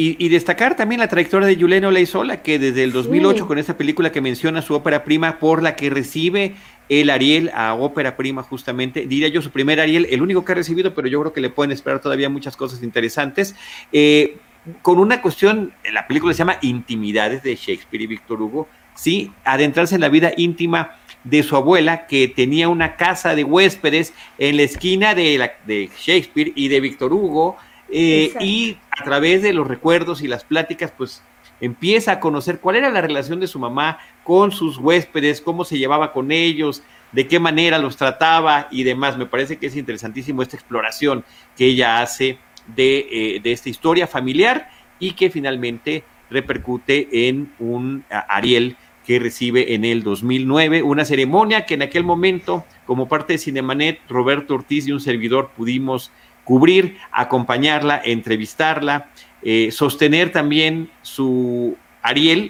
y, 0.01 0.29
destacar 0.29 0.77
también 0.77 0.99
la 0.99 1.09
trayectoria 1.09 1.45
de 1.45 1.57
Juliano 1.57 1.91
Leizola, 1.91 2.41
que 2.41 2.57
desde 2.57 2.85
el 2.85 2.93
2008 2.93 3.45
con 3.45 3.57
esa 3.57 3.75
película 3.75 4.13
que 4.13 4.21
menciona 4.21 4.61
su 4.61 4.73
ópera 4.73 5.03
prima 5.03 5.39
por 5.39 5.61
la 5.61 5.75
que 5.75 5.89
recibe 5.89 6.55
el 6.87 7.09
Ariel 7.09 7.51
a 7.53 7.73
ópera 7.73 8.15
prima 8.15 8.41
justamente, 8.41 9.05
diría 9.07 9.27
yo 9.27 9.41
su 9.41 9.51
primer 9.51 9.81
Ariel, 9.81 10.07
el 10.09 10.21
único 10.21 10.45
que 10.45 10.53
ha 10.53 10.55
recibido, 10.55 10.93
pero 10.93 11.09
yo 11.09 11.19
creo 11.19 11.33
que 11.33 11.41
le 11.41 11.49
pueden 11.49 11.73
esperar 11.73 11.99
todavía 11.99 12.29
muchas 12.29 12.55
cosas 12.55 12.81
interesantes. 12.81 13.55
Eh, 13.91 14.37
con 14.81 14.99
una 14.99 15.21
cuestión, 15.21 15.73
la 15.91 16.07
película 16.07 16.33
se 16.33 16.39
llama 16.39 16.59
Intimidades 16.61 17.43
de 17.43 17.57
Shakespeare 17.57 18.03
y 18.03 18.07
Víctor 18.07 18.41
Hugo, 18.41 18.69
sí, 18.95 19.33
adentrarse 19.43 19.95
en 19.95 20.01
la 20.01 20.09
vida 20.09 20.31
íntima 20.37 20.95
de 21.25 21.43
su 21.43 21.57
abuela, 21.57 22.07
que 22.07 22.29
tenía 22.29 22.69
una 22.69 22.95
casa 22.95 23.35
de 23.35 23.43
huéspedes 23.43 24.13
en 24.37 24.55
la 24.55 24.63
esquina 24.63 25.13
de, 25.13 25.37
la, 25.37 25.51
de 25.65 25.89
Shakespeare 25.99 26.53
y 26.55 26.69
de 26.69 26.79
Víctor 26.79 27.11
Hugo, 27.11 27.57
eh, 27.91 28.33
y 28.39 28.77
a 28.91 29.03
través 29.03 29.41
de 29.41 29.53
los 29.53 29.67
recuerdos 29.67 30.21
y 30.21 30.27
las 30.27 30.43
pláticas, 30.43 30.93
pues 30.97 31.23
empieza 31.61 32.13
a 32.13 32.19
conocer 32.19 32.59
cuál 32.59 32.77
era 32.77 32.89
la 32.89 33.01
relación 33.01 33.39
de 33.39 33.47
su 33.47 33.59
mamá 33.59 33.99
con 34.23 34.51
sus 34.51 34.77
huéspedes, 34.77 35.41
cómo 35.41 35.65
se 35.65 35.77
llevaba 35.77 36.13
con 36.13 36.31
ellos, 36.31 36.83
de 37.11 37.27
qué 37.27 37.39
manera 37.39 37.77
los 37.79 37.97
trataba 37.97 38.67
y 38.71 38.83
demás. 38.83 39.17
Me 39.17 39.25
parece 39.25 39.57
que 39.57 39.67
es 39.67 39.75
interesantísimo 39.75 40.41
esta 40.41 40.55
exploración 40.55 41.25
que 41.57 41.65
ella 41.65 42.01
hace 42.01 42.37
de, 42.67 43.07
eh, 43.11 43.39
de 43.41 43.51
esta 43.51 43.69
historia 43.69 44.07
familiar 44.07 44.69
y 44.99 45.11
que 45.13 45.29
finalmente 45.29 46.03
repercute 46.29 47.27
en 47.27 47.51
un 47.59 48.05
Ariel 48.09 48.77
que 49.09 49.17
recibe 49.17 49.73
en 49.73 49.85
el 49.85 50.03
2009, 50.03 50.83
una 50.83 51.03
ceremonia 51.03 51.65
que 51.65 51.73
en 51.73 51.81
aquel 51.81 52.03
momento, 52.03 52.63
como 52.85 53.07
parte 53.07 53.33
de 53.33 53.39
Cinemanet, 53.39 53.99
Roberto 54.07 54.53
Ortiz 54.53 54.87
y 54.87 54.91
un 54.91 54.99
servidor 54.99 55.49
pudimos 55.57 56.11
cubrir, 56.49 56.97
acompañarla, 57.11 58.01
entrevistarla, 58.03 59.11
eh, 59.43 59.69
sostener 59.71 60.31
también 60.31 60.89
su 61.03 61.77
Ariel. 62.01 62.49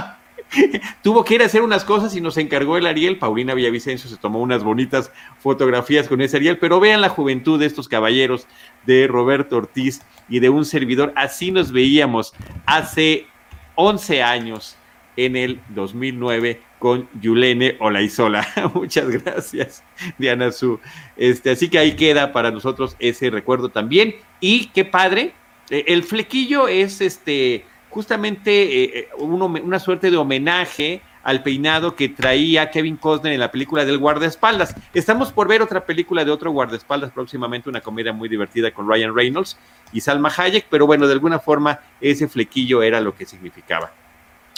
Tuvo 1.02 1.22
que 1.22 1.34
ir 1.34 1.42
a 1.42 1.44
hacer 1.44 1.60
unas 1.60 1.84
cosas 1.84 2.16
y 2.16 2.22
nos 2.22 2.38
encargó 2.38 2.78
el 2.78 2.86
Ariel. 2.86 3.18
Paulina 3.18 3.52
Villavicencio 3.52 4.08
se 4.08 4.16
tomó 4.16 4.40
unas 4.40 4.64
bonitas 4.64 5.12
fotografías 5.38 6.08
con 6.08 6.22
ese 6.22 6.38
Ariel, 6.38 6.56
pero 6.56 6.80
vean 6.80 7.02
la 7.02 7.10
juventud 7.10 7.60
de 7.60 7.66
estos 7.66 7.88
caballeros, 7.88 8.46
de 8.86 9.06
Roberto 9.06 9.58
Ortiz 9.58 10.00
y 10.30 10.40
de 10.40 10.48
un 10.48 10.64
servidor. 10.64 11.12
Así 11.14 11.50
nos 11.50 11.72
veíamos 11.72 12.32
hace 12.64 13.26
11 13.74 14.22
años 14.22 14.78
en 15.18 15.36
el 15.36 15.60
2009 15.68 16.62
con 16.80 17.08
Yulene 17.20 17.76
Olaizola. 17.78 18.48
Muchas 18.74 19.08
gracias, 19.08 19.84
Diana 20.18 20.50
Su. 20.50 20.80
Este, 21.16 21.50
así 21.50 21.68
que 21.68 21.78
ahí 21.78 21.92
queda 21.92 22.32
para 22.32 22.50
nosotros 22.50 22.96
ese 22.98 23.30
recuerdo 23.30 23.68
también. 23.68 24.16
Y 24.40 24.66
qué 24.68 24.84
padre, 24.84 25.34
eh, 25.68 25.84
el 25.86 26.02
flequillo 26.02 26.66
es 26.66 27.00
este 27.00 27.64
justamente 27.90 28.50
eh, 28.62 28.98
eh, 28.98 29.08
una 29.18 29.78
suerte 29.78 30.10
de 30.10 30.16
homenaje 30.16 31.02
al 31.22 31.42
peinado 31.42 31.96
que 31.96 32.08
traía 32.08 32.70
Kevin 32.70 32.96
Costner 32.96 33.34
en 33.34 33.40
la 33.40 33.50
película 33.50 33.84
del 33.84 33.98
guardaespaldas. 33.98 34.74
Estamos 34.94 35.32
por 35.32 35.48
ver 35.48 35.60
otra 35.60 35.84
película 35.84 36.24
de 36.24 36.30
otro 36.30 36.50
guardaespaldas 36.50 37.10
próximamente, 37.10 37.68
una 37.68 37.82
comedia 37.82 38.14
muy 38.14 38.28
divertida 38.30 38.70
con 38.70 38.88
Ryan 38.88 39.14
Reynolds 39.14 39.58
y 39.92 40.00
Salma 40.00 40.32
Hayek, 40.34 40.66
pero 40.70 40.86
bueno, 40.86 41.06
de 41.06 41.12
alguna 41.12 41.40
forma 41.40 41.80
ese 42.00 42.26
flequillo 42.26 42.82
era 42.82 43.02
lo 43.02 43.14
que 43.14 43.26
significaba 43.26 43.92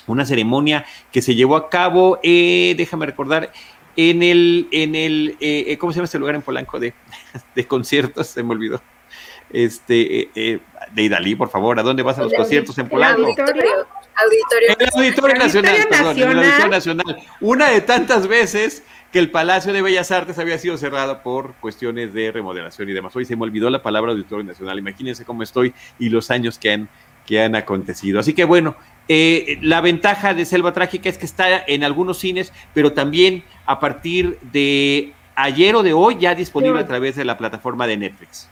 una 0.06 0.24
ceremonia 0.24 0.84
que 1.10 1.22
se 1.22 1.34
llevó 1.34 1.56
a 1.56 1.68
cabo, 1.68 2.18
eh, 2.22 2.74
déjame 2.76 3.06
recordar, 3.06 3.52
en 3.96 4.22
el, 4.22 4.68
en 4.72 4.94
el 4.94 5.36
eh, 5.40 5.64
eh, 5.68 5.78
¿cómo 5.78 5.92
se 5.92 5.96
llama 5.96 6.06
este 6.06 6.18
lugar 6.18 6.34
en 6.34 6.42
Polanco 6.42 6.80
de, 6.80 6.94
de 7.54 7.66
conciertos? 7.66 8.26
Se 8.26 8.42
me 8.42 8.52
olvidó. 8.52 8.82
Este, 9.50 10.30
de 10.34 11.02
Idalí, 11.02 11.34
por 11.34 11.50
favor, 11.50 11.78
¿a 11.78 11.82
dónde 11.82 12.02
vas 12.02 12.18
a 12.18 12.22
los 12.22 12.32
conciertos 12.32 12.78
en 12.78 12.88
Polanco? 12.88 13.22
Auditorio, 13.22 13.86
auditorio, 14.16 14.76
el 14.78 14.88
Auditorio 14.94 15.36
Nacional, 15.36 15.76
perdón, 15.90 16.18
el 16.18 16.38
Auditorio 16.38 16.68
Nacional. 16.68 17.16
Una 17.40 17.68
de 17.68 17.82
tantas 17.82 18.26
veces 18.26 18.82
que 19.12 19.18
el 19.18 19.30
Palacio 19.30 19.74
de 19.74 19.82
Bellas 19.82 20.10
Artes 20.10 20.38
había 20.38 20.58
sido 20.58 20.78
cerrado 20.78 21.22
por 21.22 21.52
cuestiones 21.56 22.14
de 22.14 22.32
remodelación 22.32 22.88
y 22.88 22.92
demás. 22.92 23.14
Hoy 23.14 23.26
se 23.26 23.36
me 23.36 23.42
olvidó 23.42 23.68
la 23.68 23.82
palabra 23.82 24.12
Auditorio 24.12 24.42
Nacional. 24.42 24.78
Imagínense 24.78 25.26
cómo 25.26 25.42
estoy 25.42 25.74
y 25.98 26.08
los 26.08 26.30
años 26.30 26.58
que 26.58 26.72
han, 26.72 26.88
que 27.26 27.42
han 27.42 27.54
acontecido. 27.54 28.18
Así 28.18 28.32
que 28.32 28.44
bueno, 28.44 28.74
eh, 29.08 29.58
la 29.62 29.80
ventaja 29.80 30.34
de 30.34 30.44
Selva 30.44 30.72
Trágica 30.72 31.08
es 31.08 31.18
que 31.18 31.26
está 31.26 31.64
en 31.66 31.84
algunos 31.84 32.18
cines, 32.18 32.52
pero 32.74 32.92
también 32.92 33.44
a 33.66 33.80
partir 33.80 34.38
de 34.52 35.12
ayer 35.34 35.74
o 35.74 35.82
de 35.82 35.92
hoy 35.92 36.16
ya 36.18 36.34
disponible 36.34 36.80
a 36.80 36.86
través 36.86 37.16
de 37.16 37.24
la 37.24 37.36
plataforma 37.36 37.86
de 37.86 37.96
Netflix. 37.96 38.48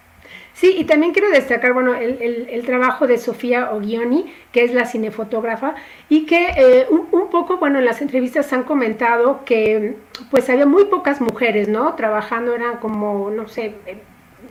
Sí, 0.60 0.74
y 0.76 0.84
también 0.84 1.12
quiero 1.12 1.30
destacar, 1.30 1.72
bueno, 1.72 1.94
el, 1.94 2.62
trabajo 2.66 3.06
de 3.06 3.16
Sofía 3.16 3.70
Ogioni, 3.72 4.30
que 4.52 4.62
es 4.62 4.74
la 4.74 4.84
cinefotógrafa, 4.84 5.74
y 6.10 6.26
que 6.26 6.48
eh, 6.54 6.86
un, 6.90 7.30
poco, 7.30 7.56
bueno, 7.56 7.78
en 7.78 7.86
las 7.86 8.02
entrevistas 8.02 8.52
han 8.52 8.64
comentado 8.64 9.42
que 9.46 9.96
pues 10.30 10.50
había 10.50 10.66
muy 10.66 10.84
pocas 10.84 11.22
mujeres, 11.22 11.68
¿no? 11.68 11.94
Trabajando, 11.94 12.54
eran 12.54 12.76
como, 12.76 13.30
no 13.30 13.48
sé, 13.48 13.74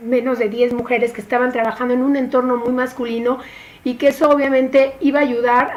menos 0.02 0.38
de 0.38 0.48
10 0.48 0.72
mujeres 0.72 1.12
que 1.12 1.20
estaban 1.20 1.52
trabajando 1.52 1.94
en 1.94 2.02
un 2.02 2.16
entorno 2.16 2.56
muy 2.56 2.72
masculino 2.72 3.38
y 3.82 3.94
que 3.94 4.08
eso 4.08 4.28
obviamente 4.28 4.94
iba 5.00 5.20
a 5.20 5.22
ayudar 5.22 5.70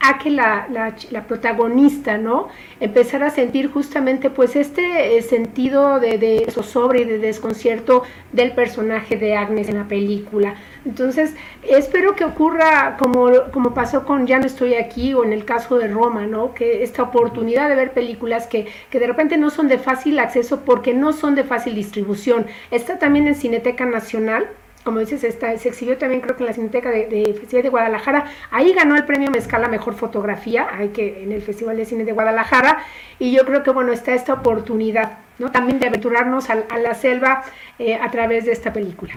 a, 0.00 0.18
que 0.18 0.30
la, 0.30 0.66
la, 1.10 1.24
protagonista, 1.24 2.18
¿no? 2.18 2.48
Empezara 2.78 3.28
a 3.28 3.30
sentir 3.30 3.70
justamente 3.70 4.28
pues 4.28 4.54
este 4.54 5.16
eh, 5.16 5.22
sentido 5.22 5.98
de, 5.98 6.18
de 6.18 6.46
zozobra 6.50 7.00
y 7.00 7.04
de 7.04 7.18
desconcierto 7.18 8.02
del 8.32 8.52
personaje 8.52 9.16
de 9.16 9.34
Agnes 9.34 9.68
en 9.68 9.78
la 9.78 9.88
película. 9.88 10.56
Entonces, 10.86 11.34
espero 11.62 12.14
que 12.14 12.24
ocurra 12.24 12.96
como, 12.96 13.28
como 13.52 13.74
pasó 13.74 14.04
con 14.04 14.26
Ya 14.26 14.38
no 14.38 14.46
estoy 14.46 14.74
aquí 14.74 15.14
o 15.14 15.24
en 15.24 15.32
el 15.32 15.44
caso 15.44 15.78
de 15.78 15.88
Roma, 15.88 16.26
¿no? 16.26 16.54
Que 16.54 16.84
esta 16.84 17.02
oportunidad 17.02 17.68
de 17.68 17.74
ver 17.74 17.92
películas 17.92 18.46
que, 18.46 18.68
que 18.88 19.00
de 19.00 19.08
repente 19.08 19.36
no 19.36 19.50
son 19.50 19.66
de 19.66 19.78
fácil 19.78 20.18
acceso 20.20 20.60
porque 20.64 20.94
no 20.94 21.12
son 21.12 21.34
de 21.34 21.42
fácil 21.42 21.74
distribución. 21.74 22.46
Está 22.70 23.00
también 23.00 23.26
en 23.26 23.34
Cineteca 23.34 23.84
Nacional, 23.84 24.48
como 24.84 25.00
dices, 25.00 25.24
está, 25.24 25.58
se 25.58 25.70
exhibió 25.70 25.98
también 25.98 26.20
creo 26.20 26.36
que 26.36 26.44
en 26.44 26.46
la 26.46 26.52
Cineteca 26.52 26.92
de, 26.92 27.36
Festival 27.40 27.64
de 27.64 27.70
Guadalajara. 27.70 28.26
Ahí 28.52 28.72
ganó 28.72 28.94
el 28.94 29.04
premio 29.04 29.32
Mezcal 29.32 29.64
a 29.64 29.68
Mejor 29.68 29.94
Fotografía, 29.94 30.68
hay 30.72 30.90
que 30.90 31.24
en 31.24 31.32
el 31.32 31.42
Festival 31.42 31.76
de 31.76 31.84
Cine 31.84 32.04
de 32.04 32.12
Guadalajara. 32.12 32.78
Y 33.18 33.32
yo 33.32 33.44
creo 33.44 33.64
que, 33.64 33.72
bueno, 33.72 33.92
está 33.92 34.14
esta 34.14 34.34
oportunidad, 34.34 35.18
¿no? 35.40 35.50
También 35.50 35.80
de 35.80 35.88
aventurarnos 35.88 36.48
a, 36.50 36.78
la 36.78 36.94
selva 36.94 37.42
eh, 37.80 37.96
a 37.96 38.08
través 38.12 38.44
de 38.44 38.52
esta 38.52 38.72
película. 38.72 39.14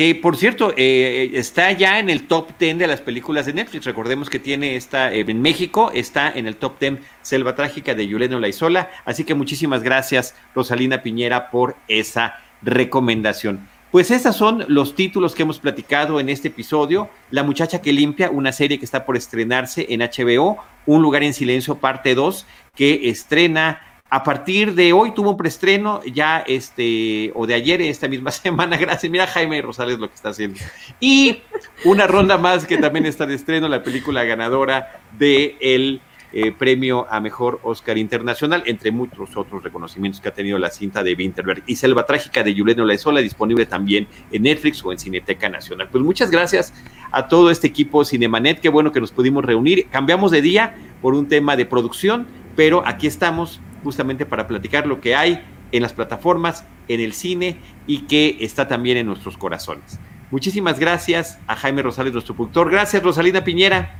Que 0.00 0.14
por 0.14 0.38
cierto, 0.38 0.72
eh, 0.78 1.32
está 1.34 1.72
ya 1.72 1.98
en 1.98 2.08
el 2.08 2.26
top 2.26 2.52
10 2.58 2.78
de 2.78 2.86
las 2.86 3.02
películas 3.02 3.44
de 3.44 3.52
Netflix. 3.52 3.84
Recordemos 3.84 4.30
que 4.30 4.38
tiene 4.38 4.74
esta 4.74 5.12
eh, 5.12 5.26
en 5.28 5.42
México, 5.42 5.90
está 5.92 6.32
en 6.32 6.46
el 6.46 6.56
top 6.56 6.80
10 6.80 7.00
Selva 7.20 7.54
Trágica 7.54 7.94
de 7.94 8.06
Yuleno 8.06 8.40
Laizola. 8.40 8.88
Así 9.04 9.24
que 9.24 9.34
muchísimas 9.34 9.82
gracias, 9.82 10.34
Rosalina 10.54 11.02
Piñera, 11.02 11.50
por 11.50 11.76
esa 11.86 12.36
recomendación. 12.62 13.68
Pues 13.90 14.10
esos 14.10 14.34
son 14.36 14.64
los 14.68 14.94
títulos 14.94 15.34
que 15.34 15.42
hemos 15.42 15.58
platicado 15.58 16.18
en 16.18 16.30
este 16.30 16.48
episodio. 16.48 17.10
La 17.30 17.42
muchacha 17.42 17.82
que 17.82 17.92
limpia, 17.92 18.30
una 18.30 18.52
serie 18.52 18.78
que 18.78 18.86
está 18.86 19.04
por 19.04 19.18
estrenarse 19.18 19.84
en 19.90 20.00
HBO, 20.00 20.56
Un 20.86 21.02
lugar 21.02 21.22
en 21.24 21.34
silencio, 21.34 21.74
parte 21.74 22.14
2, 22.14 22.46
que 22.74 23.10
estrena 23.10 23.82
a 24.12 24.24
partir 24.24 24.74
de 24.74 24.92
hoy, 24.92 25.12
tuvo 25.14 25.30
un 25.30 25.36
preestreno 25.36 26.02
ya 26.04 26.40
este, 26.40 27.30
o 27.36 27.46
de 27.46 27.54
ayer, 27.54 27.80
esta 27.80 28.08
misma 28.08 28.30
semana, 28.32 28.76
gracias. 28.76 29.10
Mira 29.10 29.26
Jaime 29.28 29.62
Rosales 29.62 29.98
lo 30.00 30.08
que 30.08 30.16
está 30.16 30.30
haciendo. 30.30 30.58
Y 30.98 31.42
una 31.84 32.08
ronda 32.08 32.36
más 32.36 32.66
que 32.66 32.76
también 32.76 33.06
está 33.06 33.24
de 33.24 33.34
estreno, 33.34 33.68
la 33.68 33.84
película 33.84 34.24
ganadora 34.24 35.00
de 35.16 35.56
el 35.60 36.00
eh, 36.32 36.52
premio 36.52 37.06
a 37.08 37.20
mejor 37.20 37.60
Oscar 37.62 37.98
Internacional, 37.98 38.64
entre 38.66 38.90
muchos 38.90 39.36
otros 39.36 39.62
reconocimientos 39.62 40.20
que 40.20 40.28
ha 40.28 40.34
tenido 40.34 40.58
la 40.58 40.70
cinta 40.70 41.04
de 41.04 41.14
Winterberg 41.14 41.62
y 41.66 41.76
Selva 41.76 42.04
Trágica 42.04 42.42
de 42.42 42.54
Juliano 42.54 42.84
Laizola, 42.84 43.20
disponible 43.20 43.66
también 43.66 44.08
en 44.32 44.42
Netflix 44.42 44.84
o 44.84 44.92
en 44.92 44.98
Cineteca 44.98 45.48
Nacional. 45.48 45.88
Pues 45.90 46.02
muchas 46.02 46.30
gracias 46.32 46.72
a 47.12 47.28
todo 47.28 47.50
este 47.50 47.68
equipo 47.68 48.04
Cinemanet, 48.04 48.60
qué 48.60 48.68
bueno 48.68 48.90
que 48.90 49.00
nos 49.00 49.12
pudimos 49.12 49.44
reunir. 49.44 49.86
Cambiamos 49.88 50.32
de 50.32 50.42
día 50.42 50.76
por 51.00 51.14
un 51.14 51.28
tema 51.28 51.56
de 51.56 51.66
producción, 51.66 52.26
pero 52.56 52.86
aquí 52.86 53.08
estamos 53.08 53.60
justamente 53.82 54.26
para 54.26 54.46
platicar 54.46 54.86
lo 54.86 55.00
que 55.00 55.14
hay 55.14 55.42
en 55.72 55.82
las 55.82 55.92
plataformas, 55.92 56.64
en 56.88 57.00
el 57.00 57.12
cine 57.12 57.56
y 57.86 58.02
que 58.02 58.38
está 58.40 58.68
también 58.68 58.96
en 58.96 59.06
nuestros 59.06 59.36
corazones. 59.36 59.98
Muchísimas 60.30 60.78
gracias 60.78 61.38
a 61.46 61.56
Jaime 61.56 61.82
Rosales, 61.82 62.12
nuestro 62.12 62.34
productor. 62.34 62.70
Gracias, 62.70 63.02
Rosalina 63.02 63.42
Piñera. 63.42 63.96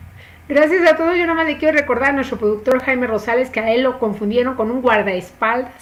Gracias 0.50 0.84
a 0.84 0.96
todos. 0.96 1.16
Yo 1.16 1.28
nomás 1.28 1.46
le 1.46 1.58
quiero 1.58 1.78
recordar 1.78 2.10
a 2.10 2.12
nuestro 2.12 2.36
productor 2.36 2.82
Jaime 2.82 3.06
Rosales 3.06 3.50
que 3.50 3.60
a 3.60 3.72
él 3.72 3.82
lo 3.82 4.00
confundieron 4.00 4.56
con 4.56 4.70
un 4.72 4.82
guardaespaldas. 4.82 5.72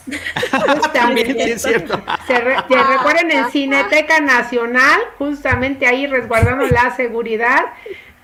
También 0.93 1.41
es 1.41 1.63
cierto. 1.63 1.99
Se, 2.27 2.39
recuerden 2.39 3.31
en 3.31 3.51
Cineteca 3.51 4.21
Nacional, 4.21 5.01
justamente 5.17 5.87
ahí 5.87 6.07
resguardando 6.07 6.67
la 6.67 6.95
seguridad 6.95 7.65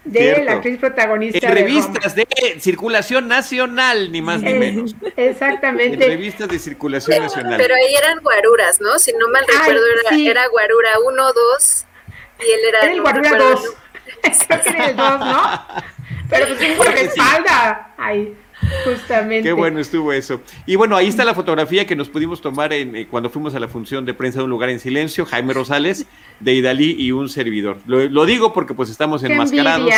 de 0.05 0.45
la 0.45 0.53
actriz 0.53 0.79
protagonista. 0.79 1.47
En 1.47 1.55
revistas 1.55 2.15
de, 2.15 2.27
circulación 2.61 3.29
nacional, 3.29 4.13
ni 4.13 4.23
más 4.23 4.41
ni 4.43 4.55
menos. 4.55 4.95
Exactamente. 5.17 6.05
En 6.05 6.11
revistas 6.11 6.49
de 6.49 6.59
circulación 6.59 7.23
nacional. 7.23 7.57
Pero 7.57 7.75
ahí 7.75 7.95
eran 7.95 8.21
guaruras, 8.21 8.81
¿no? 8.81 8.99
Si 8.99 9.13
no 9.13 9.29
mal 9.29 9.45
recuerdo, 9.47 9.83
era, 10.19 10.47
guarura 10.49 10.91
1, 11.07 11.33
2 11.33 11.85
y 12.41 12.53
él 12.53 12.61
era, 12.69 12.93
el 12.93 13.01
guarura 13.01 13.39
2. 13.39 13.75
Creo 14.49 14.63
que 14.63 14.69
era 14.69 14.87
el 14.87 14.97
2, 14.97 15.21
¿no? 15.21 15.67
Pero 16.29 16.47
pues 16.47 16.71
un 16.71 16.77
por 16.77 16.89
espalda. 16.89 17.95
Ay, 17.97 18.37
justamente. 18.85 19.49
Qué 19.49 19.53
bueno 19.53 19.81
estuvo 19.81 20.13
eso. 20.13 20.41
Y 20.67 20.77
bueno, 20.77 20.97
ahí 20.97 21.09
está 21.09 21.25
la 21.25 21.35
fotografía 21.35 21.87
que 21.87 21.97
nos 21.97 22.09
pudimos 22.09 22.41
tomar 22.41 22.73
en, 22.73 22.97
eh, 22.97 23.07
cuando 23.11 23.31
fuimos 23.31 23.55
a 23.55 23.61
la 23.61 23.69
función 23.69 24.05
de 24.05 24.15
prensa 24.15 24.39
de 24.39 24.45
un 24.45 24.51
lugar 24.51 24.71
en 24.71 24.81
silencio, 24.81 25.27
Jaime 25.27 25.53
Rosales, 25.53 26.07
de 26.41 26.55
Idalí 26.55 26.97
y 26.99 27.13
un 27.13 27.29
servidor. 27.29 27.79
Lo, 27.87 28.27
digo 28.27 28.53
porque 28.53 28.75
pues 28.75 28.91
estamos 28.91 29.23
enmascarados 29.23 29.91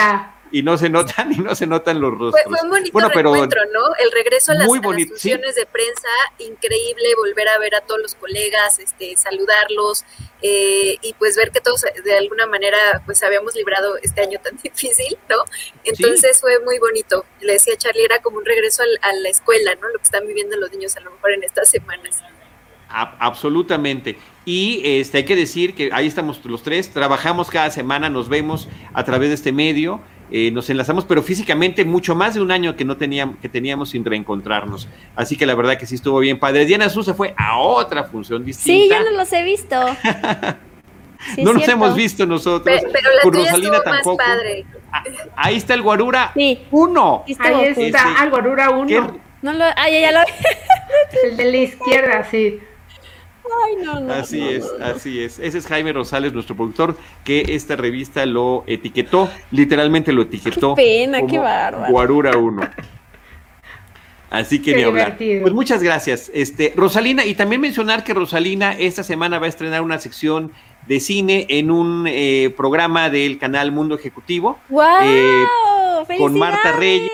y 0.50 0.62
no 0.62 0.78
se 0.78 0.88
notan 0.88 1.32
y 1.32 1.38
no 1.38 1.54
se 1.54 1.66
notan 1.66 2.00
los 2.00 2.16
rostros. 2.16 2.44
Fue, 2.44 2.62
un 2.62 2.70
bonito 2.70 2.92
bueno, 2.92 3.10
pero 3.12 3.32
¿no? 3.32 3.94
El 3.98 4.12
regreso 4.12 4.52
a 4.52 4.54
las, 4.54 4.66
funciones 4.66 5.54
de 5.54 5.66
prensa, 5.66 6.08
increíble 6.38 7.14
volver 7.16 7.48
a 7.48 7.58
ver 7.58 7.74
a 7.74 7.80
todos 7.80 8.00
los 8.00 8.14
colegas, 8.14 8.78
este, 8.78 9.16
saludarlos 9.16 10.04
eh, 10.42 10.96
y 11.02 11.14
pues 11.14 11.36
ver 11.36 11.50
que 11.50 11.60
todos 11.60 11.82
de 12.04 12.16
alguna 12.16 12.46
manera 12.46 13.02
pues 13.04 13.22
habíamos 13.22 13.54
librado 13.54 13.96
este 14.02 14.20
año 14.20 14.38
tan 14.42 14.56
difícil, 14.62 15.16
¿no? 15.28 15.36
Entonces 15.84 16.40
fue 16.40 16.60
muy 16.60 16.78
bonito. 16.78 17.24
Le 17.40 17.54
decía 17.54 17.74
a 17.74 17.78
Charlie, 17.78 18.04
era 18.04 18.20
como 18.20 18.38
un 18.38 18.44
regreso 18.44 18.82
a 19.02 19.12
la 19.12 19.28
escuela, 19.28 19.74
¿no? 19.80 19.88
Lo 19.88 19.98
que 19.98 20.04
están 20.04 20.26
viviendo 20.26 20.56
los 20.56 20.70
niños 20.70 20.96
a 20.96 21.00
lo 21.00 21.10
mejor 21.10 21.32
en 21.32 21.42
estas 21.42 21.68
semanas. 21.68 22.22
absolutamente. 22.88 24.18
Y 24.44 24.80
este, 24.84 25.18
hay 25.18 25.24
que 25.24 25.34
decir 25.34 25.74
que 25.74 25.90
ahí 25.92 26.06
estamos 26.06 26.42
los 26.44 26.62
tres, 26.62 26.90
trabajamos 26.90 27.50
cada 27.50 27.68
semana, 27.70 28.08
nos 28.08 28.28
vemos 28.28 28.68
a 28.94 29.04
través 29.04 29.28
de 29.30 29.34
este 29.34 29.52
medio. 29.52 30.00
Eh, 30.30 30.50
nos 30.50 30.68
enlazamos, 30.70 31.04
pero 31.04 31.22
físicamente 31.22 31.84
mucho 31.84 32.14
más 32.16 32.34
de 32.34 32.40
un 32.40 32.50
año 32.50 32.74
que 32.74 32.84
no 32.84 32.96
teníamos, 32.96 33.36
que 33.38 33.48
teníamos 33.48 33.90
sin 33.90 34.04
reencontrarnos. 34.04 34.88
Así 35.14 35.36
que 35.36 35.46
la 35.46 35.54
verdad 35.54 35.78
que 35.78 35.86
sí 35.86 35.94
estuvo 35.94 36.18
bien 36.18 36.38
padre. 36.38 36.64
Diana 36.64 36.88
Su 36.88 37.02
se 37.02 37.14
fue 37.14 37.34
a 37.36 37.58
otra 37.58 38.04
función 38.04 38.44
distinta. 38.44 38.94
Sí, 38.96 39.04
yo 39.04 39.10
no 39.10 39.16
los 39.16 39.32
he 39.32 39.42
visto. 39.44 39.76
no 41.38 41.52
nos 41.52 41.68
hemos 41.68 41.94
visto 41.94 42.26
nosotros. 42.26 42.80
Pero, 42.92 43.10
la 43.14 43.22
tuya 43.22 43.52
Rosalina 43.52 43.82
tampoco. 43.82 44.16
Más 44.16 44.26
padre. 44.26 44.66
Ah, 44.92 45.04
ahí 45.36 45.56
está 45.56 45.74
el 45.74 45.82
Guarura 45.82 46.32
sí. 46.34 46.60
uno. 46.70 47.22
Ahí 47.26 47.32
está 47.32 47.48
el 47.48 47.94
ah, 47.96 48.26
Guarura 48.28 48.70
uno. 48.70 49.20
No 49.42 49.52
lo, 49.52 49.64
ay, 49.76 50.00
ya 50.00 50.10
lo... 50.10 50.20
el 51.22 51.36
de 51.36 51.44
la 51.44 51.56
izquierda, 51.56 52.26
sí. 52.28 52.58
Ay, 53.66 53.76
no, 53.84 54.00
no, 54.00 54.12
así 54.12 54.42
es, 54.42 54.64
así 54.80 55.22
es. 55.22 55.38
Ese 55.38 55.58
es 55.58 55.66
Jaime 55.66 55.92
Rosales, 55.92 56.32
nuestro 56.32 56.56
productor, 56.56 56.96
que 57.24 57.44
esta 57.48 57.76
revista 57.76 58.26
lo 58.26 58.64
etiquetó, 58.66 59.30
literalmente 59.50 60.12
lo 60.12 60.22
etiquetó. 60.22 60.74
Qué 60.74 60.82
pena, 61.04 61.26
qué 61.26 61.38
bárbaro. 61.38 61.92
Guarura 61.92 62.36
1. 62.36 62.70
Así 64.30 64.60
que 64.60 64.74
ni 64.74 64.82
hablar. 64.82 65.16
Pues 65.16 65.52
muchas 65.52 65.82
gracias. 65.82 66.30
Este, 66.34 66.72
Rosalina, 66.76 67.24
y 67.24 67.34
también 67.34 67.60
mencionar 67.60 68.04
que 68.04 68.12
Rosalina 68.12 68.72
esta 68.72 69.02
semana 69.02 69.38
va 69.38 69.46
a 69.46 69.48
estrenar 69.48 69.82
una 69.82 69.98
sección 69.98 70.52
de 70.86 71.00
cine 71.00 71.46
en 71.48 71.70
un 71.70 72.06
eh, 72.08 72.52
programa 72.56 73.08
del 73.08 73.38
canal 73.38 73.72
Mundo 73.72 73.94
Ejecutivo. 73.94 74.58
¡Wow! 74.68 74.82
Eh, 75.04 75.44
con 76.18 76.38
Marta 76.38 76.72
Reyes, 76.72 77.10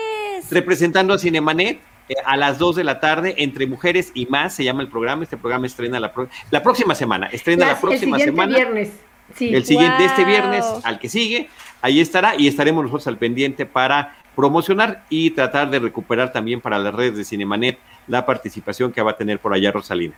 representando 0.49 1.13
a 1.13 1.19
Cinemanet 1.19 1.79
a 2.25 2.37
las 2.37 2.57
2 2.57 2.75
de 2.75 2.83
la 2.83 2.99
tarde, 2.99 3.35
entre 3.37 3.67
mujeres 3.67 4.11
y 4.13 4.25
más, 4.25 4.53
se 4.53 4.63
llama 4.63 4.81
el 4.81 4.89
programa. 4.89 5.23
Este 5.23 5.37
programa 5.37 5.65
estrena 5.67 5.99
la, 5.99 6.11
la 6.51 6.63
próxima 6.63 6.95
semana. 6.95 7.27
Estrena 7.27 7.67
la 7.67 7.79
próxima 7.79 8.17
el 8.17 8.23
semana. 8.23 8.55
Viernes. 8.55 8.91
Sí. 9.35 9.53
El 9.53 9.65
siguiente, 9.65 10.05
este 10.05 10.25
viernes, 10.25 10.65
al 10.83 10.99
que 10.99 11.09
sigue, 11.09 11.49
ahí 11.81 11.99
estará 11.99 12.35
y 12.35 12.47
estaremos 12.47 12.83
nosotros 12.83 13.07
al 13.07 13.17
pendiente 13.17 13.65
para 13.65 14.15
promocionar 14.35 15.03
y 15.09 15.31
tratar 15.31 15.69
de 15.69 15.79
recuperar 15.79 16.31
también 16.31 16.61
para 16.61 16.77
las 16.77 16.93
redes 16.93 17.17
de 17.17 17.23
Cinemanet 17.23 17.79
la 18.07 18.25
participación 18.25 18.91
que 18.91 19.01
va 19.01 19.11
a 19.11 19.17
tener 19.17 19.39
por 19.39 19.53
allá 19.53 19.71
Rosalina. 19.71 20.15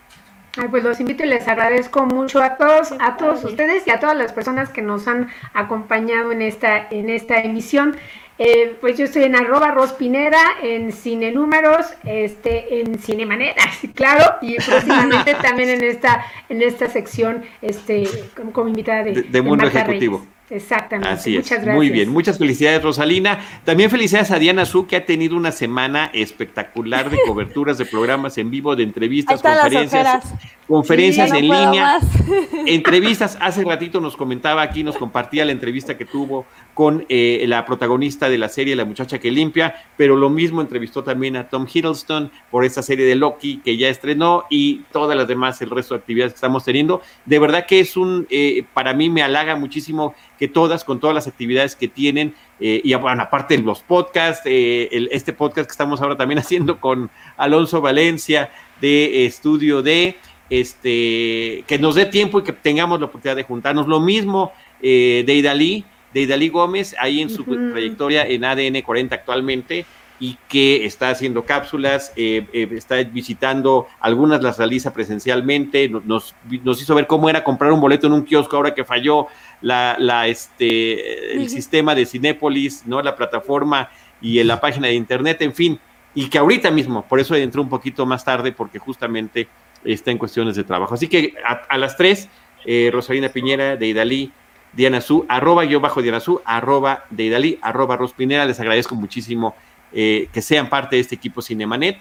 Ay, 0.57 0.69
pues 0.69 0.83
los 0.83 0.99
invito 1.01 1.25
y 1.25 1.27
les 1.27 1.47
agradezco 1.47 2.05
mucho 2.05 2.41
a 2.41 2.55
todos, 2.55 2.93
a 2.99 3.17
todos 3.17 3.43
ustedes 3.43 3.85
y 3.87 3.89
a 3.89 3.99
todas 3.99 4.15
las 4.15 4.31
personas 4.31 4.69
que 4.69 4.81
nos 4.81 5.05
han 5.07 5.29
acompañado 5.53 6.31
en 6.31 6.41
esta, 6.41 6.87
en 6.89 7.09
esta 7.09 7.41
emisión. 7.41 7.97
Eh, 8.37 8.75
pues 8.81 8.97
yo 8.97 9.05
estoy 9.05 9.23
en 9.23 9.35
arroba 9.35 9.71
rospinera, 9.71 10.41
en 10.61 10.91
Cine 10.91 11.31
Números, 11.31 11.85
este, 12.03 12.81
en 12.81 12.99
Cinemanet, 12.99 13.55
claro, 13.95 14.35
y 14.41 14.55
próximamente 14.55 15.35
también 15.41 15.69
en 15.69 15.83
esta, 15.83 16.25
en 16.49 16.61
esta 16.61 16.89
sección, 16.89 17.43
este, 17.61 18.09
como, 18.53 18.67
invitada 18.67 19.03
de, 19.03 19.41
Mundo 19.41 19.67
Ejecutivo. 19.67 20.25
Exactamente. 20.49 21.09
Así 21.09 21.35
Muchas 21.37 21.57
gracias. 21.57 21.75
Muy 21.75 21.89
bien. 21.89 22.09
Muchas 22.09 22.37
felicidades, 22.37 22.83
Rosalina. 22.83 23.39
También 23.63 23.89
felicidades 23.89 24.29
a 24.29 24.37
Diana 24.37 24.65
Su, 24.65 24.85
que 24.85 24.95
ha 24.95 25.05
tenido 25.05 25.35
una 25.35 25.51
semana 25.51 26.11
espectacular 26.13 27.09
de 27.09 27.17
coberturas 27.25 27.79
de 27.79 27.85
programas 27.85 28.37
en 28.37 28.51
vivo, 28.51 28.75
de 28.75 28.83
entrevistas, 28.83 29.41
conferencias. 29.41 30.23
Conferencias 30.67 31.31
en 31.31 31.41
línea, 31.41 31.99
entrevistas. 32.65 33.37
Hace 33.39 33.63
ratito 33.63 34.01
nos 34.01 34.17
comentaba 34.17 34.61
aquí, 34.61 34.83
nos 34.83 34.97
compartía 34.97 35.45
la 35.45 35.51
entrevista 35.51 35.97
que 35.97 36.05
tuvo 36.05 36.45
con 36.73 37.05
eh, 37.09 37.43
la 37.47 37.65
protagonista 37.65 38.29
de 38.29 38.37
la 38.37 38.49
serie, 38.49 38.75
la 38.75 38.85
muchacha 38.85 39.19
que 39.19 39.31
limpia, 39.31 39.75
pero 39.95 40.15
lo 40.15 40.29
mismo 40.29 40.61
entrevistó 40.61 41.03
también 41.03 41.37
a 41.37 41.47
Tom 41.47 41.67
Hiddleston 41.71 42.31
por 42.49 42.65
esta 42.65 42.81
serie 42.81 43.05
de 43.05 43.15
Loki 43.15 43.61
que 43.63 43.77
ya 43.77 43.89
estrenó 43.89 44.45
y 44.49 44.81
todas 44.91 45.15
las 45.15 45.27
demás, 45.27 45.61
el 45.61 45.69
resto 45.69 45.93
de 45.93 45.99
actividades 45.99 46.33
que 46.33 46.37
estamos 46.37 46.65
teniendo. 46.65 47.01
De 47.25 47.39
verdad 47.39 47.65
que 47.65 47.79
es 47.79 47.95
un, 47.95 48.27
eh, 48.29 48.65
para 48.73 48.93
mí 48.93 49.09
me 49.09 49.21
halaga 49.21 49.55
muchísimo 49.55 50.15
que 50.39 50.47
todas, 50.47 50.83
con 50.83 50.99
todas 50.99 51.13
las 51.13 51.27
actividades 51.27 51.75
que 51.75 51.87
tienen, 51.87 52.33
eh, 52.59 52.81
y 52.83 52.93
bueno, 52.95 53.21
aparte 53.21 53.57
los 53.57 53.81
podcasts, 53.83 54.43
este 54.45 55.33
podcast 55.33 55.67
que 55.67 55.71
estamos 55.71 56.01
ahora 56.01 56.15
también 56.17 56.39
haciendo 56.45 56.79
con 56.79 57.09
Alonso 57.37 57.81
Valencia 57.81 58.49
de 58.81 59.25
Estudio 59.25 59.81
D, 59.81 60.17
este, 60.49 61.63
que 61.67 61.79
nos 61.79 61.95
dé 61.95 62.05
tiempo 62.05 62.39
y 62.39 62.43
que 62.43 62.53
tengamos 62.53 62.99
la 62.99 63.07
oportunidad 63.07 63.35
de 63.35 63.43
juntarnos. 63.43 63.87
Lo 63.87 63.99
mismo 63.99 64.51
eh, 64.81 65.23
de 65.25 65.35
Idalí, 65.35 65.85
de 66.13 66.21
Idalí 66.21 66.49
Gómez, 66.49 66.95
ahí 66.99 67.21
en 67.21 67.29
su 67.29 67.43
trayectoria 67.43 68.25
en 68.25 68.45
ADN 68.45 68.81
40 68.81 69.15
actualmente, 69.15 69.85
y 70.19 70.37
que 70.47 70.85
está 70.85 71.09
haciendo 71.09 71.43
cápsulas, 71.43 72.13
eh, 72.15 72.47
eh, 72.53 72.69
está 72.71 73.03
visitando, 73.03 73.87
algunas 73.99 74.41
las 74.41 74.57
realiza 74.57 74.93
presencialmente, 74.93 75.89
nos, 75.89 76.33
nos, 76.63 76.81
hizo 76.81 76.95
ver 76.95 77.05
cómo 77.05 77.29
era 77.29 77.43
comprar 77.43 77.73
un 77.73 77.81
boleto 77.81 78.07
en 78.07 78.13
un 78.13 78.23
kiosco 78.23 78.55
ahora 78.55 78.73
que 78.73 78.85
falló 78.85 79.27
la, 79.61 79.97
la 79.99 80.27
este, 80.27 81.33
el 81.33 81.49
sistema 81.49 81.93
de 81.95 82.05
Cinépolis, 82.05 82.83
¿no? 82.85 83.01
la 83.01 83.15
plataforma 83.15 83.89
y 84.21 84.39
en 84.39 84.47
la 84.47 84.61
página 84.61 84.87
de 84.87 84.93
internet, 84.93 85.41
en 85.41 85.53
fin, 85.53 85.79
y 86.13 86.29
que 86.29 86.37
ahorita 86.37 86.71
mismo, 86.71 87.03
por 87.03 87.19
eso 87.19 87.35
entró 87.35 87.61
un 87.61 87.69
poquito 87.69 88.05
más 88.05 88.23
tarde, 88.23 88.53
porque 88.53 88.79
justamente 88.79 89.49
está 89.85 90.11
en 90.11 90.17
cuestiones 90.17 90.55
de 90.55 90.63
trabajo. 90.63 90.93
Así 90.93 91.07
que 91.07 91.33
a, 91.45 91.77
las 91.77 91.97
tres, 91.97 92.29
eh, 92.65 92.89
Rosalina 92.91 93.29
Piñera 93.29 93.75
de 93.77 93.87
Idalí, 93.87 94.31
Diana 94.73 95.01
Su, 95.01 95.25
arroba 95.29 95.63
yo 95.63 95.79
bajo 95.79 96.01
Diana 96.01 96.19
Su, 96.19 96.41
arroba 96.43 97.05
de 97.09 97.23
Idalí, 97.23 97.59
arroba 97.61 97.95
Rospinera, 97.97 98.45
les 98.45 98.59
agradezco 98.59 98.95
muchísimo 98.95 99.55
eh, 99.93 100.27
que 100.33 100.41
sean 100.41 100.69
parte 100.69 100.97
de 100.97 101.01
este 101.01 101.15
equipo 101.15 101.41
Cinemanet. 101.41 101.97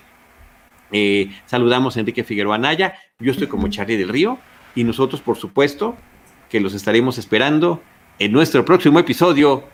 Eh, 0.90 1.30
saludamos 1.46 1.96
a 1.96 2.00
Enrique 2.00 2.24
Figueroa 2.24 2.58
Naya, 2.58 2.94
yo 3.18 3.32
estoy 3.32 3.46
como 3.46 3.68
Charlie 3.68 3.96
del 3.96 4.08
Río 4.08 4.38
y 4.74 4.84
nosotros, 4.84 5.20
por 5.20 5.36
supuesto, 5.36 5.96
que 6.48 6.60
los 6.60 6.74
estaremos 6.74 7.18
esperando 7.18 7.82
en 8.18 8.32
nuestro 8.32 8.64
próximo 8.64 8.98
episodio 8.98 9.64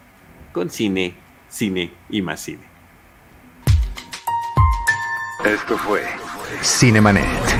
con 0.53 0.71
cine, 0.71 1.15
cine 1.49 1.91
y 2.09 2.23
más 2.23 2.41
cine. 2.41 2.63
Esto 5.45 5.79
fue 5.79 6.03
Cinemanet 6.63 7.60